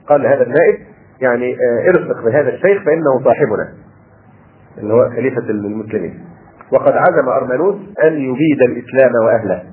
قال 0.10 0.26
هذا 0.26 0.44
النائب 0.44 0.78
يعني 1.22 1.54
آه، 1.54 1.90
ارفق 1.90 2.24
بهذا 2.26 2.50
الشيخ 2.50 2.84
فإنه 2.84 3.24
صاحبنا 3.24 3.74
اللي 4.78 4.94
هو 4.94 5.10
خليفة 5.10 5.50
المسلمين. 5.50 6.20
وقد 6.72 6.94
عزم 6.94 7.30
أرمنوس 7.30 7.76
أن 8.04 8.14
يبيد 8.14 8.62
الإسلام 8.62 9.12
وأهله. 9.26 9.64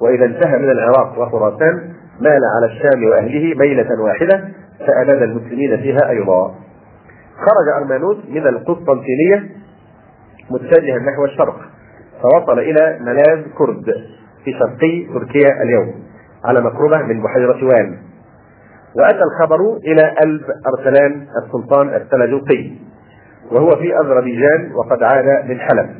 وإذا 0.00 0.24
انتهى 0.24 0.58
من 0.58 0.70
العراق 0.70 1.18
وخراسان 1.18 1.92
مال 2.20 2.40
على 2.56 2.66
الشام 2.66 3.04
وأهله 3.04 3.54
ميلة 3.58 4.02
واحدة 4.02 4.48
فأباد 4.86 5.22
المسلمين 5.22 5.76
فيها 5.76 6.10
أيضا. 6.10 6.54
خرج 7.36 7.82
أرمانوس 7.82 8.16
من 8.28 8.46
القسطنطينية 8.46 9.48
متجها 10.50 10.98
نحو 10.98 11.24
الشرق 11.24 11.60
فوصل 12.22 12.58
إلى 12.58 12.98
ملاذ 13.00 13.42
كرد 13.58 13.84
في 14.44 14.52
شرقي 14.52 15.06
تركيا 15.14 15.62
اليوم. 15.62 16.07
على 16.44 16.60
مقربة 16.60 17.02
من 17.02 17.22
بحيرة 17.22 17.64
وان 17.64 17.98
وأتى 18.96 19.22
الخبر 19.22 19.76
إلى 19.76 20.14
ألب 20.22 20.42
أرسلان 20.66 21.26
السلطان 21.44 21.88
السلجوقي 21.88 22.70
وهو 23.52 23.70
في 23.70 23.96
أذربيجان 24.00 24.72
وقد 24.74 25.02
عاد 25.02 25.50
من 25.50 25.60
حلب 25.60 25.90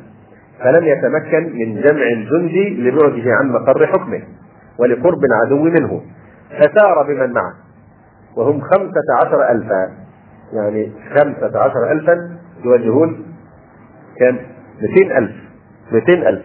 فلم 0.64 0.84
يتمكن 0.84 1.58
من 1.58 1.80
جمع 1.80 2.02
الجند 2.02 2.78
لبعده 2.78 3.32
عن 3.34 3.52
مقر 3.52 3.86
حكمه 3.86 4.22
ولقرب 4.78 5.24
العدو 5.24 5.62
منه 5.62 6.02
فسار 6.50 7.02
بمن 7.08 7.32
معه. 7.32 7.54
وهم 8.36 8.60
خمسة 8.60 9.14
عشر 9.20 9.50
ألفا 9.50 9.90
يعني 10.52 10.92
خمسة 11.16 11.58
عشر 11.58 11.92
ألفا 11.92 12.38
يواجهون 12.64 13.24
كم؟ 14.18 14.36
200 14.82 15.18
ألف. 15.18 15.36
200 15.92 16.28
ألف. 16.28 16.44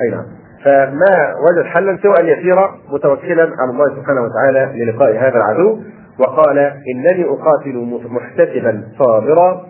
أي 0.00 0.10
نعم. 0.10 0.39
فما 0.64 1.34
وجد 1.48 1.66
حلا 1.66 1.98
سوى 2.02 2.14
أن 2.20 2.26
يسير 2.26 2.56
متوكلا 2.92 3.42
على 3.42 3.70
الله 3.70 3.96
سبحانه 3.96 4.20
وتعالى 4.20 4.84
للقاء 4.84 5.16
هذا 5.16 5.36
العدو. 5.36 5.80
وقال 6.18 6.58
إنني 6.58 7.24
أقاتل 7.24 8.00
محتسبا 8.10 8.84
صابرا 8.98 9.66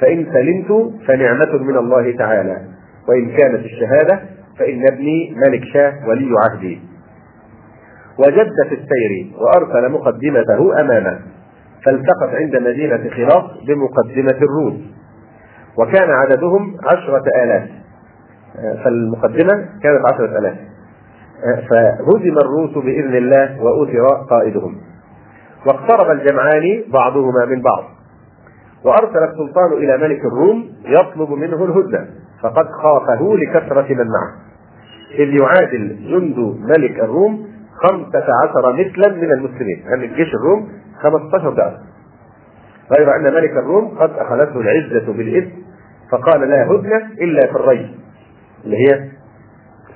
فإن 0.00 0.26
سلمت 0.32 0.92
فنعمة 1.06 1.56
من 1.62 1.76
الله 1.76 2.16
تعالى. 2.16 2.56
وإن 3.08 3.36
كانت 3.36 3.64
الشهادة 3.64 4.20
فإن 4.58 4.86
ابني 4.92 5.34
ملك 5.36 5.64
شاه 5.64 6.08
ولي 6.08 6.30
عهدي. 6.44 6.80
وجد 8.18 8.52
في 8.68 8.74
السير 8.74 9.32
وأرسل 9.40 9.92
مقدمته 9.92 10.80
أمامه 10.80 11.18
فالتقت 11.84 12.34
عند 12.34 12.56
مدينة 12.56 13.10
خلاص 13.10 13.44
بمقدمة 13.66 14.38
الروس 14.42 14.80
وكان 15.78 16.10
عددهم 16.10 16.76
عشرة 16.84 17.24
آلاف. 17.42 17.68
فالمقدمة 18.84 19.68
كانت 19.82 20.12
عشرة 20.12 20.38
آلاف. 20.38 20.56
فهزم 21.70 22.38
الروس 22.44 22.84
بإذن 22.84 23.16
الله 23.16 23.62
وأثر 23.62 24.24
قائدهم. 24.30 24.76
واقترب 25.66 26.10
الجمعان 26.10 26.82
بعضهما 26.92 27.44
من 27.44 27.62
بعض. 27.62 27.84
وأرسل 28.84 29.24
السلطان 29.24 29.72
إلى 29.72 29.96
ملك 29.98 30.20
الروم 30.24 30.68
يطلب 30.84 31.30
منه 31.30 31.64
الهدنه 31.64 32.06
فقد 32.42 32.66
خافه 32.82 33.36
لكثرة 33.36 33.94
من 33.94 34.06
معه. 34.06 34.32
إذ 35.18 35.28
يعادل 35.40 35.96
جند 36.10 36.56
ملك 36.78 37.00
الروم 37.00 37.46
خمسة 37.82 38.26
عشر 38.42 38.72
مثلا 38.72 39.14
من 39.16 39.32
المسلمين. 39.32 39.84
يعني 39.86 40.06
جيش 40.06 40.34
الروم 40.34 40.68
15 41.02 41.50
ضعف. 41.50 41.74
غير 42.98 43.16
أن 43.16 43.22
ملك 43.22 43.50
الروم 43.50 43.98
قد 43.98 44.10
أخذته 44.10 44.60
العزة 44.60 45.12
بالاثم 45.12 45.50
فقال 46.10 46.48
لا 46.48 46.66
هدنه 46.66 47.06
إلا 47.20 47.46
في 47.46 47.56
الري 47.56 47.94
اللي 48.66 48.76
هي 48.76 49.08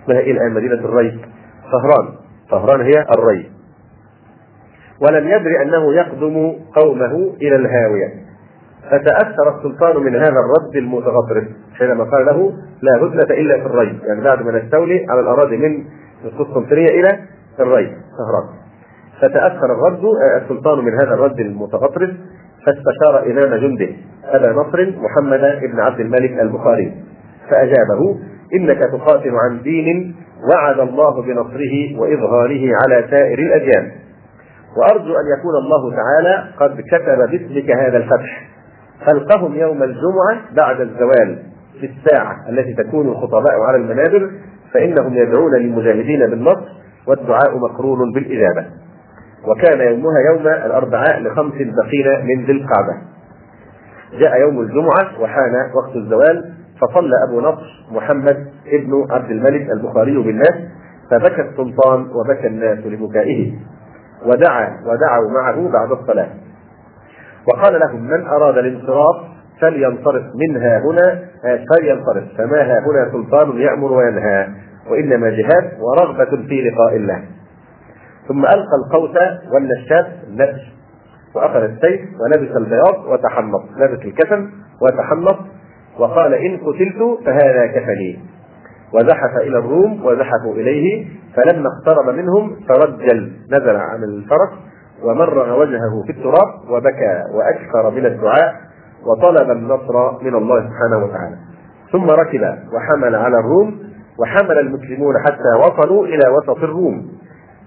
اسمها 0.02 0.18
إيه 0.18 0.32
الآن؟ 0.32 0.54
مدينة 0.54 0.74
الري 0.74 1.20
طهران. 1.72 2.14
طهران 2.50 2.80
هي 2.80 3.06
الري 3.18 3.50
ولم 5.00 5.28
يدر 5.28 5.62
أنه 5.62 5.94
يقدم 5.94 6.52
قومه 6.76 7.34
إلى 7.42 7.56
الهاوية. 7.56 8.08
فتأثر 8.90 9.58
السلطان 9.58 10.02
من 10.02 10.16
هذا 10.16 10.34
الرد 10.40 10.76
المتغطرس 10.76 11.44
حينما 11.78 12.04
قال 12.04 12.26
له 12.26 12.52
لا 12.82 12.96
هدنه 12.96 13.34
إلا 13.40 13.60
في 13.60 13.66
الري 13.66 13.98
يعني 14.06 14.20
بعد 14.24 14.42
ما 14.42 14.52
نستولي 14.58 15.06
على 15.10 15.20
الأراضي 15.20 15.56
من 15.56 15.84
القسطنطينيه 16.24 16.88
إلى 16.88 17.18
الري 17.60 17.86
طهران. 17.86 18.48
فتأثر 19.20 19.72
الرد 19.72 20.00
السلطان 20.42 20.84
من 20.84 20.92
هذا 20.92 21.14
الرد 21.14 21.40
المتغطرس 21.40 22.10
فاستشار 22.66 23.30
إمام 23.30 23.60
جنده 23.60 23.88
أبا 24.24 24.52
نصر 24.52 24.92
محمد 25.00 25.40
بن 25.72 25.80
عبد 25.80 26.00
الملك 26.00 26.40
البخاري 26.40 26.94
فأجابه 27.50 28.18
إنك 28.54 28.78
تقاتل 28.78 29.30
عن 29.34 29.62
دين 29.62 30.16
وعد 30.52 30.80
الله 30.80 31.22
بنصره 31.22 32.00
وإظهاره 32.00 32.70
على 32.84 33.06
سائر 33.10 33.38
الأديان. 33.38 33.90
وأرجو 34.76 35.12
أن 35.12 35.38
يكون 35.38 35.54
الله 35.64 35.96
تعالى 35.96 36.44
قد 36.56 36.80
كتب 36.80 37.30
باسمك 37.30 37.70
هذا 37.70 37.96
الفتح. 37.96 38.48
خلقهم 39.06 39.54
يوم 39.54 39.82
الجمعة 39.82 40.54
بعد 40.56 40.80
الزوال 40.80 41.42
في 41.80 41.86
الساعة 41.86 42.36
التي 42.48 42.74
تكون 42.74 43.08
الخطباء 43.08 43.60
على 43.68 43.76
المنابر 43.76 44.30
فإنهم 44.74 45.14
يدعون 45.14 45.54
للمجاهدين 45.54 46.30
بالنصر 46.30 46.68
والدعاء 47.06 47.58
مقرون 47.58 48.12
بالإجابة. 48.14 48.66
وكان 49.46 49.80
يومها 49.80 50.20
يوم 50.30 50.46
الأربعاء 50.66 51.20
لخمس 51.20 51.54
بقين 51.54 52.26
من 52.26 52.44
ذي 52.44 52.52
القعدة. 52.52 53.02
جاء 54.18 54.40
يوم 54.40 54.60
الجمعة 54.60 55.20
وحان 55.20 55.52
وقت 55.74 55.96
الزوال 55.96 56.59
فصلى 56.80 57.14
أبو 57.28 57.40
نصر 57.40 57.84
محمد 57.90 58.46
ابن 58.66 59.06
عبد 59.10 59.30
الملك 59.30 59.70
البخاري 59.70 60.22
بالناس 60.22 60.54
فبكى 61.10 61.42
السلطان 61.42 62.00
وبكى 62.14 62.46
الناس 62.46 62.78
لبكائه 62.78 63.52
ودعا 64.26 64.68
ودعوا 64.86 65.30
معه 65.30 65.68
بعد 65.72 65.90
الصلاة. 65.92 66.28
وقال 67.48 67.80
لهم 67.80 68.02
من 68.02 68.26
أراد 68.26 68.58
الانصراف 68.58 69.16
فلينصرف 69.60 70.24
منها 70.34 70.78
هنا 70.78 71.20
فلينصرف 71.42 72.24
فما 72.38 72.62
ها 72.62 72.78
هنا 72.78 73.10
سلطان 73.12 73.60
يأمر 73.60 73.92
وينهى 73.92 74.48
وإنما 74.90 75.30
جهاد 75.30 75.70
ورغبة 75.80 76.46
في 76.48 76.70
لقاء 76.70 76.96
الله. 76.96 77.24
ثم 78.28 78.44
ألقى 78.44 78.76
القوس 78.84 79.16
والنشاب 79.54 80.06
النبش 80.28 80.72
وأخذ 81.34 81.62
السيف 81.62 82.00
ولبس 82.20 82.56
البياض 82.56 83.06
وتحنط 83.06 83.62
لبس 83.76 84.04
الكفن 84.04 84.50
وتحنط 84.82 85.38
وقال 85.98 86.34
إن 86.34 86.56
قتلت 86.56 87.26
فهذا 87.26 87.66
كفني. 87.66 88.18
وزحف 88.94 89.36
إلى 89.40 89.58
الروم 89.58 90.06
وزحفوا 90.06 90.54
إليه 90.54 91.06
فلما 91.36 91.68
اقترب 91.68 92.14
منهم 92.14 92.56
ترجل 92.68 93.32
نزل 93.50 93.76
عن 93.76 94.04
الفرس 94.04 94.50
ومرغ 95.04 95.60
وجهه 95.60 96.02
في 96.06 96.12
التراب 96.12 96.70
وبكى 96.70 97.22
وأكثر 97.34 97.90
من 97.90 98.06
الدعاء 98.06 98.54
وطلب 99.06 99.50
النصر 99.50 100.22
من 100.22 100.34
الله 100.34 100.60
سبحانه 100.60 101.04
وتعالى. 101.04 101.36
ثم 101.92 102.06
ركب 102.10 102.58
وحمل 102.74 103.14
على 103.14 103.36
الروم 103.38 103.78
وحمل 104.18 104.58
المسلمون 104.58 105.14
حتى 105.26 105.58
وصلوا 105.58 106.06
إلى 106.06 106.28
وسط 106.28 106.62
الروم. 106.62 107.20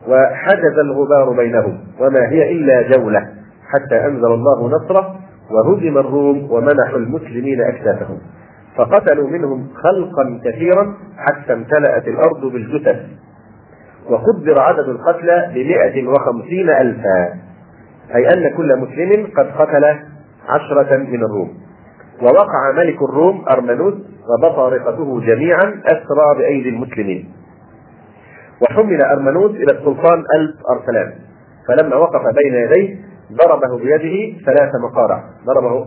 وحجز 0.07 0.79
الغبار 0.79 1.29
بينهم 1.29 1.79
وما 1.99 2.29
هي 2.29 2.51
إلا 2.51 2.97
جولة 2.97 3.19
حتى 3.67 4.05
أنزل 4.05 4.25
الله 4.25 4.69
نصره 4.69 5.15
وهزم 5.51 5.97
الروم 5.97 6.51
ومنحوا 6.51 6.97
المسلمين 6.97 7.61
أكتافهم 7.61 8.17
فقتلوا 8.77 9.29
منهم 9.29 9.67
خلقا 9.75 10.41
كثيرا 10.45 10.93
حتى 11.17 11.53
امتلأت 11.53 12.07
الأرض 12.07 12.45
بالجثث. 12.45 12.99
وقدر 14.09 14.59
عدد 14.59 14.89
القتلى 14.89 15.51
بمئة 15.53 16.07
وخمسين 16.07 16.69
ألفا. 16.69 17.33
أي 18.15 18.27
أن 18.27 18.57
كل 18.57 18.79
مسلم 18.79 19.27
قد 19.37 19.51
قتل 19.51 19.85
عشرة 20.49 20.97
من 20.97 21.23
الروم. 21.23 21.53
ووقع 22.21 22.71
ملك 22.77 23.01
الروم 23.01 23.45
أرمنوس 23.55 23.93
وبطارقته 24.29 25.21
جميعا 25.21 25.81
أسرى 25.85 26.37
بأيدي 26.37 26.69
المسلمين. 26.69 27.31
وحمل 28.61 29.01
أرمنوس 29.01 29.51
إلى 29.51 29.71
السلطان 29.79 30.23
ألف 30.35 30.55
أرسلان. 30.71 31.13
فلما 31.67 31.95
وقف 31.95 32.21
بين 32.21 32.53
يديه 32.53 33.12
ضربه 33.31 33.77
بيده 33.77 34.39
ثلاث 34.45 34.71
مقارع. 34.83 35.23
ضربه 35.45 35.73
آه، 35.75 35.85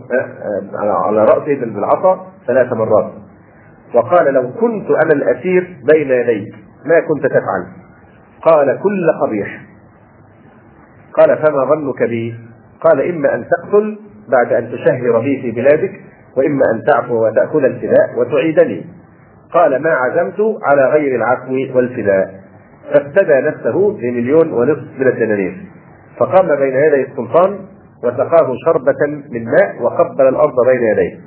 آه، 0.83 1.07
على 1.07 1.21
رأسه 1.21 1.65
بالعصا 1.65 2.27
ثلاث 2.47 2.73
مرات. 2.73 3.11
وقال 3.95 4.33
لو 4.33 4.51
كنت 4.61 4.91
أنا 4.91 5.13
الأسير 5.13 5.77
بين 5.93 6.11
يديك 6.11 6.55
ما 6.85 6.99
كنت 6.99 7.25
تفعل؟ 7.25 7.67
قال 8.41 8.79
كل 8.83 9.11
قبيح. 9.21 9.61
قال 11.13 11.37
فما 11.37 11.65
ظنك 11.65 12.03
بي؟ 12.03 12.35
قال 12.81 13.01
إما 13.09 13.35
أن 13.35 13.45
تقتل 13.45 13.99
بعد 14.29 14.53
أن 14.53 14.71
تشهر 14.71 15.19
بي 15.19 15.41
في 15.41 15.51
بلادك 15.51 15.91
وإما 16.37 16.61
أن 16.73 16.83
تعفو 16.87 17.27
وتأخذ 17.27 17.63
الفداء 17.63 18.19
وتعيدني. 18.19 18.85
قال 19.53 19.81
ما 19.81 19.89
عزمت 19.89 20.57
على 20.63 20.85
غير 20.85 21.15
العفو 21.15 21.77
والفداء. 21.77 22.39
فافتدى 22.93 23.47
نفسه 23.47 23.91
بمليون 23.91 24.51
ونصف 24.53 24.99
من 24.99 25.07
الدنانير. 25.07 25.57
فقام 26.19 26.55
بين 26.55 26.75
يدي 26.75 27.11
السلطان 27.11 27.59
وسقاه 28.03 28.53
شربة 28.65 29.21
من 29.29 29.45
ماء 29.45 29.81
وقبل 29.81 30.27
الأرض 30.27 30.55
بين 30.67 30.81
يديه. 30.83 31.19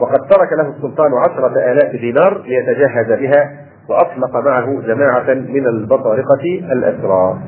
وقد 0.00 0.18
ترك 0.30 0.52
له 0.52 0.68
السلطان 0.76 1.12
عشرة 1.14 1.72
آلاف 1.72 2.00
دينار 2.00 2.42
ليتجهز 2.46 3.18
بها 3.20 3.68
وأطلق 3.88 4.36
معه 4.36 4.80
جماعة 4.80 5.34
من 5.34 5.66
البطارقة 5.66 6.44
الأسرى 6.72 7.38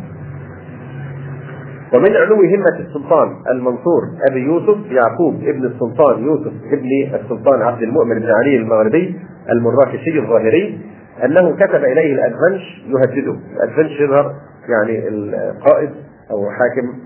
ومن 1.94 2.16
علو 2.16 2.36
همة 2.36 2.78
السلطان 2.78 3.28
المنصور 3.50 4.02
أبي 4.30 4.40
يوسف 4.40 4.90
يعقوب 4.90 5.34
ابن 5.34 5.64
السلطان 5.64 6.24
يوسف 6.24 6.52
ابن 6.72 7.14
السلطان 7.14 7.62
عبد 7.62 7.82
المؤمن 7.82 8.18
بن 8.18 8.30
علي 8.30 8.56
المغربي 8.56 9.20
المراكشي 9.52 10.18
الظاهري 10.18 10.80
أنه 11.24 11.56
كتب 11.56 11.84
إليه 11.84 12.14
الأدفنش 12.14 12.84
يهدده. 12.86 13.36
الأدفنش 13.56 14.00
يظهر 14.00 14.34
يعني 14.68 15.08
القائد 15.08 15.90
أو 16.30 16.50
حاكم 16.50 16.98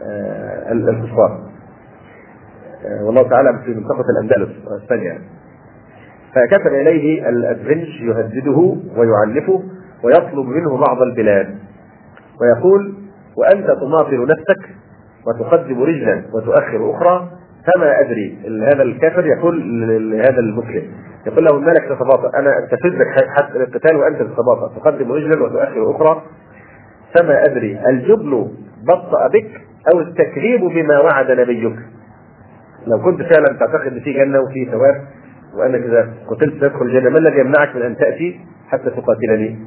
آه، 0.00 0.72
الكفار. 0.72 1.40
آه، 2.84 3.04
والله 3.04 3.28
تعالى 3.28 3.58
في 3.64 3.74
منطقة 3.74 4.04
الأندلس 4.10 4.50
اسبانيا 4.82 5.18
فكتب 6.34 6.66
إليه 6.74 7.28
الأدفنش 7.28 8.00
يهدده 8.00 8.76
ويعنفه 8.96 9.62
ويطلب 10.04 10.46
منه 10.46 10.76
بعض 10.76 11.02
البلاد. 11.02 11.58
ويقول 12.40 12.94
وأنت 13.36 13.66
تماطل 13.66 14.26
نفسك 14.26 14.68
وتقدم 15.26 15.82
رجلا 15.82 16.22
وتؤخر 16.34 16.90
أخرى 16.90 17.30
فما 17.66 18.00
أدري. 18.00 18.38
هذا 18.74 18.82
الكافر 18.82 19.26
يقول 19.26 19.80
لهذا 20.10 20.38
المسلم. 20.38 20.82
يقول 21.26 21.44
له 21.44 21.56
الملك 21.56 21.82
تتباطأ 21.84 22.38
أنا 22.38 22.50
أستفزك 22.58 23.06
حتى 23.28 23.58
القتال 23.58 23.96
وأنت 23.96 24.22
تتباطأ 24.22 24.72
تقدم 24.78 25.12
رجلا 25.12 25.42
وتؤخر 25.42 25.90
أخرى 25.90 26.22
فما 27.14 27.44
أدري. 27.44 27.80
الجبن 27.88 28.48
بطأ 28.88 29.28
بك 29.28 29.50
أو 29.94 30.00
التكذيب 30.00 30.60
بما 30.60 31.00
وعد 31.00 31.30
نبيك 31.30 31.76
لو 32.86 33.02
كنت 33.04 33.22
فعلا 33.22 33.58
تعتقد 33.58 33.98
في 34.04 34.12
جنة 34.12 34.40
وفي 34.40 34.64
ثواب 34.70 35.04
وأنك 35.54 35.80
إذا 35.80 36.14
قتلت 36.28 36.60
تدخل 36.60 36.84
الجنة 36.86 37.10
ما 37.10 37.18
الذي 37.18 37.40
يمنعك 37.40 37.76
من 37.76 37.82
أن 37.82 37.96
تأتي 37.96 38.40
حتى 38.68 38.90
تقاتلني؟ 38.90 39.58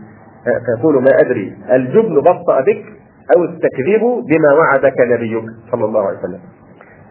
فيقول 0.66 1.03
ما 1.03 1.09
أدري 1.22 1.57
الجبن 1.72 2.22
بطأ 2.22 2.61
بك 2.61 2.84
أو 3.38 3.43
التكذيب 3.43 4.01
بما 4.01 4.53
وعدك 4.53 5.01
نبيك 5.01 5.43
صلى 5.72 5.86
الله 5.86 6.07
عليه 6.07 6.18
وسلم. 6.18 6.39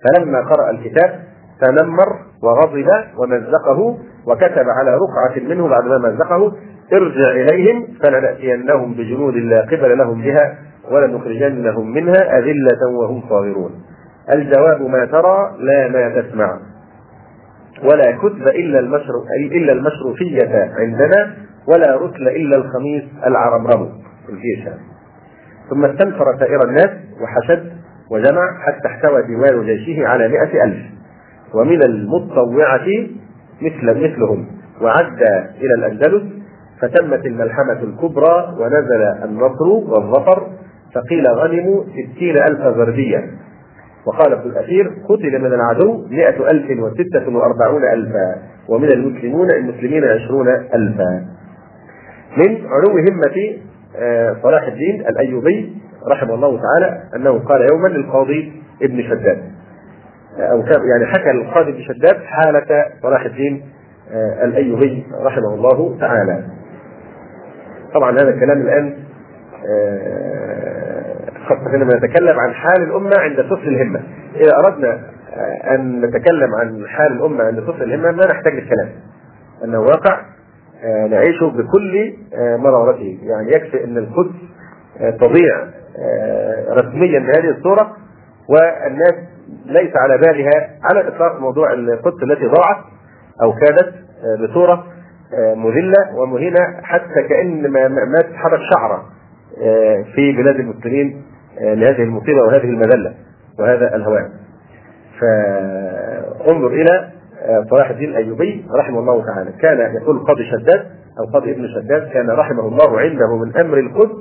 فلما 0.04 0.40
قرأ 0.40 0.70
الكتاب 0.70 1.20
تنمر 1.60 2.18
وغضب 2.42 2.88
ومزقه 3.18 3.98
وكتب 4.26 4.66
على 4.78 4.90
رقعة 4.94 5.48
منه 5.48 5.68
بعدما 5.68 5.98
مزقه 5.98 6.52
ارجع 6.92 7.30
إليهم 7.30 7.86
فلنأتينهم 8.02 8.94
بجنود 8.94 9.34
لا 9.34 9.60
قبل 9.60 9.98
لهم 9.98 10.22
بها 10.22 10.58
ولنخرجنهم 10.90 11.92
منها 11.92 12.38
أذلة 12.38 12.98
وهم 13.00 13.22
صاغرون. 13.28 13.70
الجواب 14.34 14.82
ما 14.82 15.04
ترى 15.04 15.56
لا 15.58 15.88
ما 15.88 16.20
تسمع. 16.20 16.58
ولا 17.82 18.16
كتب 18.16 18.48
إلا 18.48 18.78
المشروع 18.78 19.24
إلا 19.52 19.72
المشروفية 19.72 20.72
عندنا 20.78 21.34
ولا 21.66 21.96
رسل 21.96 22.28
إلا 22.28 22.56
الخميس 22.56 23.02
العرمرم 23.26 23.88
الجيش 24.28 24.68
ثم 25.70 25.84
استنفر 25.84 26.24
سائر 26.38 26.68
الناس 26.68 26.90
وحشد 27.22 27.72
وجمع 28.10 28.58
حتى 28.60 28.88
احتوى 28.88 29.22
ديوان 29.22 29.66
جيشه 29.66 30.06
على 30.08 30.28
مئة 30.28 30.64
ألف. 30.64 30.86
ومن 31.54 31.82
المتطوعة 31.82 32.86
مثل 33.62 33.84
مثلهم. 33.84 34.46
وعد 34.80 35.22
إلى 35.60 35.74
الأندلس 35.78 36.22
فتمت 36.80 37.26
الملحمة 37.26 37.82
الكبرى 37.82 38.56
ونزل 38.58 39.02
النصر 39.24 39.68
والظفر 39.68 40.46
فقيل 40.94 41.26
غنموا 41.28 41.84
ستين 41.84 42.36
ألف 42.36 42.60
زردية 42.60 43.30
وقال 44.06 44.32
ابن 44.32 44.50
الأثير 44.50 44.92
قتل 45.08 45.38
من 45.40 45.52
العدو 45.52 46.06
مئة 46.10 46.50
ألف 46.50 46.80
وستة 46.80 47.36
وأربعون 47.36 47.84
ألفا 47.92 48.36
ومن 48.68 48.92
المسلمون 48.92 49.50
المسلمين 49.50 50.04
عشرون 50.04 50.48
ألفا. 50.48 51.26
من 52.36 52.66
علو 52.66 52.98
همة 52.98 53.58
آه، 53.96 54.36
صلاح 54.42 54.66
الدين 54.66 55.00
الأيوبي 55.00 55.72
رحمه 56.10 56.34
الله 56.34 56.60
تعالى 56.62 57.02
أنه 57.16 57.38
قال 57.38 57.66
يوما 57.72 57.88
للقاضي 57.88 58.62
ابن 58.82 59.02
شداد. 59.02 59.42
آه، 60.38 60.52
أو 60.52 60.58
يعني 60.60 61.06
حكى 61.06 61.30
القاضي 61.30 61.70
ابن 61.70 61.82
شداد 61.82 62.16
حالة 62.24 62.84
صلاح 63.02 63.24
الدين 63.24 63.62
آه، 64.12 64.44
الأيوبي 64.44 65.06
رحمه 65.22 65.54
الله 65.54 65.96
تعالى. 66.00 66.44
طبعا 67.94 68.10
هذا 68.10 68.28
الكلام 68.28 68.60
الآن 68.60 69.04
خاصة 71.44 71.70
حينما 71.70 71.90
نتكلم 71.96 72.40
عن 72.40 72.54
حال 72.54 72.82
الأمة 72.82 73.12
عند 73.18 73.40
صفر 73.40 73.68
الهمة. 73.68 74.00
إذا 74.36 74.50
أردنا 74.64 75.00
أن 75.74 76.00
نتكلم 76.00 76.54
عن 76.54 76.86
حال 76.88 77.12
الأمة 77.12 77.44
عند 77.44 77.60
صفر 77.60 77.82
الهمة 77.82 78.10
ما 78.10 78.26
نحتاج 78.26 78.54
للكلام. 78.54 78.88
أنه 79.64 79.80
واقع 79.80 80.20
آه، 80.84 81.06
نعيشه 81.06 81.46
بكل 81.46 82.14
آه، 82.34 82.56
مرارته. 82.56 83.18
يعني 83.22 83.48
يكفي 83.48 83.84
أن 83.84 83.98
القدس 83.98 84.34
آه، 85.00 85.10
تضيع 85.10 85.66
رسميا 86.70 87.18
بهذه 87.18 87.50
الصورة 87.50 87.96
والناس 88.48 89.14
ليس 89.66 89.96
على 89.96 90.18
بالها 90.18 90.70
على 90.82 91.00
الإطلاق 91.00 91.40
موضوع 91.40 91.72
القدس 91.72 92.22
التي 92.22 92.46
ضاعت 92.46 92.76
أو 93.42 93.52
كادت 93.52 93.94
بصورة 94.40 94.84
مذلة 95.54 96.16
ومهينة 96.16 96.58
حتى 96.82 97.22
كأن 97.28 97.70
ما 98.12 98.18
تتحرك 98.18 98.60
شعرة 98.74 99.04
في 100.14 100.32
بلاد 100.32 100.56
المسلمين. 100.56 101.22
لهذه 101.60 102.02
المصيبة 102.02 102.42
وهذه 102.42 102.64
المذلة 102.64 103.14
وهذا 103.58 103.96
الهوان. 103.96 104.30
فانظر 105.20 106.66
إلى 106.66 107.10
صلاح 107.70 107.90
الدين 107.90 108.08
الأيوبي 108.08 108.66
رحمه 108.78 108.98
الله 108.98 109.24
تعالى. 109.26 109.52
كان 109.60 109.94
يقول 110.02 110.18
قاضي 110.18 110.44
شداد 110.50 110.86
أو 111.18 111.32
قاضي 111.32 111.52
ابن 111.52 111.68
شداد 111.68 112.08
كان 112.08 112.30
رحمه 112.30 112.68
الله 112.68 113.00
عنده 113.00 113.36
من 113.36 113.56
أمر 113.56 113.78
القدس 113.78 114.16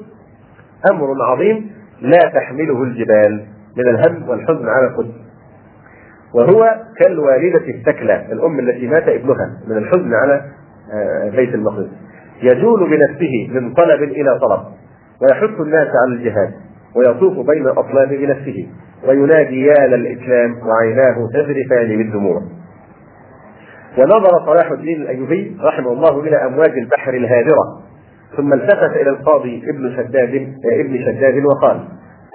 أمر 0.91 1.23
عظيم 1.31 1.71
لا 2.01 2.19
تحمله 2.33 2.83
الجبال 2.83 3.45
من 3.77 3.87
الهم 3.87 4.29
والحزن 4.29 4.67
على 4.67 4.87
القدس. 4.87 5.13
وهو 6.33 6.75
كالوالدة 6.97 7.67
الثكلى 7.67 8.25
الأم 8.31 8.59
التي 8.59 8.87
مات 8.87 9.07
ابنها 9.07 9.57
من 9.67 9.77
الحزن 9.77 10.13
على 10.13 10.41
بيت 11.35 11.55
المقدس. 11.55 11.89
يجول 12.41 12.89
بنفسه 12.89 13.49
من 13.49 13.73
طلب 13.73 14.03
إلى 14.03 14.39
طلب 14.39 14.59
ويحث 15.21 15.61
الناس 15.61 15.87
على 15.87 16.15
الجهاد. 16.15 16.53
ويطوف 16.95 17.47
بين 17.47 17.65
الأطلاب 17.65 18.09
بنفسه 18.09 18.67
وينادي 19.07 19.65
يا 19.65 19.87
للإسلام 19.87 20.55
وعيناه 20.67 21.15
تذرفان 21.33 21.97
بالدموع. 21.97 22.41
ونظر 23.97 24.45
صلاح 24.45 24.71
الدين 24.71 25.01
الأيوبي 25.01 25.57
رحمه 25.63 25.91
الله 25.91 26.19
إلى 26.19 26.45
أمواج 26.45 26.77
البحر 26.77 27.13
الهادرة 27.13 27.81
ثم 28.37 28.53
التفت 28.53 28.95
إلى 28.95 29.09
القاضي 29.09 29.63
ابن 29.69 29.95
شداد 29.95 30.53
ابن 30.65 31.05
شداد 31.05 31.43
وقال: 31.45 31.87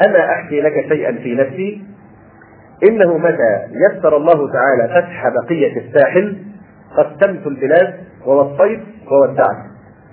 أما 0.07 0.31
أحكي 0.31 0.61
لك 0.61 0.87
شيئا 0.89 1.13
في 1.13 1.35
نفسي؟ 1.35 1.83
إنه 2.89 3.19
متى 3.19 3.67
يسر 3.71 4.17
الله 4.17 4.53
تعالى 4.53 4.89
فتح 4.89 5.29
بقية 5.29 5.77
الساحل 5.81 6.37
قسمت 6.97 7.47
البلاد 7.47 7.95
ووصيت 8.27 8.81
وودعت 9.11 9.57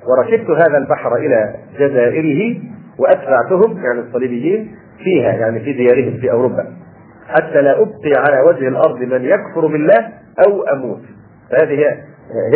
وركبت 0.08 0.50
هذا 0.50 0.78
البحر 0.78 1.16
إلى 1.16 1.56
جزائره 1.80 2.62
وأتبعتهم 3.00 3.78
يعني 3.78 4.00
الصليبيين 4.00 4.76
فيها 5.04 5.32
يعني 5.34 5.60
في 5.60 5.74
ديارهم 5.74 6.18
في 6.22 6.32
أوروبا. 6.32 6.66
حتى 7.28 7.62
لا 7.62 7.82
أبقي 7.82 8.12
على 8.28 8.42
وجه 8.42 8.68
الأرض 8.68 9.00
من 9.00 9.26
يكفر 9.26 9.68
بالله 9.68 10.10
أو 10.48 10.64
أموت. 10.64 11.02
فهذه 11.52 11.72
هي 11.80 12.04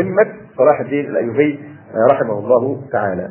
همة 0.02 0.34
صلاح 0.58 0.80
الدين 0.80 1.06
الأيوبي 1.06 1.60
رحمه 2.12 2.40
الله 2.40 2.82
تعالى. 2.92 3.30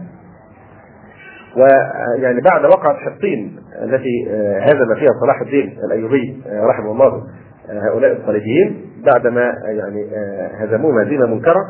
ويعني 1.56 2.40
بعد 2.40 2.64
وقعة 2.64 2.96
حطين 2.96 3.58
التي 3.82 4.28
هزم 4.60 4.94
فيها 4.94 5.10
صلاح 5.22 5.40
الدين 5.40 5.78
الأيوبي 5.84 6.42
رحمه 6.46 6.92
الله 6.92 7.22
هؤلاء 7.68 8.12
الصليبيين 8.20 8.84
بعدما 9.06 9.54
يعني 9.66 10.10
هزموه 10.54 11.02
هزيمه 11.02 11.26
منكرة 11.26 11.60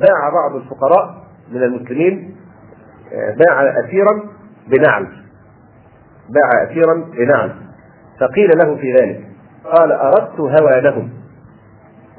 باع 0.00 0.30
بعض 0.32 0.56
الفقراء 0.56 1.22
من 1.52 1.62
المسلمين 1.62 2.34
باع 3.12 3.80
اسيرا 3.80 4.22
بنعل 4.68 5.06
باع 6.28 6.70
اسيرا 6.70 6.94
بنعل 7.18 7.52
فقيل 8.20 8.50
له 8.64 8.76
في 8.76 8.92
ذلك 8.92 9.20
قال 9.64 9.92
أردت 9.92 10.40
هوانهم 10.40 11.10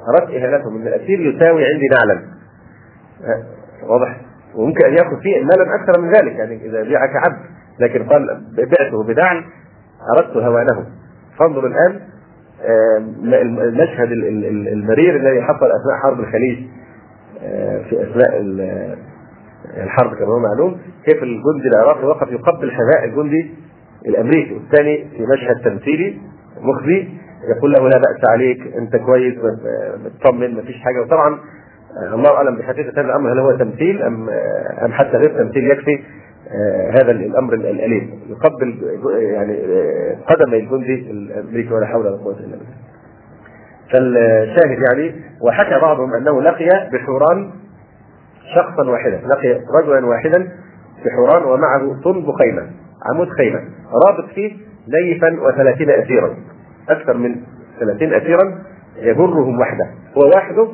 أردت 0.08 0.30
إهانتهم 0.30 0.76
إن 0.76 0.86
الأسير 0.86 1.20
يساوي 1.20 1.64
عندي 1.64 1.86
نعلا. 1.92 2.22
واضح؟ 3.82 4.20
وممكن 4.54 4.86
أن 4.86 4.92
يأخذ 4.92 5.20
فيه 5.22 5.40
مالا 5.40 5.74
أكثر 5.74 6.00
من 6.00 6.12
ذلك 6.12 6.32
يعني 6.32 6.66
إذا 6.66 6.82
بيعك 6.82 7.10
عبد 7.26 7.38
لكن 7.80 8.04
قال 8.04 8.42
بعته 8.56 9.04
بدعل 9.04 9.44
أردت 10.16 10.36
هوانهم 10.36 10.84
فانظر 11.38 11.66
الآن 11.66 12.00
المشهد 13.62 14.12
المرير 14.72 15.16
الذي 15.16 15.42
حصل 15.42 15.66
اثناء 15.66 15.98
حرب 16.02 16.20
الخليج 16.20 16.66
في 17.88 18.02
اثناء 18.02 18.40
الحرب 19.76 20.14
كما 20.14 20.26
هو 20.26 20.38
معلوم 20.38 20.78
كيف 21.04 21.22
الجندي 21.22 21.68
العراقي 21.74 22.06
وقف 22.06 22.32
يقبل 22.32 22.72
حذاء 22.72 23.04
الجندي 23.04 23.50
الأمريكي. 24.06 24.54
والثاني 24.54 25.08
في 25.16 25.26
مشهد 25.26 25.56
تمثيلي 25.64 26.18
مخزي 26.60 27.08
يقول 27.56 27.72
له 27.72 27.88
لا 27.88 27.98
بأس 27.98 28.30
عليك 28.30 28.74
أنت 28.76 28.96
كويس 28.96 29.34
مطمن 30.04 30.54
ما 30.54 30.62
فيش 30.62 30.82
حاجة. 30.82 31.00
وطبعا 31.00 31.38
الله 32.14 32.36
أعلم 32.36 32.56
بحقيقة 32.56 32.92
هذا 32.92 33.00
الأمر 33.00 33.32
هل 33.32 33.38
هو 33.38 33.52
تمثيل 33.56 34.02
ام 34.02 34.30
أم 34.84 34.92
حتى 34.92 35.16
غير 35.16 35.38
تمثيل 35.38 35.70
يكفي 35.70 36.02
هذا 36.90 37.10
الأمر 37.10 37.54
الأليم. 37.54 38.20
يقبل 38.28 38.98
يعني 39.16 39.58
قدم 40.26 40.54
الجندي 40.54 41.10
الأمريكي 41.10 41.74
ولا 41.74 41.86
حول 41.86 42.06
ولا 42.06 42.16
قوة 42.16 42.36
إلا 42.38 42.56
بالله. 42.56 42.74
فالشاهد 43.92 44.78
يعني 44.90 45.14
وحكى 45.42 45.80
بعضهم 45.80 46.14
أنه 46.14 46.42
لقي 46.42 46.90
بحوران 46.92 47.50
شخصا 48.54 48.90
واحدا. 48.90 49.20
لقي 49.26 49.60
رجلا 49.82 50.06
واحدا 50.06 50.48
بحوران 51.04 51.44
ومعه 51.44 52.02
طنب 52.04 52.32
خيمة 52.32 52.70
عمود 53.12 53.28
خيمة. 53.28 53.60
رابط 54.06 54.30
فيه 54.34 54.56
نيفا 54.88 55.40
وثلاثين 55.40 55.90
اسيرا. 55.90 56.36
أكثر 56.88 57.16
من 57.16 57.36
ثلاثين 57.80 58.14
اسيرا 58.14 58.62
يجرهم 58.96 59.60
وحده. 59.60 59.86
هو 60.18 60.30
وحده 60.36 60.68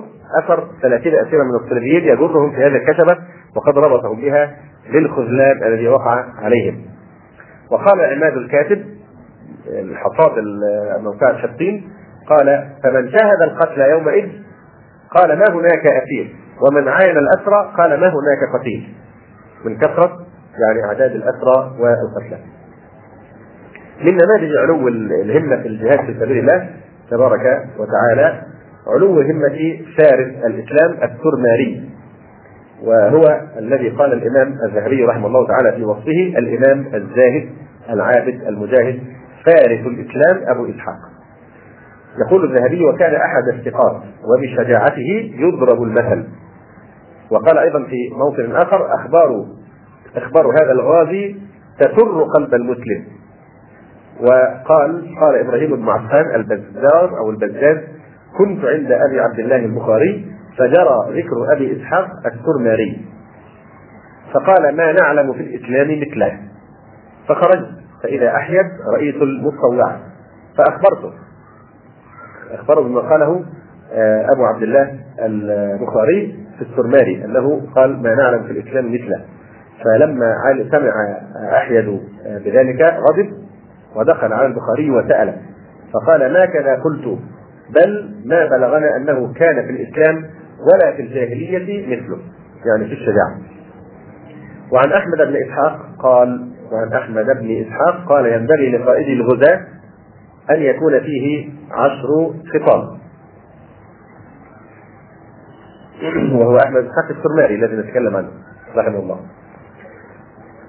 أثر 0.45 0.68
ثلاثين 0.83 1.14
اسيرا 1.14 1.45
من 1.45 1.55
الصليبيين 1.55 2.05
يجرهم 2.05 2.51
في 2.51 2.57
هذه 2.57 2.77
الكتبة 2.77 3.18
وقد 3.57 3.79
ربطهم 3.79 4.21
بها 4.21 4.57
للخذلان 4.91 5.62
الذي 5.62 5.89
وقع 5.89 6.25
عليهم. 6.39 6.85
وقال 7.71 8.01
عماد 8.01 8.37
الكاتب 8.37 8.85
الحصاد 9.68 10.45
موقع 11.01 11.37
حطين 11.37 11.91
قال 12.29 12.71
فمن 12.83 13.11
شاهد 13.11 13.43
القتل 13.43 13.81
يومئذ 13.81 14.29
قال 15.16 15.39
ما 15.39 15.45
هناك 15.51 15.87
أسير؟ 15.87 16.35
ومن 16.66 16.88
عاين 16.88 17.18
الأسرى 17.18 17.72
قال 17.78 17.90
ما 17.90 18.06
هناك 18.06 18.61
قتيل؟ 18.61 18.94
من 19.64 19.76
كثرة 19.78 20.26
يعني 20.58 20.84
أعداد 20.84 21.11
الأسرى 21.11 21.76
والقتلى. 21.78 22.38
من 24.04 24.18
نماذج 24.24 24.56
علو 24.56 24.88
الهمة 24.88 25.56
في 25.62 25.68
الجهاد 25.68 25.98
في 26.06 26.14
سبيل 26.20 26.38
الله 26.38 26.70
تبارك 27.11 27.68
وتعالى 27.78 28.42
علو 28.86 29.20
همة 29.20 29.78
فارس 29.98 30.28
الإسلام 30.46 30.92
السرماري 30.92 31.90
وهو 32.82 33.40
الذي 33.58 33.88
قال 33.88 34.12
الإمام 34.12 34.54
الذهبي 34.64 35.04
رحمه 35.04 35.26
الله 35.26 35.46
تعالى 35.46 35.72
في 35.72 35.84
وصفه 35.84 36.38
الإمام 36.38 36.86
الزاهد 36.94 37.48
العابد 37.90 38.42
المجاهد 38.48 39.00
فارس 39.46 39.86
الإسلام 39.86 40.48
أبو 40.48 40.64
إسحاق. 40.64 40.98
يقول 42.26 42.44
الذهبي 42.44 42.84
وكان 42.84 43.14
أحد 43.14 43.48
الثقات 43.54 44.02
وبشجاعته 44.24 45.32
يضرب 45.34 45.82
المثل. 45.82 46.28
وقال 47.31 47.59
أيضا 47.59 47.85
في 47.85 48.11
موطن 48.16 48.53
آخر 48.57 48.95
أخبار 48.95 49.47
إخبار 50.16 50.47
هذا 50.47 50.72
الغازي 50.72 51.37
تسر 51.78 52.22
قلب 52.22 52.55
المسلم. 52.55 53.05
وقال 54.20 55.14
قال 55.20 55.35
إبراهيم 55.35 55.76
بن 55.76 55.89
عفان 55.89 56.35
البزار 56.35 57.18
أو 57.18 57.31
البزاز 57.31 57.78
كنت 58.39 58.64
عند 58.64 58.93
أبي 58.93 59.20
عبد 59.20 59.39
الله 59.39 59.57
البخاري 59.57 60.33
فجرى 60.59 61.20
ذكر 61.22 61.53
أبي 61.57 61.76
إسحاق 61.76 62.09
السرماري 62.26 63.07
فقال 64.35 64.76
ما 64.76 64.93
نعلم 64.93 65.33
في 65.33 65.41
الإسلام 65.41 66.01
مثله. 66.01 66.39
فخرجت 67.28 67.70
فإذا 68.03 68.37
احيب 68.37 68.66
رئيس 68.95 69.14
المطوعه 69.14 70.01
فأخبرته. 70.59 71.12
أخبره 72.51 72.81
بما 72.81 73.01
قاله 73.01 73.45
أبو 74.33 74.45
عبد 74.45 74.62
الله 74.62 75.01
البخاري. 75.18 76.39
السرماري 76.61 77.24
أنه 77.24 77.61
قال 77.76 78.02
ما 78.02 78.14
نعلم 78.14 78.42
في 78.42 78.52
الإسلام 78.52 78.94
مثله 78.94 79.24
فلما 79.84 80.34
سمع 80.70 80.92
أحيد 81.56 82.00
بذلك 82.44 82.82
غضب 82.82 83.32
ودخل 83.96 84.32
على 84.32 84.46
البخاري 84.46 84.90
وسأله 84.90 85.36
فقال 85.92 86.32
ما 86.32 86.46
كذا 86.46 86.74
قلت 86.74 87.18
بل 87.70 88.14
ما 88.24 88.46
بلغنا 88.46 88.96
أنه 88.96 89.32
كان 89.32 89.66
في 89.66 89.70
الإسلام 89.70 90.16
ولا 90.72 90.96
في 90.96 91.02
الجاهلية 91.02 91.86
مثله 91.86 92.18
يعني 92.66 92.86
في 92.86 92.92
الشجاعه. 92.92 93.38
وعن 94.72 94.92
أحمد 94.92 95.18
بن 95.18 95.36
إسحاق 95.36 95.78
قال 95.98 96.50
وعن 96.72 96.92
أحمد 96.92 97.24
بن 97.24 97.64
إسحاق 97.64 98.08
قال 98.08 98.26
ينبغي 98.26 98.76
لقائد 98.76 99.06
الغزاة 99.08 99.61
أن 100.50 100.62
يكون 100.62 101.00
فيه 101.00 101.50
عشر 101.70 102.34
خطاب. 102.54 102.99
وهو 106.32 106.57
أحمد 106.57 106.84
إسحاق 106.84 107.16
السرماري 107.18 107.55
الذي 107.55 107.76
نتكلم 107.76 108.16
عنه 108.16 108.28
رحمه 108.76 108.98
الله. 108.98 109.20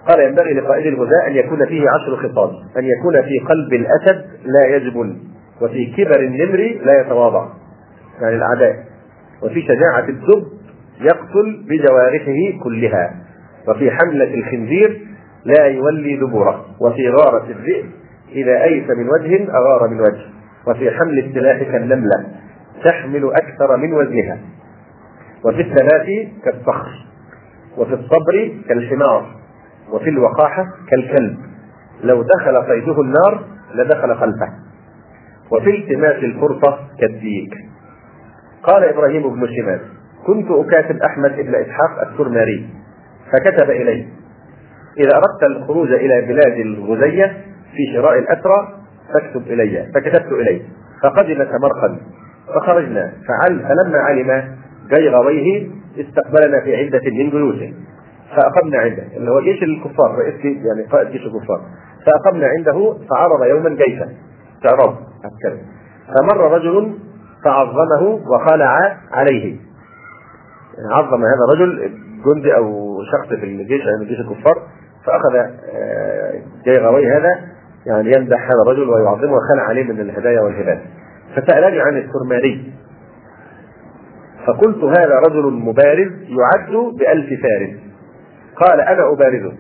قال 0.07 0.19
ينبغي 0.19 0.53
لقائد 0.53 0.85
الغزاة 0.85 1.27
أن 1.27 1.33
يكون 1.33 1.65
فيه 1.65 1.81
عشر 1.89 2.15
خطاب، 2.17 2.49
أن 2.77 2.83
يكون 2.83 3.21
في 3.21 3.39
قلب 3.39 3.73
الأسد 3.73 4.25
لا 4.45 4.75
يجبن 4.75 5.17
وفي 5.61 5.85
كبر 5.85 6.19
النمر 6.19 6.79
لا 6.85 7.01
يتواضع 7.01 7.47
يعني 8.21 8.35
الأعداء 8.35 8.75
وفي 9.43 9.61
شجاعة 9.61 10.09
الدب 10.09 10.43
يقتل 11.01 11.65
بجوارحه 11.69 12.63
كلها 12.63 13.15
وفي 13.67 13.91
حملة 13.91 14.33
الخنزير 14.33 15.07
لا 15.45 15.65
يولي 15.65 16.15
دبره 16.15 16.65
وفي 16.81 17.09
غارة 17.09 17.45
الذئب 17.49 17.85
إذا 18.31 18.63
أيس 18.63 18.89
من 18.89 19.09
وجه 19.09 19.47
أغار 19.51 19.87
من 19.87 20.01
وجه 20.01 20.25
وفي 20.67 20.91
حمل 20.91 21.19
السلاح 21.19 21.63
كالنملة 21.63 22.25
تحمل 22.85 23.31
أكثر 23.33 23.77
من 23.77 23.93
وزنها 23.93 24.37
وفي 25.45 25.61
الثبات 25.61 26.07
كالصخر 26.43 27.05
وفي 27.77 27.93
الصبر 27.93 28.63
كالحمار 28.69 29.35
وفي 29.91 30.09
الوقاحة 30.09 30.65
كالكلب. 30.89 31.37
لو 32.03 32.21
دخل 32.21 32.63
صيده 32.67 33.01
النار 33.01 33.43
لدخل 33.75 34.15
خلفه. 34.15 34.49
وفي 35.51 35.69
التماس 35.69 36.15
الفرصة 36.15 36.79
كالديك. 36.99 37.53
قال 38.63 38.83
إبراهيم 38.83 39.35
بن 39.35 39.47
شمال 39.47 39.79
كنت 40.27 40.51
أكاتب 40.51 40.97
أحمد 41.01 41.35
بن 41.35 41.55
إسحاق 41.55 42.07
السرماري. 42.11 42.69
فكتب 43.31 43.69
إلي 43.69 44.07
إذا 44.97 45.09
أردت 45.17 45.43
الخروج 45.43 45.91
إلى 45.91 46.21
بلاد 46.21 46.59
الغزية 46.59 47.25
في 47.71 47.93
شراء 47.95 48.19
الأسرى 48.19 48.77
فاكتب 49.13 49.41
إلي 49.47 49.91
فكتبت 49.95 50.31
إليه 50.31 50.61
فقدم 51.03 51.35
سمرقند 51.35 51.99
فخرجنا 52.55 53.13
فعل 53.27 53.59
فلما 53.59 53.97
علم 53.97 54.55
جيغويه 54.95 55.69
استقبلنا 55.97 56.61
في 56.63 56.75
عدة 56.75 57.01
من 57.11 57.29
بيوته 57.29 57.73
فأقمنا 58.35 58.77
عنده. 58.77 59.03
اللي 59.17 59.31
هو 59.31 59.41
جيش 59.41 59.63
الكفار 59.63 60.15
رئيس 60.15 60.45
يعني 60.45 60.83
قائد 60.91 61.11
جيش 61.11 61.21
الكفار. 61.25 61.61
فأقمنا 62.05 62.47
عنده 62.47 62.97
فعرض 63.09 63.43
يوما 63.43 63.69
جيشا. 63.69 64.09
استعراض 64.57 64.95
فمر 66.07 66.51
رجل 66.51 66.93
فعظمه 67.45 68.21
وخلع 68.29 68.97
عليه. 69.11 69.55
عظم 70.91 71.21
هذا 71.21 71.45
الرجل 71.49 71.91
جندي 72.25 72.55
أو 72.55 72.97
شخص 73.11 73.27
في 73.27 73.45
الجيش 73.45 73.81
من 73.99 74.07
جيش 74.07 74.19
الكفار. 74.19 74.57
فأخذ 75.05 75.35
آه، 75.35 76.41
جيغوي 76.65 77.07
هذا 77.07 77.39
يعني 77.85 78.11
يمدح 78.17 78.43
هذا 78.43 78.61
الرجل 78.61 78.89
ويعظمه 78.89 79.33
وخلع 79.33 79.63
عليه 79.69 79.83
من 79.83 79.99
الهدايا 79.99 80.41
والهبات. 80.41 80.79
فسألني 81.35 81.81
عن 81.81 81.97
السرماري 81.97 82.73
فقلت 84.47 84.83
هذا 84.83 85.19
رجل 85.19 85.51
مبارز 85.53 86.11
يعد 86.11 86.93
بألف 86.99 87.41
فارس 87.41 87.79
قال 88.55 88.81
أنا 88.81 89.13
أبارزه. 89.13 89.53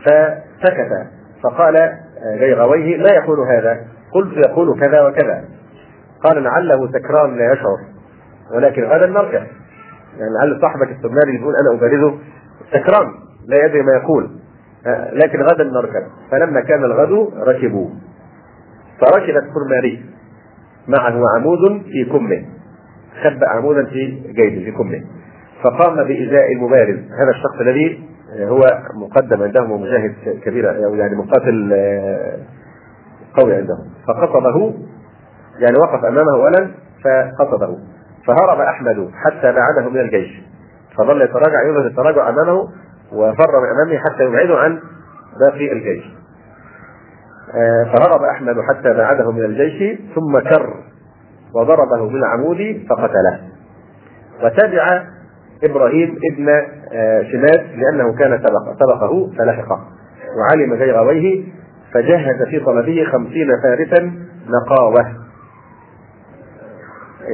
فسكت. 0.00 1.06
فقال 1.42 1.92
غيغويه 2.38 2.96
ما 2.96 3.08
يقول 3.08 3.40
هذا. 3.40 3.80
قلت 4.12 4.46
يقول 4.46 4.80
كذا 4.80 5.08
وكذا. 5.08 5.44
قال 6.24 6.42
لعله 6.42 6.92
سكران 6.92 7.36
لا 7.36 7.52
يشعر. 7.52 7.78
ولكن 8.54 8.84
غدا 8.84 9.06
نرجع 9.06 9.38
يعني 10.18 10.30
لعل 10.38 10.60
صاحبك 10.60 10.90
السماري 10.90 11.40
يقول 11.40 11.54
أنا 11.56 11.78
أبارزه. 11.78 12.18
سكران 12.72 13.06
لا 13.46 13.64
يدري 13.64 13.82
ما 13.82 13.92
يقول. 13.92 14.30
لكن 15.12 15.42
غدا 15.42 15.64
نركب 15.64 16.06
فلما 16.30 16.60
كان 16.60 16.84
الغد 16.84 17.32
ركبوا 17.48 17.90
فركب 19.00 19.36
السرماري 19.36 20.04
معه 20.88 21.22
عمود 21.36 21.82
في 21.82 22.04
كمه. 22.12 22.61
خبأ 23.24 23.48
عمودا 23.48 23.84
في 23.84 24.22
جيبه 24.26 24.64
في 24.64 24.72
كمه. 24.72 25.02
فقام 25.62 25.94
بإزاء 25.94 26.52
المبارز. 26.52 26.98
هذا 26.98 27.30
الشخص 27.30 27.60
الذي 27.60 28.12
هو 28.40 28.60
مقدم 28.94 29.42
عندهم 29.42 29.70
ومجاهد 29.70 30.14
كبير 30.44 30.86
أو 30.86 30.94
يعني 30.94 31.16
مقاتل 31.16 31.72
آه، 31.72 32.38
قوي 33.34 33.54
عندهم. 33.54 33.90
فقصده 34.08 34.74
يعني 35.58 35.78
وقف 35.78 36.04
أمامه 36.04 36.32
أولا 36.34 36.70
فقصده 37.04 37.78
فهرب 38.26 38.60
أحمد 38.60 39.10
حتى 39.14 39.52
بعده 39.52 39.90
من 39.90 40.00
الجيش. 40.00 40.42
فظل 40.98 41.22
يتراجع 41.22 41.62
يظهر 41.68 41.86
التراجع 41.86 42.28
أمامه 42.28 42.68
وفر 43.12 43.60
من 43.60 43.68
أمامه 43.70 43.98
حتى 43.98 44.24
يبعده 44.24 44.58
عن 44.58 44.80
باقي 45.40 45.72
الجيش. 45.72 46.04
آه، 47.54 47.84
فهرب 47.84 48.22
أحمد 48.22 48.56
حتى 48.70 48.94
بعده 48.94 49.30
من 49.32 49.44
الجيش 49.44 49.98
ثم 50.14 50.38
كر. 50.38 50.91
وضربه 51.54 52.10
بالعمود 52.10 52.86
فقتله. 52.90 53.40
وتبع 54.44 55.04
إبراهيم 55.64 56.18
ابن 56.32 56.48
آه، 56.92 57.22
شماس 57.22 57.60
لأنه 57.76 58.14
كان 58.14 58.38
سبق 58.38 58.76
سبقه 58.80 59.30
فلحقه 59.38 59.80
وعلم 60.38 60.96
غويه 60.96 61.44
فجهز 61.92 62.42
في 62.42 62.60
طلبه 62.60 63.04
خمسين 63.12 63.48
فارسا 63.62 64.12
نقاوه. 64.48 65.16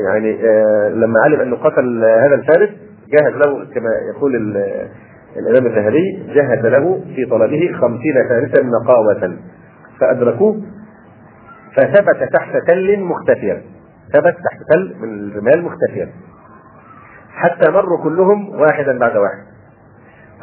يعني 0.05 0.39
آه، 0.45 0.89
لما 0.89 1.21
علم 1.25 1.41
أنه 1.41 1.57
قتل 1.57 2.05
هذا 2.05 2.35
الفارس 2.35 2.71
جهز 3.09 3.33
له 3.33 3.65
كما 3.75 3.91
يقول 4.15 4.37
الإمام 5.37 5.67
الذهبي 5.67 6.33
جهز 6.35 6.67
له 6.67 7.01
في 7.17 7.25
طلبه 7.25 7.73
خمسين 7.81 8.15
فارسا 8.29 8.63
نقاوة. 8.63 9.37
فأدركوه 10.01 10.61
فثبت 11.77 12.33
تحت 12.33 12.57
تل 12.67 13.01
مختفيا. 13.01 13.63
ثبت 14.13 14.35
تحت 14.35 14.63
تل 14.73 14.97
من 15.01 15.31
الرمال 15.31 15.65
مختفيا 15.65 16.13
حتى 17.33 17.71
مروا 17.71 18.03
كلهم 18.03 18.61
واحدا 18.61 18.99
بعد 18.99 19.17
واحد. 19.17 19.45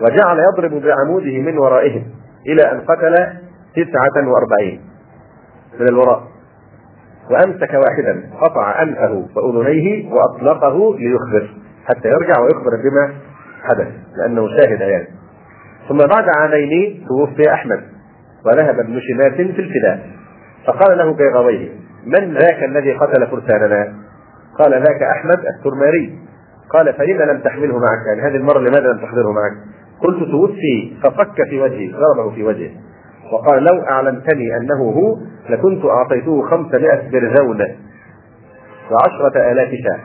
وجعل 0.01 0.39
يضرب 0.39 0.81
بعموده 0.81 1.39
من 1.41 1.57
ورائهم 1.57 2.03
إلى 2.47 2.71
أن 2.71 2.81
قتل 2.81 3.13
تسعة 3.75 4.27
وأربعين 4.27 4.81
من 5.79 5.87
الوراء. 5.89 6.23
وأمسك 7.31 7.73
واحدا 7.73 8.29
قطع 8.41 8.81
أنفه 8.81 9.25
وأذنيه 9.35 10.11
وأطلقه 10.13 10.95
ليخبر 10.97 11.49
حتى 11.85 12.07
يرجع 12.07 12.41
ويخبر 12.41 12.71
بما 12.83 13.13
حدث 13.63 13.87
لأنه 14.17 14.47
شاهد 14.47 14.81
يعني. 14.81 15.07
ثم 15.89 15.97
بعد 15.97 16.25
عامين 16.37 17.05
توفي 17.07 17.53
أحمد 17.53 17.83
وذهب 18.45 18.79
ابن 18.79 18.99
شماس 18.99 19.33
في 19.33 19.61
الفداء. 19.61 20.09
فقال 20.67 20.97
له 20.97 21.13
بيغويه 21.13 21.69
من 22.05 22.33
ذاك 22.33 22.63
الذي 22.63 22.93
قتل 22.93 23.27
فرساننا؟ 23.27 23.93
قال 24.59 24.71
ذاك 24.73 25.01
أحمد 25.03 25.45
الترماري 25.45 26.19
قال 26.69 26.93
فلم 26.93 27.21
لم 27.21 27.39
تحمله 27.39 27.79
معك؟ 27.79 28.07
يعني 28.07 28.21
هذه 28.21 28.35
المرة 28.35 28.59
لماذا 28.59 28.87
لم 28.87 28.97
تحضره 28.97 29.31
معك؟ 29.31 29.53
قلت 29.99 30.31
توفي 30.31 30.97
ففك 31.03 31.49
في 31.49 31.61
وجهي 31.61 31.91
ضربه 31.91 32.35
في 32.35 32.43
وجهه 32.43 32.71
وقال 33.31 33.63
لو 33.63 33.81
أعلمتني 33.83 34.57
أنه 34.57 34.83
هو 34.83 35.17
لكنت 35.49 35.85
أعطيته 35.85 36.41
خمسمائة 36.41 37.09
برزون 37.11 37.61
وعشرة 38.91 39.51
آلاف 39.51 39.69
شاة 39.69 39.99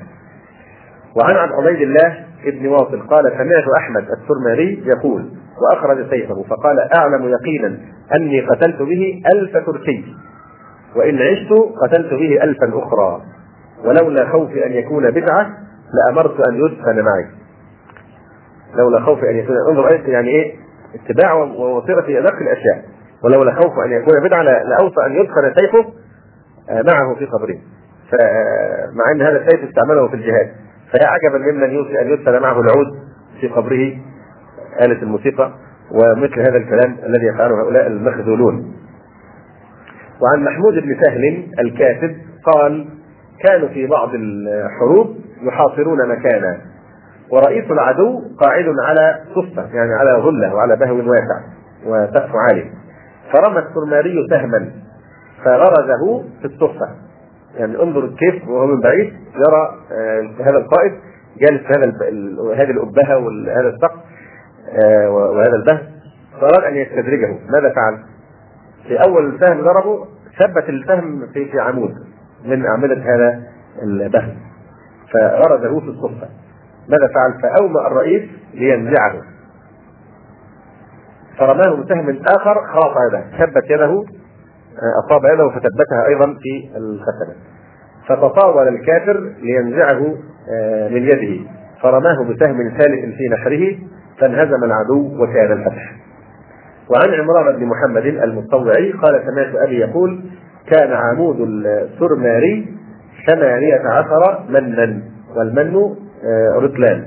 وعن 1.16 1.36
عن 1.36 1.48
عبيد 1.48 1.80
الله 1.80 2.24
ابن 2.44 2.66
واصل 2.66 3.01
قال 3.01 3.32
سمعت 3.32 3.64
أحمد 3.78 4.07
الترماري 4.11 4.82
يقول 4.86 5.30
وأخرج 5.62 6.11
سيفه 6.11 6.42
فقال 6.42 6.78
أعلم 6.98 7.28
يقينا 7.28 7.78
أني 8.14 8.40
قتلت 8.40 8.82
به 8.82 9.22
ألف 9.32 9.57
تركي 9.66 10.05
وإن 10.97 11.18
عشت 11.18 11.53
قتلت 11.82 12.14
به 12.14 12.43
ألفا 12.43 12.68
أخرى. 12.68 13.22
ولولا 13.84 14.32
خوف 14.32 14.51
أن 14.51 14.72
يكون 14.72 15.11
بدعة 15.11 15.51
لأمرت 15.95 16.49
أن 16.49 16.55
يدفن 16.55 17.05
معي. 17.05 17.26
لولا 18.74 19.01
خوف 19.01 19.24
أن 19.24 19.36
يكون 19.36 19.57
انظر 19.70 20.09
يعني 20.09 20.28
إيه؟ 20.28 20.55
اتباع 20.95 21.34
ووصية 21.34 22.01
في 22.01 22.18
أدق 22.18 22.36
الأشياء. 22.36 22.84
ولولا 23.24 23.55
خوف 23.55 23.72
أن 23.86 23.93
يكون 23.93 24.20
بدعة 24.24 24.43
لأوصى 24.43 25.07
أن 25.07 25.12
يدفن 25.12 25.55
سيفه 25.61 25.93
آه، 26.70 26.82
معه 26.93 27.14
في 27.14 27.26
قبره 27.26 27.59
فمع 28.11 29.05
أن 29.12 29.22
هذا 29.22 29.36
السيف 29.36 29.68
استعمله 29.68 30.09
في 30.09 30.14
الجهاد. 30.14 30.51
فيا 30.91 31.07
عجبا 31.09 31.38
ممن 31.38 31.70
يوصي 31.70 32.01
أن 32.01 32.11
يدفن 32.11 32.43
معه 32.43 32.61
العود 32.61 32.86
في 33.41 33.49
قبره 33.49 33.97
آلة 34.80 35.03
الموسيقى 35.03 35.53
ومثل 35.91 36.41
هذا 36.41 36.57
الكلام 36.57 36.97
الذي 37.07 37.26
يفعله 37.26 37.62
هؤلاء 37.62 37.86
المخذولون. 37.86 38.80
وعن 40.22 40.44
محمود 40.44 40.74
بن 40.74 40.96
سهل 41.04 41.46
الكاتب 41.58 42.16
قال 42.44 42.86
كانوا 43.48 43.68
في 43.68 43.86
بعض 43.86 44.10
الحروب 44.14 45.16
يحاصرون 45.42 46.08
مكانا 46.08 46.60
ورئيس 47.30 47.70
العدو 47.70 48.22
قاعد 48.40 48.64
على 48.88 49.20
صفة 49.34 49.74
يعني 49.74 49.94
على 49.94 50.12
غلة 50.12 50.54
وعلى 50.54 50.76
بهو 50.76 50.96
واسع 50.96 51.40
وسقف 51.86 52.30
عالي 52.36 52.64
فرمى 53.32 53.58
السرماري 53.58 54.26
سهما 54.30 54.70
فغرزه 55.44 56.24
في 56.40 56.44
الصفة. 56.44 56.88
يعني 57.56 57.82
انظر 57.82 58.08
كيف 58.08 58.48
وهو 58.48 58.66
من 58.66 58.80
بعيد 58.80 59.12
يرى 59.34 59.76
آه، 59.92 60.42
هذا 60.42 60.58
القائد 60.58 60.92
جالس 61.40 61.62
في 61.62 61.72
هذا 61.78 61.92
هذه 62.54 62.70
الأبهة 62.70 63.18
وهذا 63.18 63.68
السقف 63.68 64.00
آه، 64.84 65.10
وهذا 65.10 65.56
البهو 65.56 65.78
فأراد 66.40 66.64
أن 66.64 66.76
يستدرجه. 66.76 67.38
ماذا 67.50 67.74
فعل؟ 67.74 68.09
في 68.89 68.97
أول 69.09 69.41
سهم 69.41 69.61
ضربه 69.61 70.07
ثبت 70.39 70.68
السهم 70.68 71.26
في 71.35 71.45
في 71.51 71.61
عمود 71.61 71.95
من 72.45 72.66
أعمدة 72.66 72.95
هذا 72.95 73.43
البهم 73.83 74.37
فغرزه 75.12 75.81
في 75.81 75.87
الصفة. 75.87 76.28
ماذا 76.89 77.09
فعل؟ 77.14 77.43
فأومأ 77.43 77.87
الرئيس 77.87 78.22
لينزعه. 78.55 79.14
فرماه 81.39 81.74
بسهم 81.74 82.22
آخر 82.26 82.55
خاط 82.66 82.95
يده 83.09 83.24
ثبت 83.39 83.70
يده 83.70 84.05
أصاب 85.05 85.24
يده 85.24 85.51
فثبتها 85.51 86.07
أيضا 86.09 86.26
في 86.26 86.70
الختمه 86.76 87.35
فتطاول 88.07 88.68
الكافر 88.68 89.33
لينزعه 89.43 90.14
آه، 90.53 90.89
من 90.89 91.03
يده. 91.03 91.51
فرماه 91.83 92.24
بسهم 92.24 92.57
ثالث 92.78 93.16
في 93.16 93.28
نحره 93.33 93.78
فانهزم 94.20 94.64
العدو 94.64 95.22
وكان 95.22 95.53
الفتح. 95.53 95.93
وعن 96.91 97.20
عمران 97.20 97.57
بن 97.57 97.66
محمد 97.66 98.07
المطوعي 98.07 98.93
قال 98.93 99.22
سمعت 99.26 99.55
أبي 99.66 99.78
يقول 99.78 100.20
كان 100.70 100.93
عمود 100.93 101.36
السرماري 101.41 102.74
ثمانية 103.26 103.80
عشر 103.88 104.45
منا 104.49 105.03
والمن 105.36 105.97
آه، 106.24 106.59
رطلان 106.59 107.07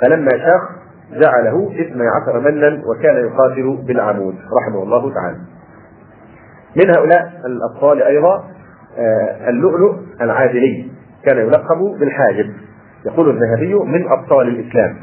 فلما 0.00 0.30
شاخ 0.30 0.84
جعله 1.12 1.72
اثني 1.72 2.02
عشر 2.08 2.40
منا 2.40 2.82
وكان 2.86 3.16
يقاتل 3.16 3.78
بالعمود 3.86 4.34
رحمه 4.34 4.82
الله 4.82 5.14
تعالى. 5.14 5.36
من 6.76 6.96
هؤلاء 6.96 7.32
الأبطال 7.46 8.02
أيضا 8.02 8.44
آه، 8.98 9.48
اللؤلؤ 9.48 9.96
العادلي 10.20 10.90
كان 11.24 11.38
يلقب 11.38 11.98
بالحاجب. 12.00 12.52
يقول 13.06 13.30
الذهبي 13.30 13.74
من 13.74 14.08
أبطال 14.08 14.48
الإسلام. 14.48 14.96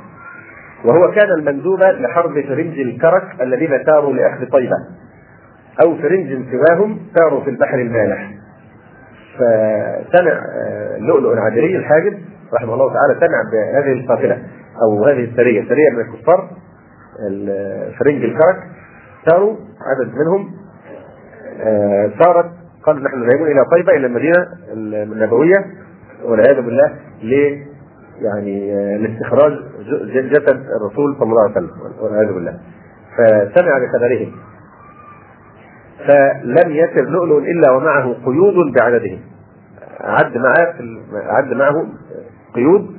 وهو 0.86 1.12
كان 1.12 1.30
المندوب 1.40 1.80
لحرب 1.80 2.42
فرنج 2.42 2.80
الكرك 2.80 3.42
الذين 3.42 3.84
ساروا 3.86 4.14
لأخذ 4.14 4.46
طيبة. 4.52 4.76
أو 5.86 5.96
فرنج 5.96 6.46
سواهم 6.52 7.00
ساروا 7.18 7.44
في 7.44 7.50
البحر 7.50 7.80
المالح. 7.80 8.32
فسمع 9.36 10.32
آه، 10.32 10.98
لؤلؤ 10.98 11.34
العادري 11.34 11.76
الحاجب 11.76 12.18
رحمه 12.54 12.74
الله 12.74 12.94
تعالى 12.94 13.20
سمع 13.20 13.42
بهذه 13.52 13.94
القافلة 13.94 14.38
أو 14.82 15.06
هذه 15.06 15.24
السرية. 15.24 15.70
سريه 15.70 15.90
من 15.90 16.00
الكفار 16.00 16.50
فرنج 18.00 18.24
الكرك. 18.24 18.58
ساروا 19.30 19.56
عدد 19.82 20.14
منهم 20.16 20.52
آه، 21.64 22.12
سارت 22.20 22.52
قال 22.84 23.04
نحن 23.04 23.30
ذاهبون 23.30 23.48
إلى 23.52 23.66
طيبة 23.72 23.92
إلى 23.92 24.08
المدينة 24.08 24.48
النبوية 24.74 25.66
والعياذ 26.24 26.62
بالله 26.62 26.96
يعني 28.22 28.74
لاستخراج 28.98 29.52
جسد 30.14 30.60
الرسول 30.82 31.16
صلى 31.20 31.30
الله 31.30 31.42
عليه 31.42 31.52
وسلم 31.52 31.72
والعياذ 32.02 32.34
بالله. 32.34 32.60
فسمع 33.18 33.78
بخبرهم. 33.78 34.32
فلم 36.08 36.72
يسر 36.72 37.10
لؤلؤ 37.10 37.38
إلا 37.38 37.72
ومعه 37.72 38.16
قيود 38.26 38.74
بعددهم 38.80 39.20
عد 40.02 40.38
معه 40.38 40.76
عد 41.14 41.54
معه 41.54 41.86
قيود 42.56 42.98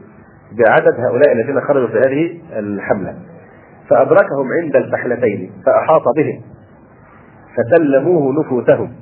بعدد 0.52 1.00
هؤلاء 1.00 1.32
الذين 1.32 1.60
خرجوا 1.60 1.88
في 1.88 1.98
هذه 1.98 2.40
الحملة. 2.58 3.14
فأدركهم 3.88 4.48
عند 4.62 4.76
الفحلتين 4.76 5.52
فأحاط 5.66 6.02
بهم. 6.16 6.42
فسلموه 7.56 8.40
نفوسهم 8.40 8.92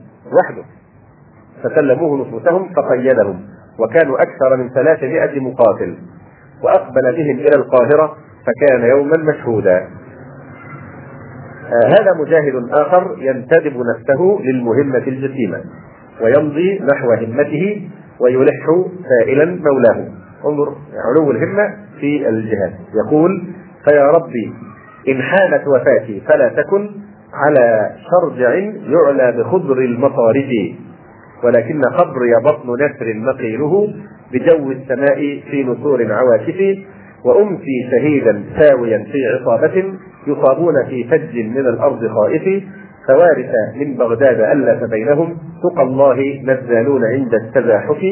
وحده. 0.41 0.63
فسلموه 1.63 2.27
نفوسهم 2.27 2.69
فقيدهم. 2.75 3.41
وكانوا 3.81 4.17
أكثر 4.23 4.57
من 4.57 4.69
ثلاثمائة 4.69 5.41
مقاتل 5.41 5.97
وأقبل 6.63 7.03
بهم 7.17 7.39
إلى 7.39 7.57
القاهرة 7.57 8.17
فكان 8.47 8.89
يوما 8.91 9.17
مشهودا. 9.17 9.77
آه 11.73 11.87
هذا 11.87 12.15
مجاهد 12.21 12.71
آخر 12.71 13.17
ينتدب 13.19 13.77
نفسه 13.77 14.41
للمهمة 14.45 15.05
الجسيمة 15.07 15.61
ويمضي 16.23 16.81
نحو 16.93 17.13
همته 17.13 17.89
ويلح 18.21 18.67
سائلا 19.09 19.45
مولاه. 19.45 20.09
انظر 20.47 20.75
علو 21.05 21.31
الهمة 21.31 21.77
في 22.01 22.29
الجهاد. 22.29 22.73
يقول 22.95 23.43
فيا 23.89 24.11
ربي 24.11 24.53
إن 25.09 25.23
حانت 25.23 25.69
وفاتي 25.69 26.21
فلا 26.21 26.49
تكن 26.49 26.91
على 27.35 27.91
شرجع 28.11 28.55
يعلى 28.55 29.33
بخضر 29.39 29.79
المصارف 29.79 30.51
ولكن 31.45 31.83
قبري 31.99 32.33
بطن 32.45 32.75
نسر 32.75 33.15
مقيله 33.15 33.89
بجو 34.33 34.71
السماء 34.71 35.41
في 35.51 35.65
نسور 35.65 36.13
عواكف 36.13 36.79
وأمسي 37.25 37.89
شهيدا 37.91 38.43
ساويا 38.59 38.99
في 39.13 39.19
عصابة 39.27 39.85
يصابون 40.27 40.75
في 40.89 41.05
فج 41.05 41.37
من 41.37 41.67
الأرض 41.67 42.07
خائف 42.07 42.65
فوارث 43.09 43.51
من 43.77 43.97
بغداد 43.97 44.41
ألف 44.41 44.91
بينهم 44.91 45.37
تقى 45.63 45.83
الله 45.83 46.41
نزالون 46.45 47.05
عند 47.05 47.35
التزاحف 47.35 48.05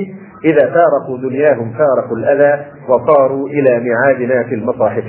إذا 0.45 0.67
فارقوا 0.67 1.19
دنياهم 1.23 1.73
فارقوا 1.73 2.17
الأذى 2.17 2.65
وصاروا 2.89 3.49
إلى 3.49 3.81
ميعادنا 3.81 4.43
في 4.43 4.55
المصاحف. 4.55 5.05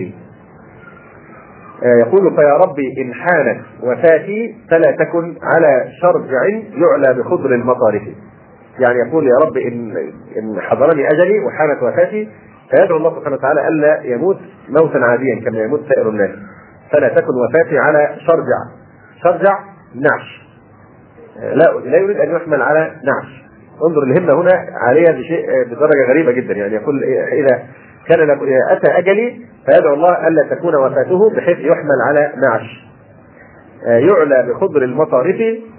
يقول 1.83 2.35
فيا 2.35 2.53
ربي 2.53 3.01
إن 3.01 3.13
حانت 3.13 3.61
وفاتي 3.83 4.55
فلا 4.71 4.91
تكن 4.91 5.37
على 5.43 5.85
شرجع 6.01 6.43
يعلى 6.71 7.19
بخضر 7.19 7.53
المطارف 7.55 8.01
يعني 8.79 8.99
يقول 8.99 9.27
يا 9.27 9.35
رب 9.45 9.57
إن 9.57 9.97
إن 10.37 10.61
حضرني 10.61 11.07
أجلي 11.07 11.39
وحانت 11.45 11.83
وفاتي 11.83 12.29
فيدعو 12.69 12.97
الله 12.97 13.15
سبحانه 13.15 13.35
وتعالى 13.35 13.67
ألا 13.67 14.01
يموت 14.03 14.37
موتا 14.69 14.97
عاديا 14.97 15.41
كما 15.45 15.59
يموت 15.59 15.81
سائر 15.93 16.09
الناس. 16.09 16.29
فلا 16.91 17.07
تكن 17.07 17.33
وفاتي 17.47 17.77
على 17.77 18.15
شرجع 18.27 18.59
شرجع 19.23 19.59
نعش. 19.95 20.49
لا 21.39 21.89
لا 21.89 21.97
يريد 21.97 22.17
أن 22.17 22.35
يحمل 22.35 22.61
على 22.61 22.91
نعش. 23.03 23.43
انظر 23.87 24.03
الهمة 24.03 24.41
هنا 24.41 24.65
عالية 24.87 25.11
بشيء 25.11 25.45
بدرجة 25.65 26.09
غريبة 26.09 26.31
جدا. 26.31 26.53
يعني 26.53 26.75
يقول 26.75 27.03
إذا 27.33 27.63
كان 28.09 28.29
أتى 28.71 28.97
أجلي 28.97 29.41
فيدعو 29.65 29.93
الله 29.93 30.27
ألا 30.27 30.55
تكون 30.55 30.75
وفاته 30.75 31.29
بحيث 31.29 31.59
يحمل 31.59 32.01
على 32.07 32.33
نعش 32.37 32.89
يعلى 33.85 34.49
بخضر 34.49 34.83
المطارف 34.83 35.35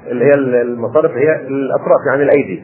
اللي 0.06 0.24
هي 0.24 0.34
المطارف 0.34 1.10
هي 1.12 1.36
الأطراف 1.36 1.98
يعني 2.10 2.22
الأيدي. 2.22 2.62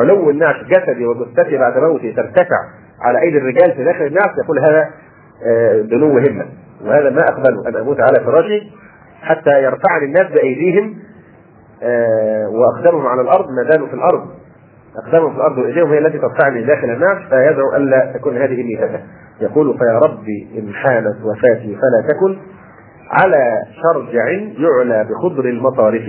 علو 0.00 0.30
النعش 0.30 0.56
جسدي 0.64 1.06
وجثتي 1.06 1.58
بعد 1.58 1.78
موتي 1.78 2.12
ترتفع 2.12 2.58
على 3.00 3.20
أيدي 3.22 3.38
الرجال 3.38 3.72
في 3.76 3.84
داخل 3.84 4.06
النعش 4.06 4.30
يقول 4.44 4.58
هذا 4.58 4.90
دنو 5.82 6.18
همة. 6.18 6.46
وهذا 6.84 7.10
ما 7.10 7.20
اقبل 7.28 7.66
أن 7.66 7.76
أموت 7.76 8.00
على 8.00 8.24
فراشي 8.24 8.70
حتى 9.22 9.62
يرفعني 9.62 10.04
الناس 10.04 10.32
بأيديهم 10.32 10.94
واقدمهم 12.48 13.06
على 13.06 13.20
الأرض 13.20 13.46
ما 13.50 13.70
زالوا 13.70 13.88
في 13.88 13.94
الأرض. 13.94 14.28
اقدامهم 14.96 15.30
في 15.30 15.36
الأرض 15.36 15.58
وايديهم 15.58 15.90
هي 15.92 15.98
التي 15.98 16.18
ترفعني 16.18 16.64
داخل 16.64 16.90
النعش 16.90 17.22
فيدعو 17.28 17.76
الا 17.76 18.12
تكون 18.14 18.36
هذه 18.36 18.62
ميتته 18.62 19.00
يقول 19.40 19.78
فيا 19.78 19.98
ربي 19.98 20.48
إن 20.58 20.74
حانت 20.74 21.16
وفاتي 21.24 21.76
فلا 21.76 22.08
تكن 22.14 22.36
على 23.10 23.62
شرجع 23.82 24.28
يعلى 24.58 25.04
بخضر 25.10 25.44
المطارف 25.44 26.02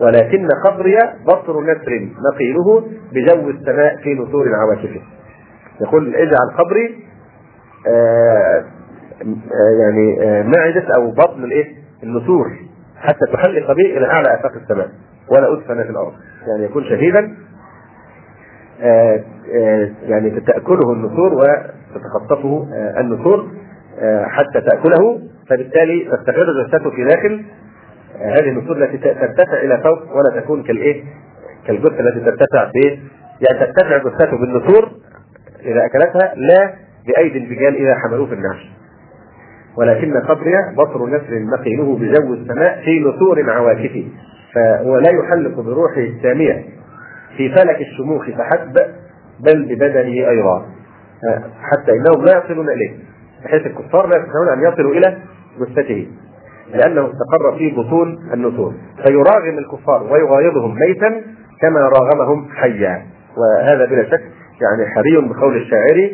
ولكن 0.00 0.48
قبري 0.66 0.96
بطر 1.26 1.60
نسر 1.60 2.08
نقيله 2.32 2.80
بجو 3.12 3.50
السماء 3.50 3.96
في 3.96 4.14
نسور 4.14 4.46
عواكفه 4.54 5.00
يقول 5.80 6.14
اجعل 6.14 6.50
قبري 6.58 7.04
آآ 7.86 8.64
آآ 9.22 9.70
يعني 9.82 10.22
آآ 10.22 10.42
معدة 10.42 10.94
أو 10.96 11.10
بطن 11.10 11.44
الإيه؟ 11.44 11.66
النسور 12.02 12.52
حتى 12.98 13.26
تحلق 13.32 13.72
بي 13.72 13.98
إلى 13.98 14.06
أعلى 14.06 14.34
آفاق 14.34 14.52
السماء 14.62 14.88
ولا 15.30 15.52
أدفن 15.52 15.82
في 15.82 15.90
الأرض. 15.90 16.12
يعني 16.46 16.64
يكون 16.64 16.84
شهيدا 16.84 17.34
يعني 20.02 20.40
تأكله 20.40 20.92
النسور 20.92 21.34
وتتخطفه 21.34 22.66
النسور 23.00 23.46
حتى 24.24 24.60
تأكله 24.60 25.20
فبالتالي 25.50 26.04
تستقر 26.04 26.62
جثته 26.62 26.90
في 26.90 27.04
داخل 27.04 27.44
هذه 28.20 28.48
النسور 28.48 28.76
التي 28.76 28.98
ترتفع 28.98 29.60
إلى 29.62 29.78
فوق 29.82 30.16
ولا 30.16 30.40
تكون 30.40 30.62
كالإيه؟ 30.62 31.04
كالجثة 31.66 32.00
التي 32.00 32.20
ترتفع 32.20 32.64
ب 32.64 32.76
يعني 33.40 33.66
ترتفع 33.66 33.98
جثته 33.98 34.38
بالنسور 34.38 34.90
إذا 35.64 35.84
أكلتها 35.86 36.34
لا 36.36 36.74
بأيدي 37.06 37.44
الرجال 37.44 37.76
إذا 37.76 37.94
حملوه 37.94 38.26
في 38.26 38.34
النعش. 38.34 38.70
ولكن 39.78 40.20
قبري 40.20 40.52
بطر 40.76 41.06
نسر 41.06 41.38
مقيله 41.58 41.96
بجو 41.96 42.34
السماء 42.34 42.82
في 42.84 43.00
نسور 43.00 43.50
عواكفه. 43.50 44.08
فهو 44.54 44.96
لا 44.98 45.10
يحلق 45.10 45.60
بروحه 45.60 46.00
السامية. 46.00 46.64
في 47.36 47.54
فلك 47.54 47.80
الشموخ 47.80 48.24
فحسب 48.30 48.74
بل 49.40 49.64
ببدنه 49.64 50.28
أيضا. 50.30 50.66
حتى 51.62 51.92
إنهم 51.92 52.24
لا 52.24 52.44
يصلون 52.44 52.70
إليه 52.70 52.92
بحيث 53.44 53.66
الكفار 53.66 54.06
لا 54.06 54.16
يستطيعون 54.16 54.48
أن 54.48 54.72
يصلوا 54.72 54.92
إلى 54.92 55.18
جثته 55.60 56.08
لأنه 56.74 57.10
استقر 57.10 57.58
في 57.58 57.70
بطون 57.70 58.30
النسور. 58.32 58.74
فيراغم 59.06 59.58
الكفار 59.58 60.02
ويغايظهم 60.02 60.74
ميتا 60.74 61.22
كما 61.60 61.80
راغمهم 61.80 62.48
حيا. 62.48 63.02
وهذا 63.36 63.84
بلا 63.84 64.04
شك 64.04 64.22
يعني 64.62 64.90
حري 64.94 65.28
بقول 65.28 65.56
الشاعر 65.56 66.10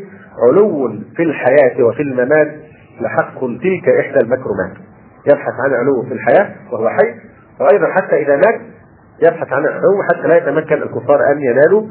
علو 0.48 0.88
في 1.16 1.22
الحياة 1.22 1.84
وفي 1.84 2.02
الممات 2.02 2.54
لحق 3.00 3.40
تلك 3.40 3.88
إحدى 3.88 4.18
المكرمات. 4.24 4.76
يبحث 5.26 5.54
عن 5.64 5.74
علو 5.74 6.02
في 6.08 6.14
الحياة 6.14 6.54
وهو 6.72 6.88
حي 6.88 7.14
وأيضا 7.60 7.86
حتى 7.86 8.22
إذا 8.22 8.36
مات 8.36 8.60
يبحث 9.22 9.52
عن 9.52 9.66
علو 9.66 10.02
حتى 10.10 10.28
لا 10.28 10.36
يتمكن 10.36 10.82
الكفار 10.82 11.20
أن 11.32 11.40
ينالوا 11.40 11.82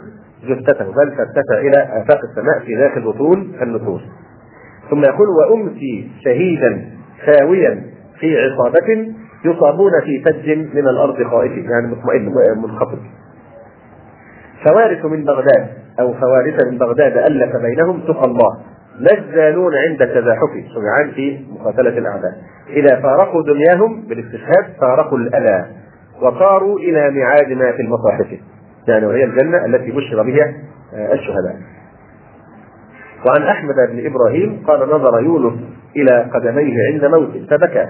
جثته 0.43 0.85
بل 0.85 1.17
ترتفع 1.17 1.57
إلى 1.57 2.01
آفاق 2.01 2.19
السماء 2.29 2.59
في 2.65 2.75
داخل 2.75 3.01
بطون 3.01 3.55
النفوس. 3.61 4.01
ثم 4.89 5.03
يقول 5.03 5.27
وأمسي 5.29 6.11
شهيدا 6.25 6.85
خاويا 7.25 7.83
في 8.19 8.37
عصابة 8.37 9.13
يصابون 9.45 9.91
في 10.05 10.23
فج 10.25 10.49
من 10.49 10.87
الأرض 10.87 11.23
خائف 11.23 11.51
يعني 11.51 11.87
مطمئن 11.87 12.33
منخفض. 12.61 12.99
فوارث 14.65 15.05
من 15.05 15.23
بغداد 15.23 15.67
أو 15.99 16.13
فوارث 16.13 16.65
من 16.71 16.77
بغداد 16.77 17.17
ألف 17.17 17.55
بينهم 17.55 18.01
تقى 18.01 18.25
الله 18.25 18.57
نزالون 18.99 19.73
عند 19.89 20.01
التزاحف 20.01 20.49
شجعان 20.75 21.11
في 21.15 21.45
مقاتلة 21.49 21.97
الأعداء 21.97 22.31
إذا 22.69 23.01
فارقوا 23.01 23.43
دنياهم 23.43 24.01
بالاستشهاد 24.07 24.65
فارقوا 24.81 25.17
الأذى 25.17 25.65
وصاروا 26.21 26.79
إلى 26.79 27.11
ميعادنا 27.11 27.71
في 27.71 27.81
المصاحف. 27.81 28.39
يعني 28.87 29.05
وهي 29.05 29.23
الجنة 29.23 29.65
التي 29.65 29.91
بشر 29.91 30.23
بها 30.23 30.53
الشهداء. 30.93 31.55
وعن 33.27 33.43
أحمد 33.43 33.75
بن 33.75 34.05
إبراهيم 34.05 34.63
قال 34.67 34.89
نظر 34.89 35.21
يونس 35.21 35.59
إلى 35.95 36.29
قدميه 36.33 36.75
عند 36.93 37.05
موته 37.05 37.47
فبكى. 37.49 37.87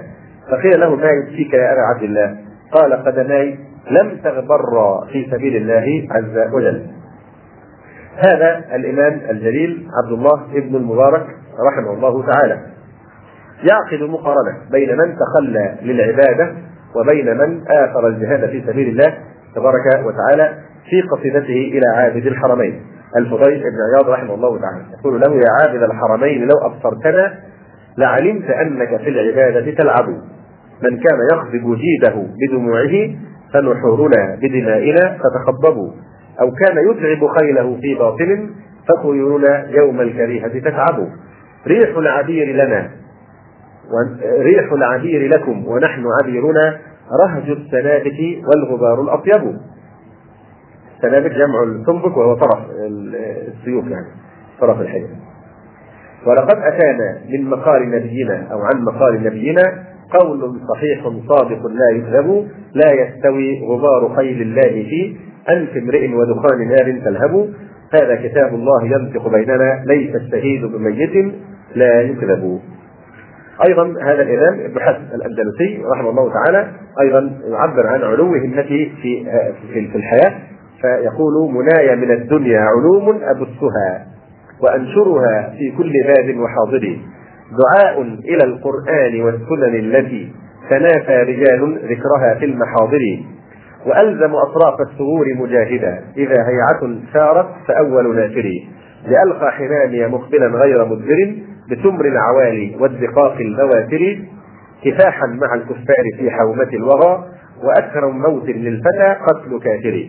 فقيل 0.50 0.80
له 0.80 0.96
ما 0.96 1.10
يبكيك 1.10 1.54
يا 1.54 1.72
أبا 1.72 1.80
عبد 1.94 2.02
الله؟ 2.02 2.36
قال 2.72 2.92
قدماي 2.92 3.58
لم 3.90 4.16
تغبرا 4.24 5.06
في 5.12 5.28
سبيل 5.30 5.56
الله 5.56 6.08
عز 6.10 6.52
وجل. 6.54 6.86
هذا 8.16 8.64
الإمام 8.74 9.20
الجليل 9.30 9.88
عبد 10.02 10.12
الله 10.12 10.44
ابن 10.54 10.76
المبارك 10.76 11.26
رحمه 11.70 11.92
الله 11.92 12.26
تعالى. 12.32 12.60
يعقد 13.70 14.10
مقارنة 14.10 14.58
بين 14.70 14.96
من 14.98 15.16
تخلى 15.16 15.76
للعبادة 15.82 16.54
وبين 16.96 17.36
من 17.36 17.60
آثر 17.68 18.08
الجهاد 18.08 18.50
في 18.50 18.62
سبيل 18.66 18.88
الله 18.88 19.14
تبارك 19.54 20.06
وتعالى 20.06 20.54
في 20.90 21.02
قصيدته 21.02 21.70
إلى 21.72 21.86
عابد 21.96 22.26
الحرمين. 22.26 22.82
الفضيل 23.16 23.60
بن 23.60 23.78
عياض 23.94 24.10
رحمه 24.10 24.34
الله 24.34 24.60
تعالى 24.60 24.84
يقول 25.00 25.20
له 25.20 25.34
يا 25.34 25.50
عابد 25.60 25.82
الحرمين 25.82 26.42
لو 26.42 26.66
أبصرتنا 26.66 27.34
لعلمت 27.98 28.50
أنك 28.50 28.96
في 28.96 29.08
العبادة 29.08 29.70
تلعب. 29.70 30.08
من 30.82 30.96
كان 30.96 31.18
يخضب 31.32 31.76
جيده 31.76 32.26
بدموعه 32.40 33.14
فنحورنا 33.52 34.38
بدمائنا 34.42 35.18
فتخضبوا 35.18 35.90
أو 36.40 36.50
كان 36.50 36.76
يتعب 36.90 37.28
خيله 37.40 37.76
في 37.80 37.94
باطل 37.94 38.50
فخيولنا 38.88 39.66
يوم 39.70 40.00
الكريهة 40.00 40.48
تتعب. 40.48 41.08
ريح 41.66 41.96
العبير 41.96 42.66
لنا 42.66 42.90
ريح 44.42 44.72
العبير 44.72 45.28
لكم 45.28 45.66
ونحن 45.66 46.04
عبيرنا 46.22 46.78
رهج 47.26 47.50
السنابك 47.50 48.44
والغبار 48.46 49.02
الأطيب. 49.02 49.56
السنابك 50.96 51.30
جمع 51.30 51.62
السنبك 51.62 52.16
وهو 52.16 52.34
طرف 52.34 52.58
السيوف 53.48 53.84
يعني 53.84 54.06
طرف 54.60 54.80
الحجر 54.80 55.08
ولقد 56.26 56.56
أتانا 56.58 57.18
من 57.28 57.50
مقال 57.50 57.90
نبينا 57.90 58.46
أو 58.52 58.58
عن 58.58 58.84
مقال 58.84 59.22
نبينا 59.24 59.62
قول 60.20 60.60
صحيح 60.74 61.08
صادق 61.28 61.66
لا 61.66 61.90
يكذب 61.96 62.48
لا 62.74 62.92
يستوي 62.92 63.66
غبار 63.66 64.16
خيل 64.16 64.42
الله 64.42 64.70
في 64.70 65.16
أنف 65.48 65.76
امرئ 65.76 66.14
ودخان 66.14 66.68
نار 66.68 67.00
تلهب. 67.04 67.54
هذا 67.94 68.14
كتاب 68.14 68.54
الله 68.54 68.84
ينطق 68.84 69.28
بيننا 69.28 69.84
ليس 69.86 70.16
الشهيد 70.16 70.64
بميت 70.64 71.34
لا 71.74 72.00
يكذب. 72.00 72.60
أيضا 73.68 73.94
هذا 74.02 74.22
الامام 74.22 74.60
ابن 74.60 74.80
حزم 74.80 75.04
الأندلسي 75.14 75.82
رحمه 75.94 76.10
الله 76.10 76.32
تعالى 76.32 76.70
أيضا 77.00 77.32
يعبر 77.48 77.86
عن 77.86 78.02
علو 78.02 78.34
همته 78.34 78.92
في 79.02 79.24
في 79.72 79.96
الحياة 79.96 80.34
فيقول 80.80 81.52
مناي 81.52 81.96
من 81.96 82.10
الدنيا 82.10 82.60
علوم 82.60 83.08
أبثها 83.22 84.06
وأنشرها 84.62 85.54
في 85.58 85.70
كل 85.78 85.92
باب 86.06 86.36
وحاضر. 86.38 86.98
دعاء 87.50 88.02
إلى 88.02 88.44
القرآن 88.44 89.22
والسنن 89.22 89.74
التي 89.74 90.32
تنافى 90.70 91.22
رجال 91.22 91.78
ذكرها 91.84 92.34
في 92.38 92.44
المحاضر. 92.44 93.20
وألزم 93.86 94.34
أطراف 94.34 94.80
الثغور 94.80 95.34
مجاهدا 95.34 96.02
إذا 96.16 96.36
هيعة 96.48 96.96
سارت 97.12 97.46
فأول 97.68 98.16
نافري 98.16 98.68
لألقى 99.08 99.52
حمامي 99.52 100.06
مقبلا 100.06 100.46
غير 100.46 100.84
مدبر 100.84 101.34
بتمر 101.70 102.04
العوالي 102.04 102.76
والدقاق 102.80 103.36
البواتر 103.36 104.18
كفاحا 104.84 105.26
مع 105.26 105.54
الكفار 105.54 106.04
في 106.18 106.30
حومة 106.30 106.68
الوغى 106.72 107.24
وأكرم 107.64 108.18
موت 108.18 108.48
للفتى 108.48 109.16
قتل 109.28 109.60
كافر. 109.64 110.08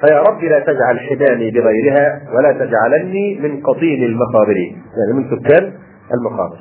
فيا 0.00 0.22
رب 0.22 0.44
لا 0.44 0.58
تجعل 0.60 1.00
حمامي 1.00 1.50
بغيرها 1.50 2.20
ولا 2.34 2.52
تجعلني 2.52 3.38
من 3.42 3.60
قطين 3.60 4.04
المقابر. 4.04 4.56
يعني 4.56 5.12
من 5.14 5.24
سكان 5.30 5.72
المقابر. 6.14 6.58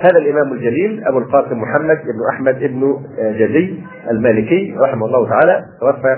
هذا 0.00 0.18
الإمام 0.18 0.52
الجليل 0.52 1.04
أبو 1.06 1.18
القاسم 1.18 1.58
محمد 1.60 1.96
بن 1.96 2.28
أحمد 2.34 2.58
بن 2.58 2.96
جزي 3.18 3.74
المالكي 4.10 4.74
رحمه 4.78 5.06
الله 5.06 5.28
تعالى 5.28 5.64
توفى 5.80 6.16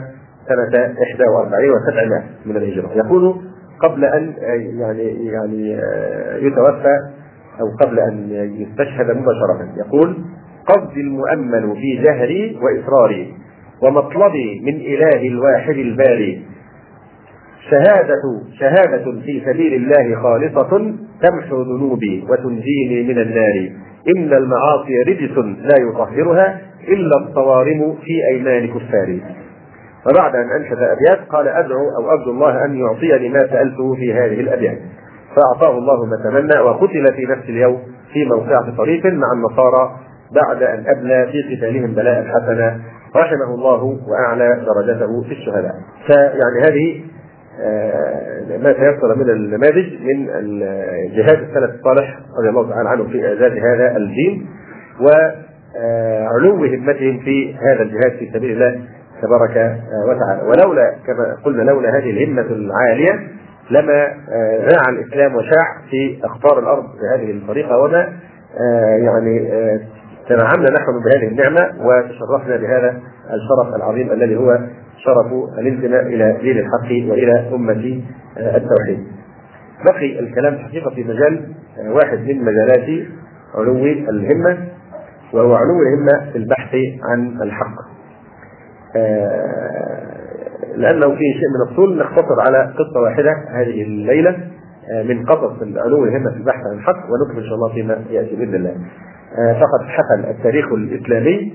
سنة 0.49 0.91
41 1.37 1.71
و700 1.71 2.47
من 2.47 2.57
الهجرة. 2.57 2.91
يقول 2.95 3.41
قبل 3.83 4.05
أن 4.05 4.35
يعني 4.79 5.27
يعني 5.27 5.79
يتوفى 6.47 6.97
أو 7.61 7.67
قبل 7.87 8.01
أن 8.01 8.31
يستشهد 8.33 9.07
مباشرة. 9.11 9.69
يقول 9.77 10.17
قصدي 10.67 11.01
المؤمل 11.01 11.77
في 11.77 11.97
جهري 11.97 12.59
وإصراري 12.63 13.35
ومطلبي 13.83 14.61
من 14.67 14.75
إله 14.75 15.29
الواحد 15.29 15.75
الباري. 15.75 16.43
شهادة 17.71 18.23
شهادة 18.59 19.21
في 19.21 19.43
سبيل 19.47 19.75
الله 19.75 20.23
خالصة 20.23 20.95
تمحو 21.23 21.63
ذنوبي 21.63 22.25
وتنجيني 22.29 23.03
من 23.03 23.19
النار. 23.19 23.71
إن 24.17 24.33
المعاصي 24.33 25.03
رجس 25.09 25.39
لا 25.39 25.77
يطهرها 25.89 26.61
إلا 26.89 27.17
الصوارم 27.29 27.97
في 28.05 28.13
أيمان 28.33 28.67
كفاري. 28.67 29.23
فبعد 30.05 30.37
أن 30.37 30.51
أنشد 30.51 30.79
أبيات 30.79 31.29
قال 31.29 31.49
أدعو 31.49 31.91
أو 31.99 32.11
أرجو 32.11 32.31
الله 32.31 32.65
أن 32.65 32.77
يعطيني 32.77 33.29
ما 33.29 33.39
سألته 33.39 33.95
في 33.95 34.15
هذه 34.15 34.41
الأبيات. 34.41 34.79
فأعطاه 35.37 35.79
الله 35.79 36.05
ما 36.07 36.17
تمنى 36.25 36.61
وقتل 36.61 37.13
في 37.15 37.27
نفس 37.27 37.49
اليوم 37.49 37.79
في 38.13 38.25
موقعة 38.25 38.77
طريق 38.77 39.07
مع 39.07 39.33
النصارى 39.33 39.97
بعد 40.33 40.63
أن 40.63 40.85
أبلى 40.87 41.33
في 41.33 41.57
قتالهم 41.57 41.95
بلاء 41.95 42.25
حسنا. 42.25 42.81
رحمه 43.17 43.55
الله 43.55 43.99
وأعلى 44.09 44.65
درجته 44.67 45.23
في 45.23 45.33
الشهداء. 45.33 45.75
فيعني 46.07 46.61
هذه 46.69 47.05
آه، 47.61 48.57
ما 48.63 48.73
تيسر 48.73 49.15
من 49.15 49.31
النماذج 49.31 49.93
من 50.03 50.27
جهاد 51.17 51.39
السلف 51.49 51.75
الصالح 51.75 52.19
رضي 52.39 52.49
الله 52.49 52.71
تعالى 52.71 52.89
عنهم 52.89 53.09
في 53.09 53.27
اعداد 53.27 53.53
هذا 53.53 53.97
الدين 53.97 54.47
وعلو 55.01 56.65
همتهم 56.65 57.19
في 57.19 57.55
هذا 57.55 57.83
الجهاد 57.83 58.13
في 58.19 58.31
سبيل 58.35 58.53
الله. 58.53 58.81
تبارك 59.23 59.81
وتعالى 60.09 60.43
ولولا 60.43 60.95
كما 61.07 61.37
قلنا 61.45 61.63
لولا 61.63 61.89
هذه 61.99 62.11
الهمة 62.11 62.43
العالية 62.43 63.29
لما 63.71 64.07
ذاع 64.61 64.89
الإسلام 64.89 65.35
وشاع 65.35 65.83
في 65.91 66.21
أقطار 66.25 66.59
الأرض 66.59 66.85
بهذه 66.85 67.31
الطريقة 67.31 67.79
وما 67.79 68.13
آه، 68.61 68.97
يعني 68.97 69.53
آه، 69.53 69.81
تنعمنا 70.29 70.71
نحن 70.71 71.01
بهذه 71.05 71.29
النعمة 71.29 71.87
وتشرفنا 71.87 72.57
بهذا 72.57 73.01
الشرف 73.31 73.77
العظيم 73.77 74.13
الذي 74.13 74.37
هو 74.37 74.59
شرف 75.05 75.33
الانتماء 75.59 76.03
إلى 76.03 76.39
دين 76.43 76.59
الحق 76.59 77.11
وإلى 77.11 77.55
أمة 77.55 78.03
آه، 78.39 78.57
التوحيد. 78.57 79.07
بقي 79.85 80.19
الكلام 80.19 80.59
حقيقة 80.59 80.91
في 80.91 81.05
مجال 81.05 81.55
واحد 81.87 82.19
من 82.19 82.45
مجالات 82.45 83.07
علو 83.55 83.77
الهمة 83.87 84.69
وهو 85.33 85.55
علو 85.55 85.83
الهمة 85.83 86.33
في 86.33 86.39
البحث 86.39 86.75
عن 87.03 87.43
الحق. 87.43 87.92
آه، 88.97 90.03
لأنه 90.77 91.09
فيه 91.09 91.33
شيء 91.33 91.49
من 91.55 91.71
الطول 91.71 91.99
نختصر 91.99 92.41
على 92.47 92.73
قصة 92.73 93.01
واحدة 93.01 93.33
هذه 93.51 93.83
الليلة 93.83 94.37
آه، 94.91 95.03
من 95.03 95.27
قصص 95.27 95.63
العلو 95.63 96.05
الهمة 96.05 96.31
في 96.31 96.37
البحث 96.37 96.67
عن 96.67 96.79
الحق 96.79 97.07
ونكمل 97.11 97.43
إن 97.43 97.49
شاء 97.49 97.55
الله 97.55 97.73
فيما 97.75 98.05
يأتي 98.11 98.37
بإذن 98.37 98.55
الله. 98.55 98.77
آه، 99.39 99.53
فقد 99.53 99.87
حفل 99.87 100.31
التاريخ 100.31 100.73
الإسلامي 100.73 101.53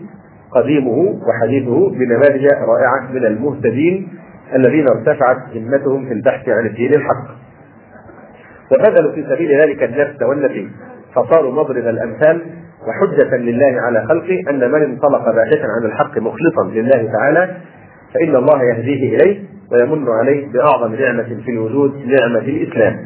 قديمه 0.51 1.19
وحديثه 1.27 1.89
بنماذج 1.89 2.45
رائعة 2.45 3.11
من 3.11 3.25
المهتدين 3.25 4.07
الذين 4.55 4.85
ارتفعت 4.89 5.37
همتهم 5.55 6.05
في 6.05 6.13
البحث 6.13 6.49
عن 6.49 6.65
الدين 6.65 6.93
الحق. 6.93 7.27
وبذلوا 8.71 9.11
في 9.11 9.23
سبيل 9.23 9.61
ذلك 9.61 9.83
النفس 9.83 10.21
والنفي 10.21 10.67
فصاروا 11.15 11.51
مضرب 11.51 11.87
الأمثال 11.87 12.41
وحجة 12.87 13.37
لله 13.37 13.81
على 13.81 14.05
خلقه 14.07 14.43
أن 14.49 14.71
من 14.71 14.83
انطلق 14.83 15.35
باحثا 15.35 15.65
عن 15.65 15.85
الحق 15.85 16.17
مخلصا 16.17 16.63
لله 16.73 17.11
تعالى 17.11 17.57
فإن 18.13 18.35
الله 18.35 18.63
يهديه 18.63 19.15
إليه 19.15 19.43
ويمن 19.71 20.09
عليه 20.09 20.47
بأعظم 20.51 20.95
نعمة 20.95 21.41
في 21.45 21.51
الوجود 21.51 21.93
نعمة 21.95 22.39
الإسلام. 22.39 22.99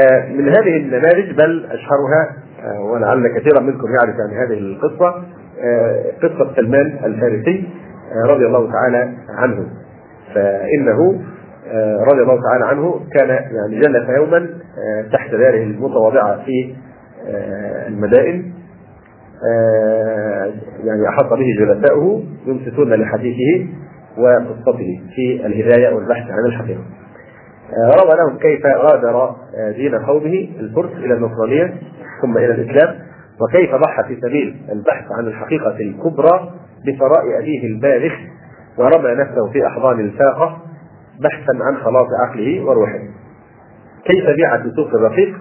آه، 0.00 0.28
من 0.28 0.48
هذه 0.48 0.76
النماذج 0.76 1.32
بل 1.32 1.66
أشهرها 1.70 2.36
آه، 2.64 2.80
ولعل 2.80 3.28
كثيرا 3.28 3.60
منكم 3.60 3.88
يعرف 3.94 4.14
عن 4.20 4.36
هذه 4.36 4.58
القصة 4.58 5.22
آه، 5.60 6.04
قصة 6.22 6.54
سلمان 6.56 6.98
الفارسي 7.04 7.68
رضي 8.26 8.46
الله 8.46 8.72
تعالى 8.72 9.12
عنه 9.28 9.66
فإنه 10.34 11.20
رضي 12.10 12.22
الله 12.22 12.40
تعالى 12.42 12.66
عنه 12.66 13.00
كان 13.14 13.28
يعني 13.28 13.80
جلس 13.80 14.08
يوما 14.08 14.48
تحت 15.12 15.30
داره 15.30 15.62
المتواضعة 15.62 16.44
في 16.44 16.74
المدائن 17.86 18.52
آه، 19.44 20.52
يعني 20.84 21.08
أحاط 21.08 21.30
به 21.30 21.46
جلساؤه 21.58 22.22
ينصتون 22.46 22.94
لحديثه 22.94 23.66
وقصته 24.18 25.00
في 25.14 25.46
الهداية 25.46 25.94
والبحث 25.94 26.30
عن 26.30 26.46
الحقيقة. 26.46 26.80
آه، 27.70 28.02
روى 28.02 28.16
لهم 28.16 28.38
كيف 28.38 28.66
غادر 28.66 29.34
دين 29.76 29.94
قومه 29.94 30.48
الفرس 30.60 30.90
إلى 30.92 31.14
النصرانية 31.14 31.74
ثم 32.22 32.38
إلى 32.38 32.54
الإسلام 32.54 32.94
وكيف 33.40 33.74
ضحى 33.74 34.02
في 34.08 34.20
سبيل 34.20 34.56
البحث 34.72 35.04
عن 35.18 35.26
الحقيقة 35.26 35.76
الكبرى 35.80 36.50
بثراء 36.86 37.42
أبيه 37.42 37.66
البالغ 37.66 38.12
ورمى 38.78 39.14
نفسه 39.14 39.52
في 39.52 39.66
أحضان 39.66 40.00
الفاقة 40.00 40.62
بحثا 41.20 41.52
عن 41.60 41.76
خلاص 41.76 42.06
عقله 42.22 42.64
وروحه. 42.64 42.98
كيف 44.04 44.26
بيع 44.36 44.62
في 44.62 44.70
سوق 44.76 44.88
الرقيق 44.94 45.34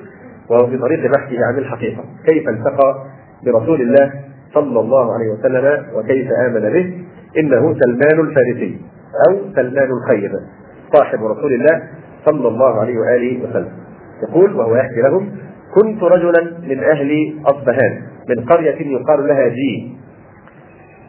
وهو 0.49 0.67
في 0.67 0.77
طريق 0.77 1.11
بحثه 1.11 1.45
عن 1.45 1.57
الحقيقة. 1.57 2.03
كيف 2.25 2.49
التقى 2.49 3.05
برسول 3.45 3.81
الله 3.81 4.11
صلى 4.53 4.79
الله 4.79 5.13
عليه 5.13 5.29
وسلم 5.29 5.85
وكيف 5.95 6.27
آمن 6.47 6.61
به؟ 6.61 7.01
إنه 7.39 7.75
سلمان 7.79 8.19
الفارسي 8.27 8.81
أو 9.29 9.37
سلمان 9.55 9.89
الخير 9.91 10.31
صاحب 10.93 11.19
رسول 11.23 11.53
الله 11.53 11.83
صلى 12.25 12.47
الله 12.47 12.79
عليه 12.79 12.97
وآله 12.99 13.49
وسلم. 13.49 13.71
يقول 14.29 14.55
وهو 14.55 14.75
يحكي 14.75 15.01
لهم 15.01 15.29
كنت 15.75 16.03
رجلا 16.03 16.57
من 16.67 16.83
أهل 16.83 17.35
أصبهان 17.45 18.01
من 18.29 18.45
قرية 18.45 18.97
يقال 18.97 19.27
لها 19.27 19.47
جي 19.47 19.97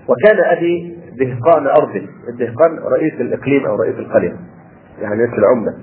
وكان 0.09 0.57
أبي 0.57 0.97
دهقان 1.21 1.67
أرض 1.67 2.03
الدهقان 2.29 2.79
رئيس 2.93 3.13
الإقليم 3.21 3.67
أو 3.67 3.77
رئيس 3.77 3.95
القريه 3.99 4.37
يعني 5.03 5.23
مثل 5.23 5.39
العمدة. 5.39 5.75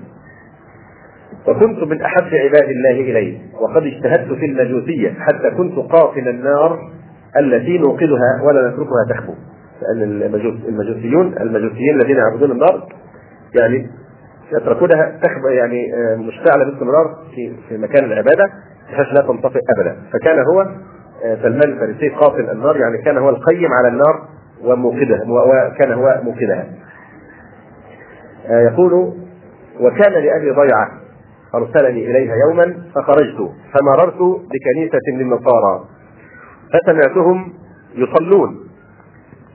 وكنت 1.48 1.78
من 1.82 2.02
أحب 2.02 2.34
عباد 2.34 2.68
الله 2.70 2.90
إلي 2.90 3.38
وقد 3.60 3.82
اجتهدت 3.82 4.32
في 4.32 4.46
المجوسيه 4.46 5.14
حتى 5.18 5.50
كنت 5.56 5.74
قاطن 5.74 6.28
النار 6.28 6.78
التي 7.36 7.78
نوقدها 7.78 8.42
ولا 8.42 8.68
نتركها 8.68 9.04
تخبو 9.10 9.34
لأن 9.82 10.02
المجوس 10.02 10.54
المجوسيون 10.68 11.34
المجوسيين 11.40 12.00
الذين 12.00 12.16
يعبدون 12.16 12.50
النار 12.50 12.88
يعني 13.54 13.90
يتركونها 14.52 15.20
تخبأ 15.22 15.50
يعني 15.50 15.94
آه، 15.94 16.16
مشتعلة 16.16 16.64
باستمرار 16.64 17.16
في 17.34 17.52
في 17.68 17.78
مكان 17.78 18.04
العبادة 18.04 18.50
بحيث 18.92 19.06
لا 19.06 19.26
تنطفئ 19.26 19.60
أبدا. 19.76 19.96
فكان 20.12 20.38
هو 20.38 20.60
آه، 21.24 21.36
سلمان 21.42 21.72
الفارسي 21.72 22.08
قاتل 22.08 22.50
النار 22.50 22.76
يعني 22.76 23.02
كان 23.04 23.18
هو 23.18 23.28
القيم 23.28 23.72
على 23.72 23.88
النار 23.88 24.28
وموقدها 24.64 25.20
وكان 25.28 25.92
هو 25.92 26.20
موقدها. 26.24 26.66
آه، 28.46 28.60
يقول 28.60 29.12
وكان 29.80 30.12
لأبي 30.12 30.50
ضيعة 30.50 31.03
أرسلني 31.56 32.10
إليها 32.10 32.34
يوما 32.48 32.76
فخرجت 32.94 33.50
فمررت 33.72 34.18
بكنيسة 34.50 35.06
للنصارى 35.08 35.84
فسمعتهم 36.72 37.52
يصلون 37.94 38.64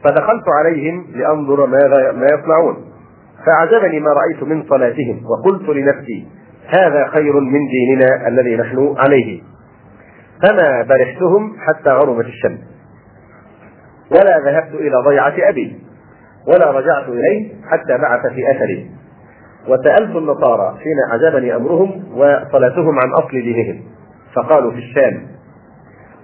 فدخلت 0.04 0.44
عليهم 0.48 1.06
لأنظر 1.14 1.66
ماذا 1.66 2.12
ما 2.12 2.26
يصنعون. 2.26 2.76
فأعجبني 3.46 4.00
ما 4.00 4.14
رأيت 4.14 4.44
من 4.44 4.64
صلاتهم 4.70 5.26
وقلت 5.26 5.70
لنفسي 5.70 6.28
هذا 6.68 7.08
خير 7.08 7.40
من 7.40 7.60
ديننا 7.68 8.28
الذي 8.28 8.56
نحن 8.56 8.96
عليه. 8.98 9.42
فما 10.44 10.82
برحتهم 10.82 11.56
حتى 11.60 11.90
غربت 11.90 12.26
الشمس. 12.26 12.60
ولا 14.12 14.40
ذهبت 14.46 14.74
إلى 14.74 14.96
ضيعة 15.06 15.34
أبي 15.50 15.80
ولا 16.48 16.72
رجعت 16.72 17.10
إليه 17.10 17.56
حتى 17.66 17.98
بعث 17.98 18.34
في 18.34 18.52
أثري. 18.52 18.92
وسألت 19.68 20.16
النصارى 20.16 20.78
حين 20.84 20.96
أعجبني 21.12 21.56
أمرهم 21.56 22.04
وصلاتهم 22.16 23.00
عن 23.00 23.10
أصل 23.12 23.32
دينهم. 23.32 23.82
فقالوا 24.36 24.72
في 24.72 24.78
الشام 24.78 25.22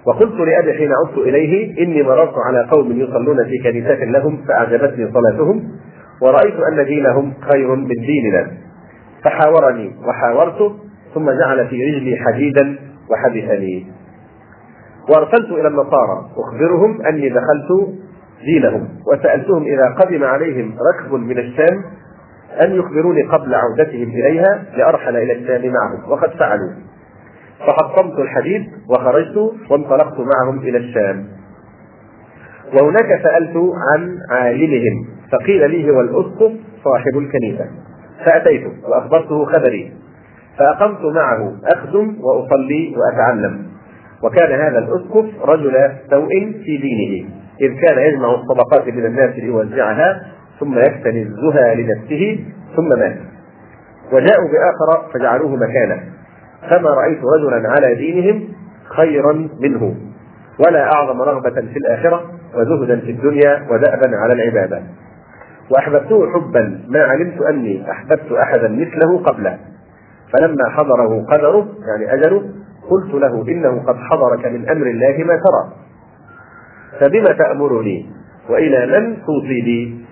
وقلت 0.08 0.34
لأبي 0.34 0.74
حين 0.74 0.92
عدت 0.92 1.18
إليه 1.18 1.84
إني 1.84 2.04
مررت 2.04 2.34
على 2.48 2.68
قوم 2.72 2.92
يصلون 2.92 3.46
في 3.46 3.58
كنيسات 3.64 4.00
لهم 4.00 4.38
فأعجبتني 4.48 5.12
صلاتهم 5.14 5.64
ورأيت 6.22 6.56
أن 6.72 6.86
دينهم 6.86 7.34
خير 7.52 7.76
من 7.76 7.88
ديننا. 7.88 8.52
فحاورني 9.24 9.92
وحاورته 10.08 10.76
ثم 11.14 11.32
جعل 11.32 11.68
في 11.68 11.76
رجلي 11.84 12.18
حديدا 12.26 12.76
وحبسني 13.12 13.88
وأرسلت 15.10 15.52
إلى 15.52 15.68
النصارى 15.68 16.30
أخبرهم 16.38 17.02
أني 17.02 17.30
دخلت 17.30 17.90
دينهم 18.46 18.88
وسألتهم 19.08 19.64
إذا 19.64 19.90
قدم 20.00 20.24
عليهم 20.24 20.76
ركب 20.94 21.14
من 21.14 21.38
الشام 21.38 21.84
ان 22.64 22.76
يخبروني 22.76 23.24
قبل 23.24 23.56
عودتهم 23.56 24.10
إليها 24.10 24.64
لأرحل 24.78 25.18
إلى 25.18 25.34
الشام 25.34 25.62
معهم 25.62 26.12
وقد 26.12 26.30
فعلوا. 26.30 26.72
فحطمت 27.68 28.20
الحديد 28.20 28.66
وخرجت 28.90 29.38
وانطلقت 29.70 30.20
معهم 30.20 30.60
إلى 30.60 30.78
الشام. 30.78 31.28
وهناك 32.74 33.22
سألت 33.24 33.58
عن 33.94 34.18
عالمهم 34.30 35.08
فقيل 35.32 35.72
لي 35.72 35.92
هو 35.92 36.02
الأسقف 36.02 36.52
صاحب 36.84 37.18
الكنيسة. 37.18 37.66
فاتيته 38.26 38.72
وأخبرته 38.90 39.46
خبري. 39.46 39.94
فأقمت 40.58 41.02
معه 41.16 41.54
أخدم 41.66 42.16
وأصلي 42.22 42.96
وأتعلم. 42.98 43.66
وكان 44.24 44.62
هذا 44.62 44.80
الأسقف 44.80 45.26
رجل 45.42 45.92
سوء 46.10 46.52
في 46.66 46.78
دينه 46.78 47.30
إذ 47.62 47.80
كان 47.82 48.00
يجمع 48.00 48.36
الصدقات 48.36 48.88
من 48.88 49.06
الناس 49.06 49.36
ليوزعها 49.36 50.22
ثم 50.60 50.78
يكتنزها 50.78 51.76
لنفسه 51.76 52.46
ثم 52.76 52.90
مات. 53.00 53.18
وجاءوا 54.12 54.50
بآخر 54.52 55.12
فجعلوه 55.14 55.56
مكانه 55.56 56.04
فما 56.70 56.90
رأيت 56.90 57.20
رجلا 57.24 57.70
على 57.70 57.96
دينهم 57.96 58.44
خيرا 58.98 59.50
منه. 59.60 59.96
ولا 60.68 60.94
أعظم 60.94 61.22
رغبة 61.22 61.62
في 61.62 61.78
الآخرة 61.78 62.32
وزهدا 62.56 63.00
في 63.00 63.12
الدنيا 63.12 63.68
ودأبا 63.70 64.18
على 64.18 64.34
العبادة. 64.34 64.82
وأحببته 65.72 66.32
حبا 66.34 66.82
ما 66.88 67.00
علمت 67.04 67.42
أني 67.42 67.92
أحببت 67.92 68.32
احدا 68.32 68.68
مثله 68.68 69.20
قبله. 69.24 69.58
فلما 70.34 70.70
حضره 70.70 71.26
قدره 71.26 71.68
يعني 71.88 72.14
أجله 72.14 72.50
قلت 72.90 73.14
له 73.14 73.48
إنه 73.48 73.84
قد 73.88 73.96
حضرك 73.98 74.46
من 74.46 74.70
أمر 74.70 74.88
الله 74.88 75.24
ما 75.24 75.36
ترى. 75.36 75.74
فبما 77.00 77.38
تأمرني؟ 77.38 78.10
وإلى 78.50 79.00
من 79.00 79.18
توصي 79.26 79.62
لي 79.62 80.05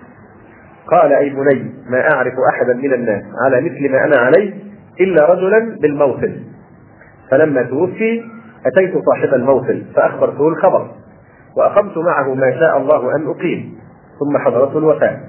قال 0.90 1.12
أي 1.12 1.30
بني 1.30 1.70
ما 1.88 2.12
أعرف 2.12 2.32
أحدا 2.52 2.74
من 2.74 2.92
الناس 2.94 3.22
على 3.44 3.60
مثل 3.60 3.92
ما 3.92 4.04
أنا 4.04 4.16
عليه 4.16 4.52
إلا 5.00 5.32
رجلا 5.32 5.76
بالموصل. 5.80 6.32
فلما 7.30 7.62
توفي 7.62 8.22
أتيت 8.66 8.92
صاحب 9.06 9.34
الموصل 9.34 9.82
فأخبرته 9.96 10.48
الخبر 10.48 10.90
وأقمت 11.56 11.98
معه 11.98 12.34
ما 12.34 12.50
شاء 12.60 12.78
الله 12.78 13.16
أن 13.16 13.26
أقيم 13.30 13.78
ثم 14.20 14.38
حضرته 14.38 14.78
الوفاة. 14.78 15.20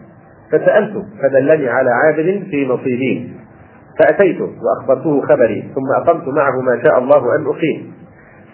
فسألته 0.52 1.06
فدلني 1.22 1.69
على 1.69 1.90
عابد 1.90 2.44
في 2.52 2.65
نصيبين 2.68 3.38
فأتيته 3.99 4.49
وأخبرته 4.61 5.22
خبري 5.22 5.72
ثم 5.76 6.02
أقمت 6.02 6.27
معه 6.27 6.61
ما 6.61 6.84
شاء 6.84 6.99
الله 6.99 7.36
أن 7.36 7.45
أقيم. 7.45 7.94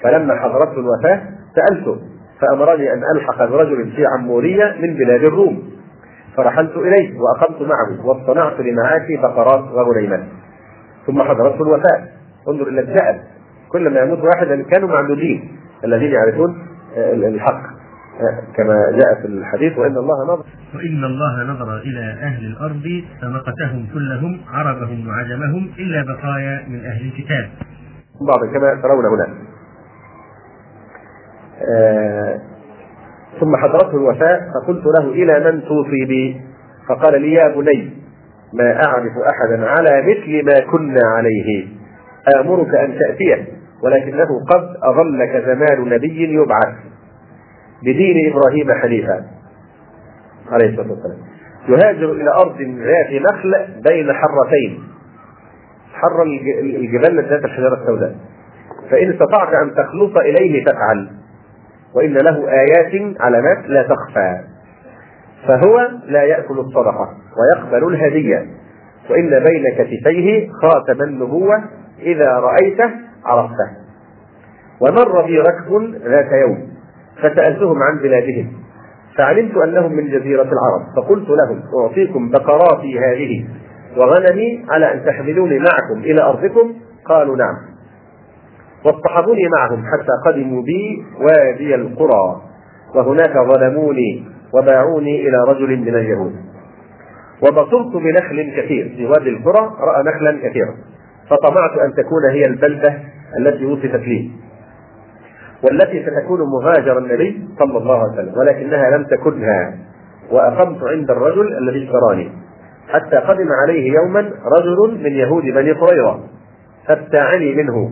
فلما 0.04 0.36
حضرته 0.36 0.80
الوفاة 0.80 1.22
سألته 1.56 1.98
فأمرني 2.42 2.94
أن 2.94 3.02
ألحق 3.16 3.46
برجل 3.46 3.92
في 3.96 4.06
عمورية 4.06 4.76
من 4.82 4.94
بلاد 4.94 5.24
الروم. 5.24 5.64
فرحلت 6.38 6.78
إليه 6.78 7.20
وأقمت 7.20 7.62
معه 7.62 8.06
واصطنعت 8.06 8.60
لمعاشي 8.60 9.18
بقرات 9.18 9.64
وغنيمات. 9.72 10.24
ثم 11.08 11.24
حضرته 11.24 11.62
الوفاة. 11.62 12.08
انظر 12.50 12.68
إلى 12.68 12.82
الجهل 12.82 13.22
كلما 13.70 14.00
يموت 14.00 14.20
واحد 14.20 14.48
كانوا 14.48 14.90
معدودين. 14.90 15.58
الذين 15.84 16.12
يعرفون 16.12 16.68
الحق. 16.98 17.62
كما 18.56 18.76
جاء 18.92 19.22
في 19.22 19.28
الحديث 19.28 19.78
وإن 19.78 19.98
الله 19.98 20.24
نظر. 20.24 20.46
وإن 20.76 21.04
الله 21.04 21.44
نظر 21.44 21.78
إلى 21.78 22.18
أهل 22.22 22.46
الأرض 22.46 23.04
فمقتهم 23.22 23.88
كلهم 23.94 24.42
عربهم 24.54 25.08
وعجمهم 25.08 25.72
إلا 25.80 26.04
بقايا 26.04 26.66
من 26.68 26.86
أهل 26.86 27.06
الكتاب. 27.06 27.50
بعض 28.28 28.40
كما 28.54 28.82
ترون 28.82 29.06
هنا. 29.06 29.28
آه 31.78 32.51
ثم 33.40 33.56
حضرته 33.56 33.98
الوفاة 33.98 34.40
فقلت 34.54 34.84
له 35.00 35.10
إلى 35.10 35.52
من 35.52 35.62
توصي 35.62 36.06
بي؟ 36.06 36.42
فقال 36.90 37.22
لي 37.22 37.34
يا 37.34 37.48
بني 37.48 37.94
ما 38.54 38.86
أعرف 38.86 39.12
أحدا 39.32 39.68
على 39.68 40.02
مثل 40.02 40.46
ما 40.46 40.72
كنا 40.72 41.02
عليه. 41.18 41.68
آمرك 42.40 42.76
أن 42.76 43.00
تأتيه 43.00 43.48
ولكنه 43.84 44.28
قد 44.54 44.76
أظلك 44.84 45.44
زمان 45.46 45.90
نبي 45.90 46.34
يبعث. 46.34 46.76
بدين 47.84 48.32
إبراهيم 48.32 48.72
حنيفا. 48.82 49.26
عليه 50.52 50.70
الصلاة 50.70 50.92
والسلام. 50.92 51.18
يهاجر 51.70 52.12
إلى 52.12 52.30
أرض 52.30 52.62
ذات 52.62 53.22
نخل 53.22 53.56
بين 53.90 54.14
حرتين. 54.14 54.84
حر 55.94 56.24
الجبال 56.62 57.30
ذات 57.30 57.46
الحجارة 57.46 57.82
السوداء. 57.82 58.16
فإن 58.90 59.12
استطعت 59.12 59.54
أن 59.54 59.74
تخلص 59.76 60.18
إليه 60.18 60.66
فافعل. 60.66 61.21
وإن 61.96 62.14
له 62.14 62.52
آيات 62.52 63.18
علامات 63.20 63.66
لا 63.68 63.84
تخفى. 63.84 64.42
فهو 65.48 65.88
لا 66.06 66.24
يأكل 66.24 66.60
الصدقة 66.60 67.10
ويقبل 67.38 67.88
الهدية. 67.88 68.46
وإن 69.10 69.30
بين 69.30 69.64
كتفيه 69.78 70.50
خاتم 70.52 71.02
النبوة 71.02 71.64
إذا 72.00 72.32
رأيته 72.32 72.92
عرفته. 73.26 73.72
ومر 74.82 75.22
بي 75.22 75.40
ركب 75.40 75.96
ذات 76.06 76.32
يوم 76.32 76.72
فسألتهم 77.18 77.84
عن 77.84 77.98
بلادهم. 77.98 78.54
فعلمت 79.18 79.58
أنهم 79.58 79.94
من 79.94 80.08
جزيرة 80.08 80.50
العرب. 80.52 80.86
فقلت 80.98 81.30
لهم 81.30 81.64
أعطيكم 81.82 82.32
بقراتي 82.32 83.00
هذه 83.00 83.46
وغنمي 83.98 84.66
على 84.70 84.94
أن 84.94 85.06
تحملوني 85.06 85.60
معكم 85.60 86.00
إلى 86.04 86.22
أرضكم؟ 86.22 86.74
قالوا 87.06 87.38
نعم. 87.38 87.71
واصطحبوني 88.86 89.48
معهم 89.58 89.84
حتى 89.86 90.32
قدموا 90.32 90.62
بي 90.62 91.04
وادي 91.20 91.76
القرى 91.76 92.42
وهناك 92.96 93.34
ظلموني 93.34 94.26
وباعوني 94.54 95.28
إلى 95.28 95.38
رجل 95.48 95.78
من 95.78 95.96
اليهود. 95.96 96.36
وبصرت 97.42 97.96
بنخل 97.96 98.54
كثير 98.58 98.94
في 98.98 99.06
وادي 99.06 99.30
القرى 99.30 99.72
رأى 99.80 100.04
نخلا 100.04 100.50
كثيرا 100.50 100.74
فطمعت 101.30 101.78
أن 101.78 101.94
تكون 101.94 102.30
هي 102.32 102.46
البلدة 102.46 103.00
التي 103.40 103.66
وصفت 103.66 104.08
لي 104.08 104.32
والتي 105.64 106.06
ستكون 106.06 106.40
مهاجر 106.42 106.98
النبي 106.98 107.48
صلى 107.60 107.78
الله 107.78 108.00
عليه 108.00 108.14
وسلم 108.14 108.38
ولكنها 108.38 108.98
لم 108.98 109.04
تكنها 109.04 109.78
وأقمت 110.32 110.84
عند 110.84 111.12
الرجل 111.12 111.58
الذي 111.58 111.86
اشتراني. 111.86 112.32
حتى 112.90 113.16
قدم 113.16 113.48
عليه 113.64 113.94
يوما 113.94 114.20
رجل 114.60 115.04
من 115.04 115.12
يهود 115.12 115.44
بني 115.44 115.72
قريظة 115.72 116.20
فابتاعني 116.88 117.56
منه. 117.56 117.92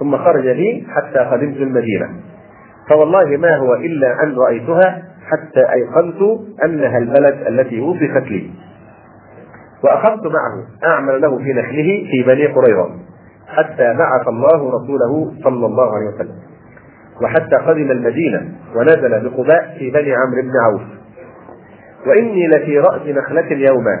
ثم 0.00 0.16
خرج 0.16 0.46
لي 0.46 0.84
حتى 0.88 1.18
قدمت 1.18 1.56
المدينة. 1.56 2.08
فوالله 2.90 3.36
ما 3.36 3.56
هو 3.56 3.74
إلا 3.74 4.22
أن 4.22 4.36
رأيتها 4.36 5.02
حتى 5.30 5.72
أيقنت 5.72 6.40
أنها 6.64 6.98
البلد 6.98 7.46
التي 7.46 7.80
وصفت 7.80 8.30
لي. 8.30 8.50
وأخذت 9.84 10.26
معه 10.26 10.90
أعمل 10.92 11.20
له 11.20 11.38
في 11.38 11.52
نخله 11.52 12.06
في 12.10 12.22
بني 12.26 12.46
قريظة 12.46 12.90
حتى 13.48 13.94
بعث 13.94 14.28
الله 14.28 14.70
رسوله 14.70 15.32
صلى 15.44 15.66
الله 15.66 15.96
عليه 15.96 16.06
وسلم. 16.14 16.36
وحتى 17.22 17.56
قدم 17.56 17.90
المدينة 17.90 18.48
ونزل 18.76 19.30
بقباء 19.30 19.76
في 19.78 19.90
بني 19.90 20.12
عمرو 20.14 20.42
بن 20.42 20.52
عوف. 20.64 20.82
وإني 22.06 22.48
لفي 22.48 22.78
رأس 22.78 23.02
نخلة 23.06 23.52
يوما 23.52 24.00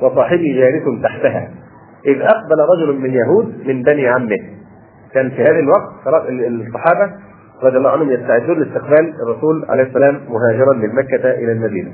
وصاحبي 0.00 0.54
جالس 0.54 1.02
تحتها. 1.02 1.50
إذ 2.06 2.20
أقبل 2.20 2.58
رجل 2.72 3.00
من 3.00 3.10
يهود 3.10 3.66
من 3.66 3.82
بني 3.82 4.08
عمه. 4.08 4.38
كان 5.14 5.30
في 5.30 5.42
هذا 5.42 5.58
الوقت 5.58 5.92
الصحابة 6.28 7.12
رضي 7.62 7.76
الله 7.76 7.90
عنهم 7.90 8.10
يستعدون 8.10 8.58
لاستقبال 8.58 9.14
الرسول 9.22 9.64
عليه 9.68 9.82
السلام 9.82 10.20
مهاجرا 10.28 10.72
من 10.74 10.94
مكة 10.94 11.30
إلى 11.30 11.52
المدينة. 11.52 11.90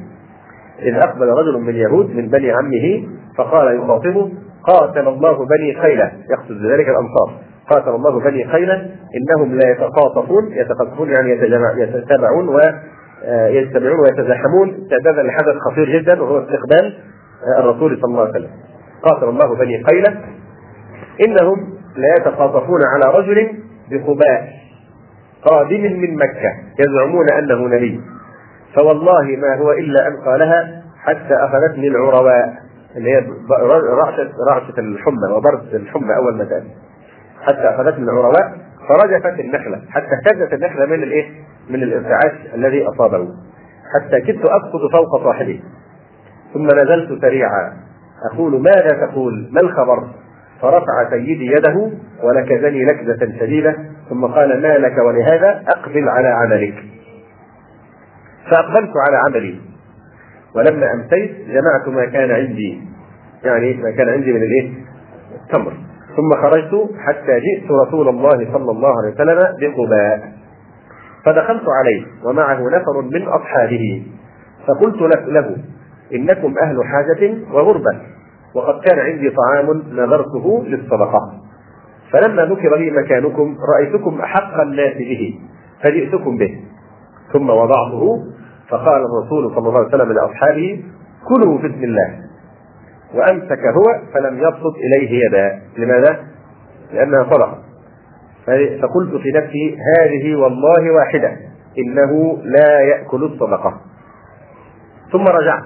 إذ 0.82 0.94
أقبل 0.94 1.26
رجل 1.28 1.60
من 1.60 1.74
يهود 1.74 2.14
من 2.16 2.28
بني 2.28 2.52
عمه 2.52 3.09
فقال 3.38 3.76
يخاطبه 3.76 4.32
قاتل 4.66 5.09
الله 5.09 5.47
بني 5.47 5.80
خيلة. 5.82 6.12
يقصد 6.30 6.62
بذلك 6.62 6.88
الأنصار. 6.88 7.40
قاتل 7.70 7.90
الله 7.90 8.20
بني 8.20 8.48
خيلة 8.48 8.90
إنهم 9.16 9.55
لا 9.55 9.70
يتخاطفون 9.70 10.52
يتخاطفون 10.52 11.10
يعني 11.10 11.30
يتتابعون 11.78 12.48
ويجتمعون 12.48 13.98
ويتزاحمون 14.01 14.88
تعدادا 14.90 15.22
لحدث 15.22 15.56
خطير 15.70 16.01
جدا 16.01 16.22
وهو 16.22 16.38
استقبال 16.38 16.98
الرسول 17.59 17.98
صلى 18.01 18.10
الله 18.10 18.20
عليه 18.20 18.30
وسلم. 18.30 18.51
قاتل 19.02 19.28
الله 19.28 19.55
بني 19.56 19.82
قيلة 19.82 20.20
إنهم 21.26 21.80
لا 21.96 22.14
يتخاطفون 22.18 22.80
على 22.94 23.18
رجل 23.18 23.58
بقباء 23.90 24.60
قادم 25.42 25.82
من 25.82 26.14
مكة 26.14 26.52
يزعمون 26.78 27.26
أنه 27.38 27.76
نبي. 27.76 28.00
فوالله 28.74 29.22
ما 29.22 29.56
هو 29.56 29.72
إلا 29.72 30.08
أن 30.08 30.16
قالها 30.24 30.82
حتى 31.04 31.34
أخذتني 31.34 31.88
العرواء 31.88 32.54
اللي 32.96 33.10
هي 33.10 33.26
رعشة 34.04 34.30
رعشة 34.50 34.78
الحمى 34.78 35.32
وبرد 35.36 35.74
الحمى 35.74 36.16
أول 36.16 36.36
ما 36.36 36.44
تأتي. 36.44 36.70
حتى 37.42 37.74
أخذتني 37.74 38.04
العرواء 38.04 38.58
فرجفت 38.88 39.40
النخلة. 39.40 39.82
حتى 39.90 40.06
اهتزت 40.14 40.52
النخلة 40.52 40.86
من 40.86 41.02
الإيه؟ 41.02 41.30
من 41.70 41.82
الارتعاش 41.82 42.54
الذي 42.54 42.86
أصابه. 42.88 43.28
حتى 43.94 44.20
كدت 44.20 44.44
أسقط 44.44 44.92
فوق 44.92 45.24
صاحبي 45.24 45.62
ثم 46.54 46.66
نزلت 46.66 47.22
سريعا. 47.22 47.72
أقول 48.32 48.62
ماذا 48.62 49.06
تقول؟ 49.06 49.50
ما 49.52 49.60
الخبر؟ 49.60 50.08
فرفع 50.62 51.11
سيدي 51.11 51.47
يده 51.47 51.91
ولكزني 52.23 52.85
لكزة 52.85 53.39
شديدة 53.41 53.77
ثم 54.09 54.27
قال 54.27 54.62
ما 54.62 54.78
لك 54.78 54.99
ولهذا؟ 54.99 55.62
أقبل 55.69 56.09
على 56.09 56.28
عملك. 56.28 56.74
فأقبلت 58.51 58.93
على 59.09 59.16
عملي. 59.27 59.61
ولما 60.55 60.93
أمسيت 60.95 61.37
جمعت 61.49 61.89
ما 61.89 62.05
كان 62.05 62.31
عندي 62.31 62.81
يعني 63.45 63.74
ما 63.74 63.91
كان 63.91 64.09
عندي 64.09 64.32
من 64.32 64.43
الإيه؟ 64.43 64.70
التمر. 65.43 65.73
ثم 66.16 66.43
خرجت 66.43 66.91
حتى 66.99 67.41
جئت 67.41 67.70
رسول 67.70 68.09
الله 68.09 68.53
صلى 68.53 68.70
الله 68.70 68.93
عليه 68.99 69.15
وسلم 69.15 69.57
بقباء. 69.61 70.32
فدخلت 71.24 71.65
عليه 71.69 72.05
ومعه 72.24 72.69
نفر 72.69 73.01
من 73.03 73.23
أصحابه. 73.23 74.03
فقلت 74.66 75.03
له 75.27 75.57
إنكم 76.15 76.55
أهل 76.62 76.85
حاجة 76.85 77.35
وغربة. 77.53 78.01
وقد 78.55 78.81
كان 78.81 78.98
عندي 78.98 79.31
طعام 79.31 79.82
نذرته 79.93 80.64
للصدقة. 80.66 81.32
فلما 82.12 82.44
ذكر 82.44 82.77
لي 82.77 82.90
مكانكم 82.90 83.56
رأيتكم 83.74 84.20
أحق 84.20 84.60
الناس 84.60 84.94
به 84.94 85.40
فجئتكم 85.85 86.36
به. 86.39 86.60
ثم 87.32 87.51
وضعته 87.51 88.24
فقال 88.68 89.02
الرسول 89.05 89.51
صلى 89.55 89.68
الله 89.68 89.78
عليه 89.78 89.89
وسلم 89.89 90.12
لأصحابه 90.12 90.85
كلوا 91.28 91.59
بسم 91.59 91.85
الله. 91.85 92.14
وأمسك 93.14 93.64
هو 93.66 93.85
فلم 94.14 94.39
يبسط 94.39 94.74
إليه 94.77 95.20
يدا. 95.27 95.62
لماذا؟ 95.78 96.20
لأنها 96.93 97.24
صدقة. 97.24 97.59
فقلت 98.82 99.22
في 99.22 99.31
نفسي 99.35 99.78
هذه 99.98 100.36
والله 100.36 100.90
واحدة 100.90 101.36
إنه 101.78 102.39
لا 102.43 102.81
يأكل 102.81 103.24
الصدقة. 103.24 103.81
ثم 105.12 105.24
رجعت. 105.24 105.62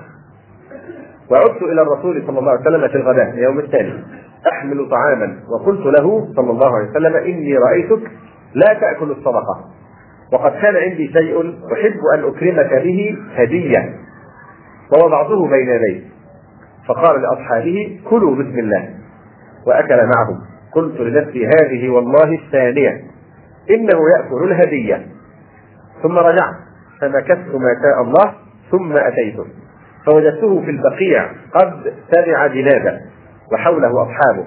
وعدت 1.31 1.63
إلى 1.63 1.83
الرسول 1.83 2.23
صلى 2.27 2.39
الله 2.39 2.51
عليه 2.51 2.61
وسلم 2.61 2.89
في 2.89 2.95
الغداء 2.95 3.31
اليوم 3.31 3.59
الثاني. 3.59 4.05
أحمل 4.53 4.91
طعاما. 4.91 5.37
وقلت 5.49 5.87
له 5.87 6.29
صلى 6.37 6.51
الله 6.51 6.77
عليه 6.77 6.91
وسلم 6.91 7.17
إني 7.17 7.57
رأيتك 7.57 8.11
لا 8.55 8.75
تأكل 8.81 9.11
الصدقة. 9.11 9.65
وقد 10.33 10.53
كان 10.53 10.77
عندي 10.77 11.13
شيء 11.13 11.41
أحب 11.73 12.01
أن 12.15 12.25
أكرمك 12.25 12.83
به 12.83 13.19
هدية. 13.35 13.95
ووضعته 14.93 15.49
بين 15.49 15.69
يديه. 15.69 16.01
فقال 16.89 17.23
لأصحابه 17.23 18.01
كلوا 18.11 18.35
بسم 18.35 18.59
الله. 18.59 18.89
وأكل 19.67 19.97
معهم 19.97 20.41
قلت 20.73 21.01
لنفسي 21.01 21.47
هذه 21.47 21.89
والله 21.89 22.35
الثانية. 22.45 23.01
إنه 23.71 23.99
يأكل 24.17 24.45
الهدية. 24.45 25.07
ثم 26.03 26.19
رجعت. 26.19 26.55
فمكثت 27.01 27.55
ما 27.55 27.75
شاء 27.83 28.03
الله 28.03 28.35
ثم 28.71 28.97
أتيته. 28.97 29.64
فوجدته 30.07 30.61
في 30.61 30.71
البقيع 30.71 31.27
قد 31.55 31.95
تبع 32.13 32.47
جنابه 32.47 33.01
وحوله 33.53 34.03
أصحابه 34.03 34.47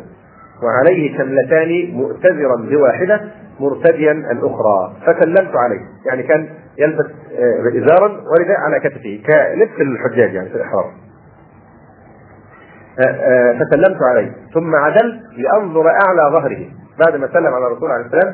وعليه 0.63 1.17
شملتان 1.17 1.91
مؤتزرا 1.91 2.55
بواحدة 2.55 3.21
مرتديا 3.59 4.11
الأخرى 4.11 4.93
فسلمت 5.05 5.55
عليه 5.55 5.81
يعني 6.05 6.23
كان 6.23 6.49
يلبس 6.77 7.05
آه، 7.39 7.84
إزارا 7.84 8.07
ورداء 8.07 8.57
على 8.59 8.79
كتفه 8.79 9.21
كلبس 9.25 9.81
الحجاج 9.81 10.34
يعني 10.34 10.49
في 10.49 10.55
الإحرام. 10.55 10.91
آه، 12.99 13.11
آه، 13.11 13.53
فسلمت 13.53 14.01
عليه 14.01 14.31
ثم 14.53 14.75
عدلت 14.75 15.21
لأنظر 15.38 15.88
أعلى 15.88 16.34
ظهره. 16.34 16.65
بعد 17.05 17.15
ما 17.15 17.27
سلم 17.34 17.53
على 17.53 17.67
الرسول 17.67 17.91
عليه 17.91 18.05
السلام 18.05 18.34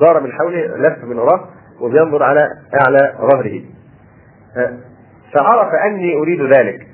دار 0.00 0.20
من 0.20 0.32
حوله 0.32 0.76
لف 0.76 1.04
من 1.04 1.18
وراه 1.18 1.48
وبينظر 1.80 2.22
على 2.22 2.48
أعلى 2.80 3.14
ظهره. 3.32 3.60
فعرف 5.34 5.74
أني 5.74 6.16
أريد 6.16 6.42
ذلك. 6.42 6.86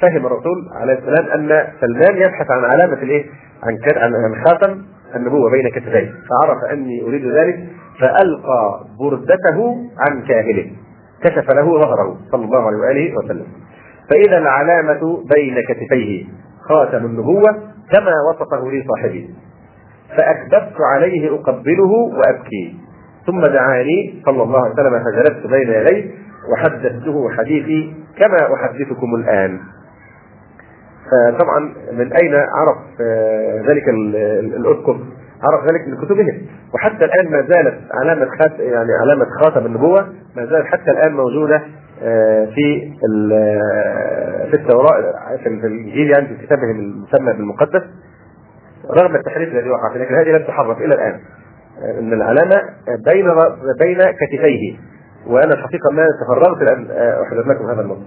فهم 0.00 0.26
الرسول 0.26 0.68
عليه 0.74 0.92
السلام 0.92 1.30
أن 1.40 1.66
سلمان 1.80 2.16
يبحث 2.16 2.50
عن 2.50 2.64
علامة 2.64 3.02
الإيه؟ 3.02 3.26
عن 3.62 3.78
عن 3.96 4.44
خاتم 4.44 4.82
النبوه 5.16 5.50
بين 5.50 5.68
كتفيه. 5.68 6.12
فعرف 6.30 6.72
أني 6.72 7.02
أريد 7.02 7.26
ذلك 7.26 7.68
فألقى 8.00 8.84
بردته 9.00 9.76
عن 9.98 10.22
كاهله. 10.22 10.70
كشف 11.24 11.50
له 11.50 11.80
ظهره 11.80 12.16
صلى 12.32 12.44
الله 12.44 12.66
عليه 12.66 12.78
وآله 12.78 13.16
وسلم. 13.16 13.46
فإذا 14.10 14.38
العلامة 14.38 15.24
بين 15.34 15.54
كتفيه. 15.68 16.24
خاتم 16.68 17.04
النبوة 17.04 17.52
كما 17.92 18.12
وصفه 18.30 18.70
لي 18.70 18.84
صاحبي. 18.88 19.30
فأكببت 20.16 20.76
عليه 20.94 21.34
أقبله 21.34 21.90
وأبكي. 21.90 22.76
ثم 23.26 23.46
دعاني 23.46 24.22
صلى 24.26 24.42
الله 24.42 24.64
عليه 24.64 24.74
وسلم 24.74 25.04
فجلست 25.04 25.46
بين 25.46 25.70
يديه 25.70 26.10
وحدثته 26.52 27.30
حديثي 27.38 27.94
كما 28.18 28.54
أحدثكم 28.54 29.14
الآن. 29.14 29.60
فطبعا 31.10 31.74
من 31.92 32.12
أين 32.12 32.34
عرف 32.34 32.78
آه، 33.00 33.62
ذلك 33.68 33.88
الأسقف 34.56 34.96
عرف 35.42 35.70
ذلك 35.70 35.88
من 35.88 35.96
كتبهم. 36.04 36.46
وحتى 36.74 37.04
الآن 37.04 37.30
ما 37.30 37.42
زالت 37.42 37.78
علامة 37.94 38.28
يعني 38.58 38.88
علامة 39.02 39.26
خاتم 39.42 39.66
النبوة 39.66 40.08
ما 40.36 40.46
زالت 40.46 40.66
حتى 40.66 40.90
الآن 40.90 41.12
موجودة 41.12 41.62
آه، 42.02 42.44
في 42.44 42.92
في 44.50 44.54
التوراة 44.54 45.00
في 45.42 45.48
الإنجيل 45.48 46.10
يعني 46.10 46.26
في 46.26 46.46
كتابهم 46.46 46.70
المسمى 46.70 47.32
بالمقدس 47.32 47.82
رغم 49.00 49.16
التحريف 49.16 49.48
الذي 49.48 49.70
وقع 49.70 49.96
لكن 49.96 50.14
هذه 50.14 50.28
لم 50.28 50.42
تحرف 50.42 50.78
إلى 50.78 50.94
الآن. 50.94 51.20
آه، 51.82 51.98
إن 52.00 52.12
العلامة 52.12 52.62
بين 53.06 53.28
بين 53.80 53.98
كتفيه. 53.98 54.76
وأنا 55.26 55.54
الحقيقة 55.54 55.90
ما 55.92 56.06
تفرغت 56.20 56.62
لأن 56.62 56.90
احدث 57.22 57.46
لكم 57.46 57.70
هذا 57.70 57.80
النص 57.80 57.98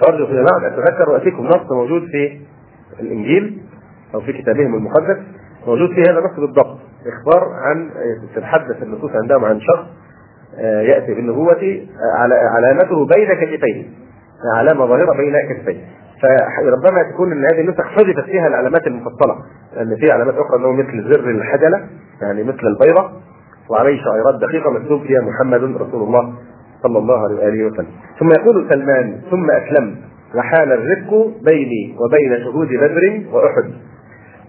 فأرجو 0.00 0.26
بعد 0.26 0.64
أن 0.64 0.76
تذكر 0.76 1.10
واتيكم 1.10 1.46
نص 1.46 1.72
موجود 1.72 2.02
في 2.02 2.40
الإنجيل 3.00 3.62
أو 4.14 4.20
في 4.20 4.32
كتابهم 4.32 4.74
المقدس 4.74 5.16
موجود 5.66 5.88
فيه 5.94 6.02
هذا 6.12 6.18
النص 6.18 6.40
بالضبط. 6.40 6.78
إخبار 7.06 7.52
عن 7.52 7.90
تتحدث 8.34 8.82
النصوص 8.82 9.10
عندهم 9.10 9.44
عن 9.44 9.60
شخص 9.60 9.86
آه، 10.58 10.80
يأتي 10.80 11.14
بالنبوة 11.14 11.52
آه، 11.52 12.18
على 12.18 12.34
علامته 12.34 13.06
بين 13.06 13.34
كتفيه 13.34 13.84
علامة 14.56 14.86
ظاهرة 14.86 15.16
بين 15.16 15.34
كتفيه 15.48 15.80
فربما 16.22 17.02
تكون 17.12 17.32
إن 17.32 17.44
هذه 17.44 17.60
النسخ 17.60 17.84
حذفت 17.84 18.24
فيها 18.24 18.46
العلامات 18.46 18.86
المفصلة 18.86 19.36
لأن 19.76 19.96
في 19.96 20.10
علامات 20.10 20.34
أخرى 20.34 20.58
أنه 20.58 20.72
مثل 20.72 21.12
زر 21.12 21.30
الحجلة 21.30 21.86
يعني 22.22 22.42
مثل 22.42 22.66
البيضة 22.66 23.10
وعليه 23.70 24.04
شعيرات 24.04 24.34
دقيقة 24.40 24.70
مكتوب 24.70 25.02
فيها 25.02 25.20
محمد 25.20 25.62
رسول 25.62 26.02
الله 26.02 26.34
صلى 26.82 26.98
الله 26.98 27.24
عليه 27.24 27.36
واله 27.36 27.64
وسلم. 27.64 27.90
ثم 28.18 28.28
يقول 28.40 28.68
سلمان 28.70 29.20
ثم 29.30 29.50
اسلمت 29.50 29.96
وحال 30.34 30.72
الرفق 30.72 31.30
بيني 31.44 31.96
وبين 32.00 32.44
شهود 32.44 32.68
بدر 32.68 33.22
وأحد. 33.32 33.70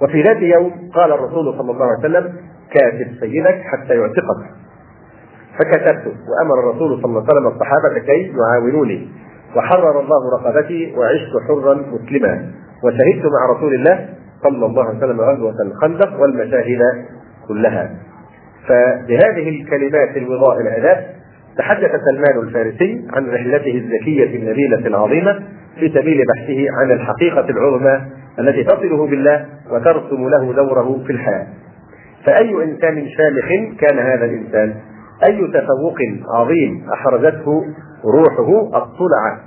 وفي 0.02 0.22
ذات 0.22 0.42
يوم 0.42 0.72
قال 0.96 1.12
الرسول 1.12 1.54
صلى 1.58 1.72
الله 1.72 1.86
عليه 1.86 2.00
وسلم 2.00 2.34
كاتب 2.74 3.08
سيدك 3.20 3.62
حتى 3.62 3.94
يعتقك. 3.94 4.42
فكتبت 5.60 6.14
وأمر 6.30 6.60
الرسول 6.60 7.02
صلى 7.02 7.06
الله 7.06 7.24
عليه 7.24 7.34
وسلم 7.34 7.48
الصحابة 7.48 8.00
كي 8.06 8.34
يعاونوني. 8.38 9.08
وحرر 9.56 10.00
الله 10.00 10.22
رقبتي 10.38 10.94
وعشت 10.98 11.34
حرا 11.48 11.74
مسلما. 11.74 12.52
وشهدت 12.84 13.26
مع 13.26 13.58
رسول 13.58 13.74
الله 13.74 14.10
صلى 14.44 14.66
الله 14.66 14.86
عليه 14.86 14.98
وسلم 14.98 15.22
غزوه 15.22 15.56
الخندق 15.66 16.22
والمشاهد 16.22 16.82
كلها. 17.48 17.96
فبهذه 18.68 19.50
الكلمات 19.50 20.18
الوضاء 20.18 20.62
العذاب 20.62 21.17
تحدث 21.58 21.92
سلمان 22.12 22.48
الفارسي 22.48 23.08
عن 23.14 23.30
رحلته 23.30 23.72
الذكية 23.72 24.36
النبيلة 24.36 24.88
العظيمة 24.88 25.40
في 25.80 25.90
سبيل 25.90 26.24
بحثه 26.28 26.66
عن 26.80 26.92
الحقيقة 26.92 27.50
العظمى 27.50 28.02
التي 28.40 28.64
تصله 28.64 29.08
بالله 29.08 29.46
وترسم 29.72 30.30
له 30.30 30.54
دوره 30.54 31.04
في 31.08 31.14
الحياة. 31.14 31.48
فأي 32.26 32.64
إنسان 32.64 33.08
شامخ 33.08 33.78
كان 33.80 34.00
هذا 34.00 34.26
الإنسان؟ 34.26 34.76
أي 35.30 35.48
تفوق 35.48 35.98
عظيم 36.36 36.86
أحرزته 36.94 37.66
روحه 38.06 38.78
الطلعة 38.78 39.40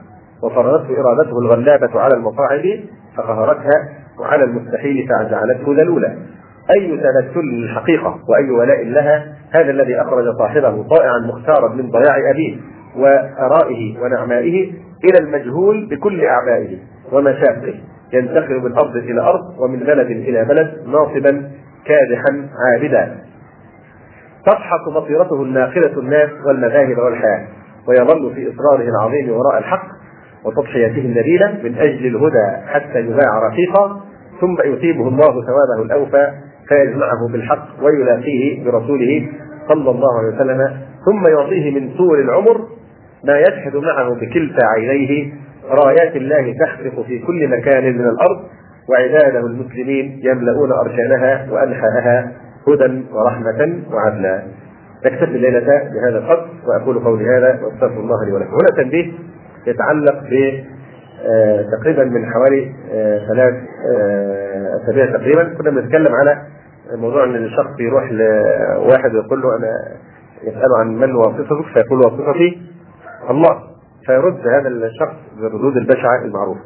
وفرضته 0.42 1.00
إرادته 1.00 1.38
الغلابة 1.38 2.00
على 2.00 2.14
المصاعب 2.14 2.80
فقهرتها 3.16 3.88
وعلى 4.20 4.44
المستحيل 4.44 5.08
فجعلته 5.08 5.74
ذلولا. 5.82 6.16
أي 6.76 6.96
تنسل 6.96 7.44
للحقيقة 7.44 8.18
وأي 8.28 8.50
ولاء 8.50 8.84
لها 8.84 9.34
هذا 9.50 9.70
الذي 9.70 10.00
أخرج 10.00 10.24
صاحبه 10.38 10.82
طائعا 10.82 11.18
مختارا 11.18 11.74
من 11.74 11.90
ضياع 11.90 12.30
أبيه 12.30 12.56
وآرائه 12.96 13.98
ونعمائه 14.02 14.72
إلى 15.04 15.18
المجهول 15.20 15.86
بكل 15.86 16.24
أعبائه 16.24 16.78
ومشاقه 17.12 17.74
ينتقل 18.12 18.60
من 18.60 18.72
أرض 18.72 18.96
إلى 18.96 19.20
أرض 19.20 19.58
ومن 19.58 19.78
بلد 19.78 20.10
إلى 20.10 20.44
بلد 20.44 20.74
ناصبا 20.86 21.50
كادحا 21.84 22.48
عابدا. 22.66 23.16
تضحك 24.46 24.88
بصيرته 24.96 25.42
الناقلة 25.42 26.00
الناس 26.00 26.30
والمذاهب 26.46 26.98
والحياة 26.98 27.46
ويظل 27.88 28.34
في 28.34 28.52
إصراره 28.54 28.88
العظيم 28.88 29.30
وراء 29.30 29.58
الحق 29.58 29.86
وتضحيته 30.44 31.00
النبيلة 31.00 31.58
من 31.62 31.78
أجل 31.78 32.06
الهدى 32.06 32.66
حتى 32.66 32.98
يباع 33.00 33.48
رفيقا 33.48 34.00
ثم 34.40 34.72
يثيبه 34.72 35.08
الله 35.08 35.26
ثوابه 35.26 35.82
الأوفى 35.82 36.32
فيجمعه 36.70 37.28
بالحق 37.32 37.66
ويلاقيه 37.82 38.64
برسوله 38.64 39.28
صلى 39.68 39.90
الله 39.90 40.18
عليه 40.18 40.36
وسلم 40.36 40.76
ثم 41.04 41.26
يعطيه 41.28 41.80
من 41.80 41.94
طول 41.96 42.20
العمر 42.20 42.60
ما 43.24 43.38
يشهد 43.38 43.76
معه 43.76 44.14
بكلتا 44.14 44.66
عينيه 44.76 45.32
رايات 45.70 46.16
الله 46.16 46.54
تخفق 46.64 47.02
في 47.06 47.18
كل 47.18 47.48
مكان 47.48 47.84
من 47.84 48.00
الأرض 48.00 48.40
وعباده 48.88 49.46
المسلمين 49.46 50.20
يملؤون 50.24 50.72
اركانها 50.72 51.46
وانحاءها 51.50 52.32
هدى 52.68 53.04
ورحمة 53.12 53.78
وعدلا. 53.92 54.42
نكتفي 55.06 55.24
الليلة 55.24 55.60
بهذا 55.60 56.18
القدر 56.18 56.48
وأقول 56.68 56.98
قولي 56.98 57.24
هذا 57.24 57.60
وأستغفر 57.62 58.00
الله 58.00 58.24
لي 58.26 58.32
ولكم. 58.32 58.50
هنا 58.50 58.82
تنبيه 58.84 59.12
يتعلق 59.66 60.20
ب 60.30 60.64
آه 61.30 61.64
تقريبا 61.80 62.04
من 62.04 62.26
حوالي 62.26 62.72
آه 62.92 63.18
ثلاث 63.28 63.54
آه 63.94 64.76
أسابيع 64.84 65.06
تقريبا 65.06 65.44
كنا 65.58 65.70
بنتكلم 65.70 66.14
على 66.14 66.42
موضوع 66.96 67.24
إن 67.24 67.34
الشخص 67.36 67.80
يروح 67.80 68.12
لواحد 68.12 69.14
ويقول 69.14 69.42
له 69.42 69.56
أنا 69.56 69.72
يساله 70.42 70.78
عن 70.78 70.88
من 70.88 71.14
واسطتك 71.14 71.64
فيقول 71.74 71.98
واسطتي 71.98 72.62
الله 73.30 73.60
فيرد 74.06 74.46
هذا 74.48 74.68
الشخص 74.68 75.16
بالردود 75.36 75.76
البشعة 75.76 76.24
المعروفة. 76.24 76.60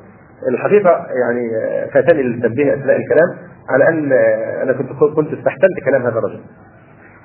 الحقيقة 0.50 0.90
يعني 0.90 1.50
فاتني 1.92 2.20
التنبيه 2.20 2.74
أثناء 2.74 2.96
الكلام 2.96 3.36
على 3.70 3.88
أن 3.88 4.12
أنا 4.62 4.72
كنت 4.72 4.88
كنت 5.16 5.32
استحسنت 5.32 5.84
كلام 5.84 6.02
هذا 6.02 6.18
الرجل. 6.18 6.40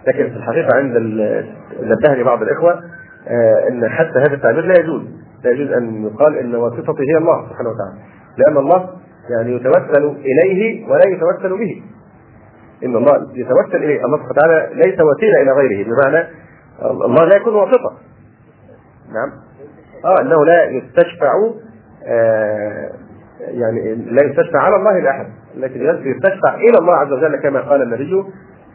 لكن 0.08 0.30
في 0.30 0.36
الحقيقة 0.36 0.78
عند 0.78 0.98
نبهني 1.82 2.24
بعض 2.24 2.42
الإخوة 2.42 2.84
إن 3.70 3.90
حتى 3.90 4.20
هذا 4.20 4.34
التعبير 4.34 4.66
لا 4.66 4.80
يجوز 4.80 5.02
لا 5.44 5.52
يجوز 5.52 5.72
أن 5.72 6.06
يقال 6.06 6.38
إن 6.38 6.56
واسطتي 6.56 7.04
هي 7.14 7.18
الله 7.18 7.50
سبحانه 7.50 7.70
وتعالى 7.70 7.94
لأن 8.38 8.58
الله 8.58 8.90
يعني 9.30 9.56
يتوسل 9.56 10.16
إليه 10.26 10.88
ولا 10.88 11.04
يتوسل 11.08 11.58
به 11.58 11.82
إن 12.86 12.96
الله 12.96 13.14
يتوسل 13.34 13.84
إليه. 13.84 14.06
الله 14.06 14.18
سبحانه 14.18 14.32
وتعالى 14.32 14.70
ليس 14.74 15.00
وسيلة 15.02 15.42
إلى 15.42 15.52
غيره. 15.52 15.86
بمعنى 15.86 16.28
الله 16.82 17.26
لا 17.26 17.36
يكون 17.36 17.56
واسطه 17.56 17.98
نعم. 19.14 19.32
آه 20.06 20.22
إنه 20.22 20.46
لا 20.46 20.64
يستشفع 20.64 21.34
آه 22.08 22.90
يعني 23.40 23.96
لا 23.96 24.24
يستشفع 24.26 24.60
على 24.60 24.76
الله 24.76 25.00
لأحد. 25.00 25.26
لكن 25.56 25.82
يستشفع 25.82 26.56
إلى 26.56 26.78
الله 26.82 26.94
عز 26.94 27.12
وجل 27.12 27.36
كما 27.36 27.60
قال 27.60 27.82
النبي 27.82 28.24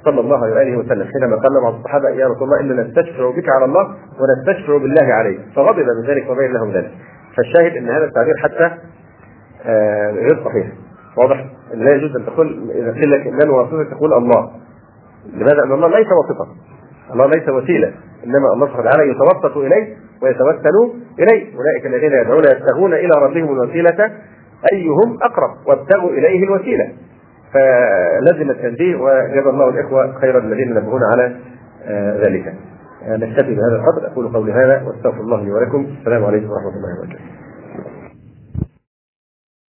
صلى 0.04 0.20
الله 0.20 0.44
عليه 0.44 0.76
وسلم 0.76 1.08
حينما 1.12 1.36
قال 1.36 1.62
بعض 1.62 1.74
الصحابة 1.74 2.08
يا 2.08 2.26
رسول 2.26 2.42
الله 2.42 2.60
إننا 2.60 2.82
نستشفع 2.82 3.30
بك 3.30 3.48
على 3.48 3.64
الله 3.64 3.96
ونستشفع 4.20 4.78
بالله 4.78 5.14
عليك. 5.14 5.40
فغضب 5.56 5.78
من 5.78 6.06
ذلك 6.06 6.30
وبين 6.30 6.52
لهم 6.52 6.72
ذلك. 6.72 6.90
فالشاهد 7.36 7.76
إن 7.76 7.88
هذا 7.88 8.04
التعبير 8.04 8.34
حتى 8.36 8.70
آه 9.66 10.10
غير 10.10 10.44
صحيح. 10.44 10.66
واضح؟ 11.16 11.46
لا 11.74 11.94
يجوز 11.94 12.16
أن 12.16 12.26
تقول 12.26 12.70
إذا 12.70 12.92
قيل 12.92 13.10
لك 13.10 13.26
من 13.26 13.50
واسطه 13.50 13.84
تقول 13.84 14.12
الله. 14.12 14.50
لماذا؟ 15.32 15.64
ان 15.64 15.72
الله 15.72 15.88
ليس 15.88 16.06
واسطه 16.06 16.46
الله 17.12 17.26
ليس 17.26 17.48
وسيلة. 17.48 17.92
إنما 18.26 18.52
الله 18.54 18.66
سبحانه 18.66 18.88
وتعالى 18.88 19.10
يتوسط 19.10 19.56
اليه 19.56 19.96
ويتوسل 20.22 20.92
اليه 21.18 21.56
أولئك 21.56 21.86
الذين 21.86 22.12
يدعون 22.12 22.42
يبتغون 22.44 22.94
إلى 22.94 23.10
ربهم 23.22 23.52
الوسيلة. 23.52 24.10
أيهم 24.72 25.18
أقرب؟ 25.22 25.50
وابتغوا 25.66 26.10
إليه 26.10 26.44
الوسيلة. 26.44 26.92
فلزم 27.52 28.50
التنبيه 28.50 28.96
وجزا 28.96 29.50
الله 29.50 29.68
الإخوة 29.68 30.12
خير 30.20 30.38
الذين 30.38 30.74
نبهونا 30.74 31.06
على 31.12 31.36
آه 31.84 32.26
ذلك. 32.26 32.54
آه 33.04 33.16
نكتفي 33.16 33.54
بهذا 33.54 33.76
القدر. 33.76 34.12
أقول 34.12 34.28
قولي 34.28 34.52
هذا 34.52 34.82
وأستغفر 34.86 35.20
الله 35.20 35.44
لي 35.44 35.52
ولكم. 35.52 35.86
السلام 36.00 36.24
عليكم 36.24 36.50
ورحمة 36.50 36.68
الله 36.76 36.98
وبركاته. 36.98 37.43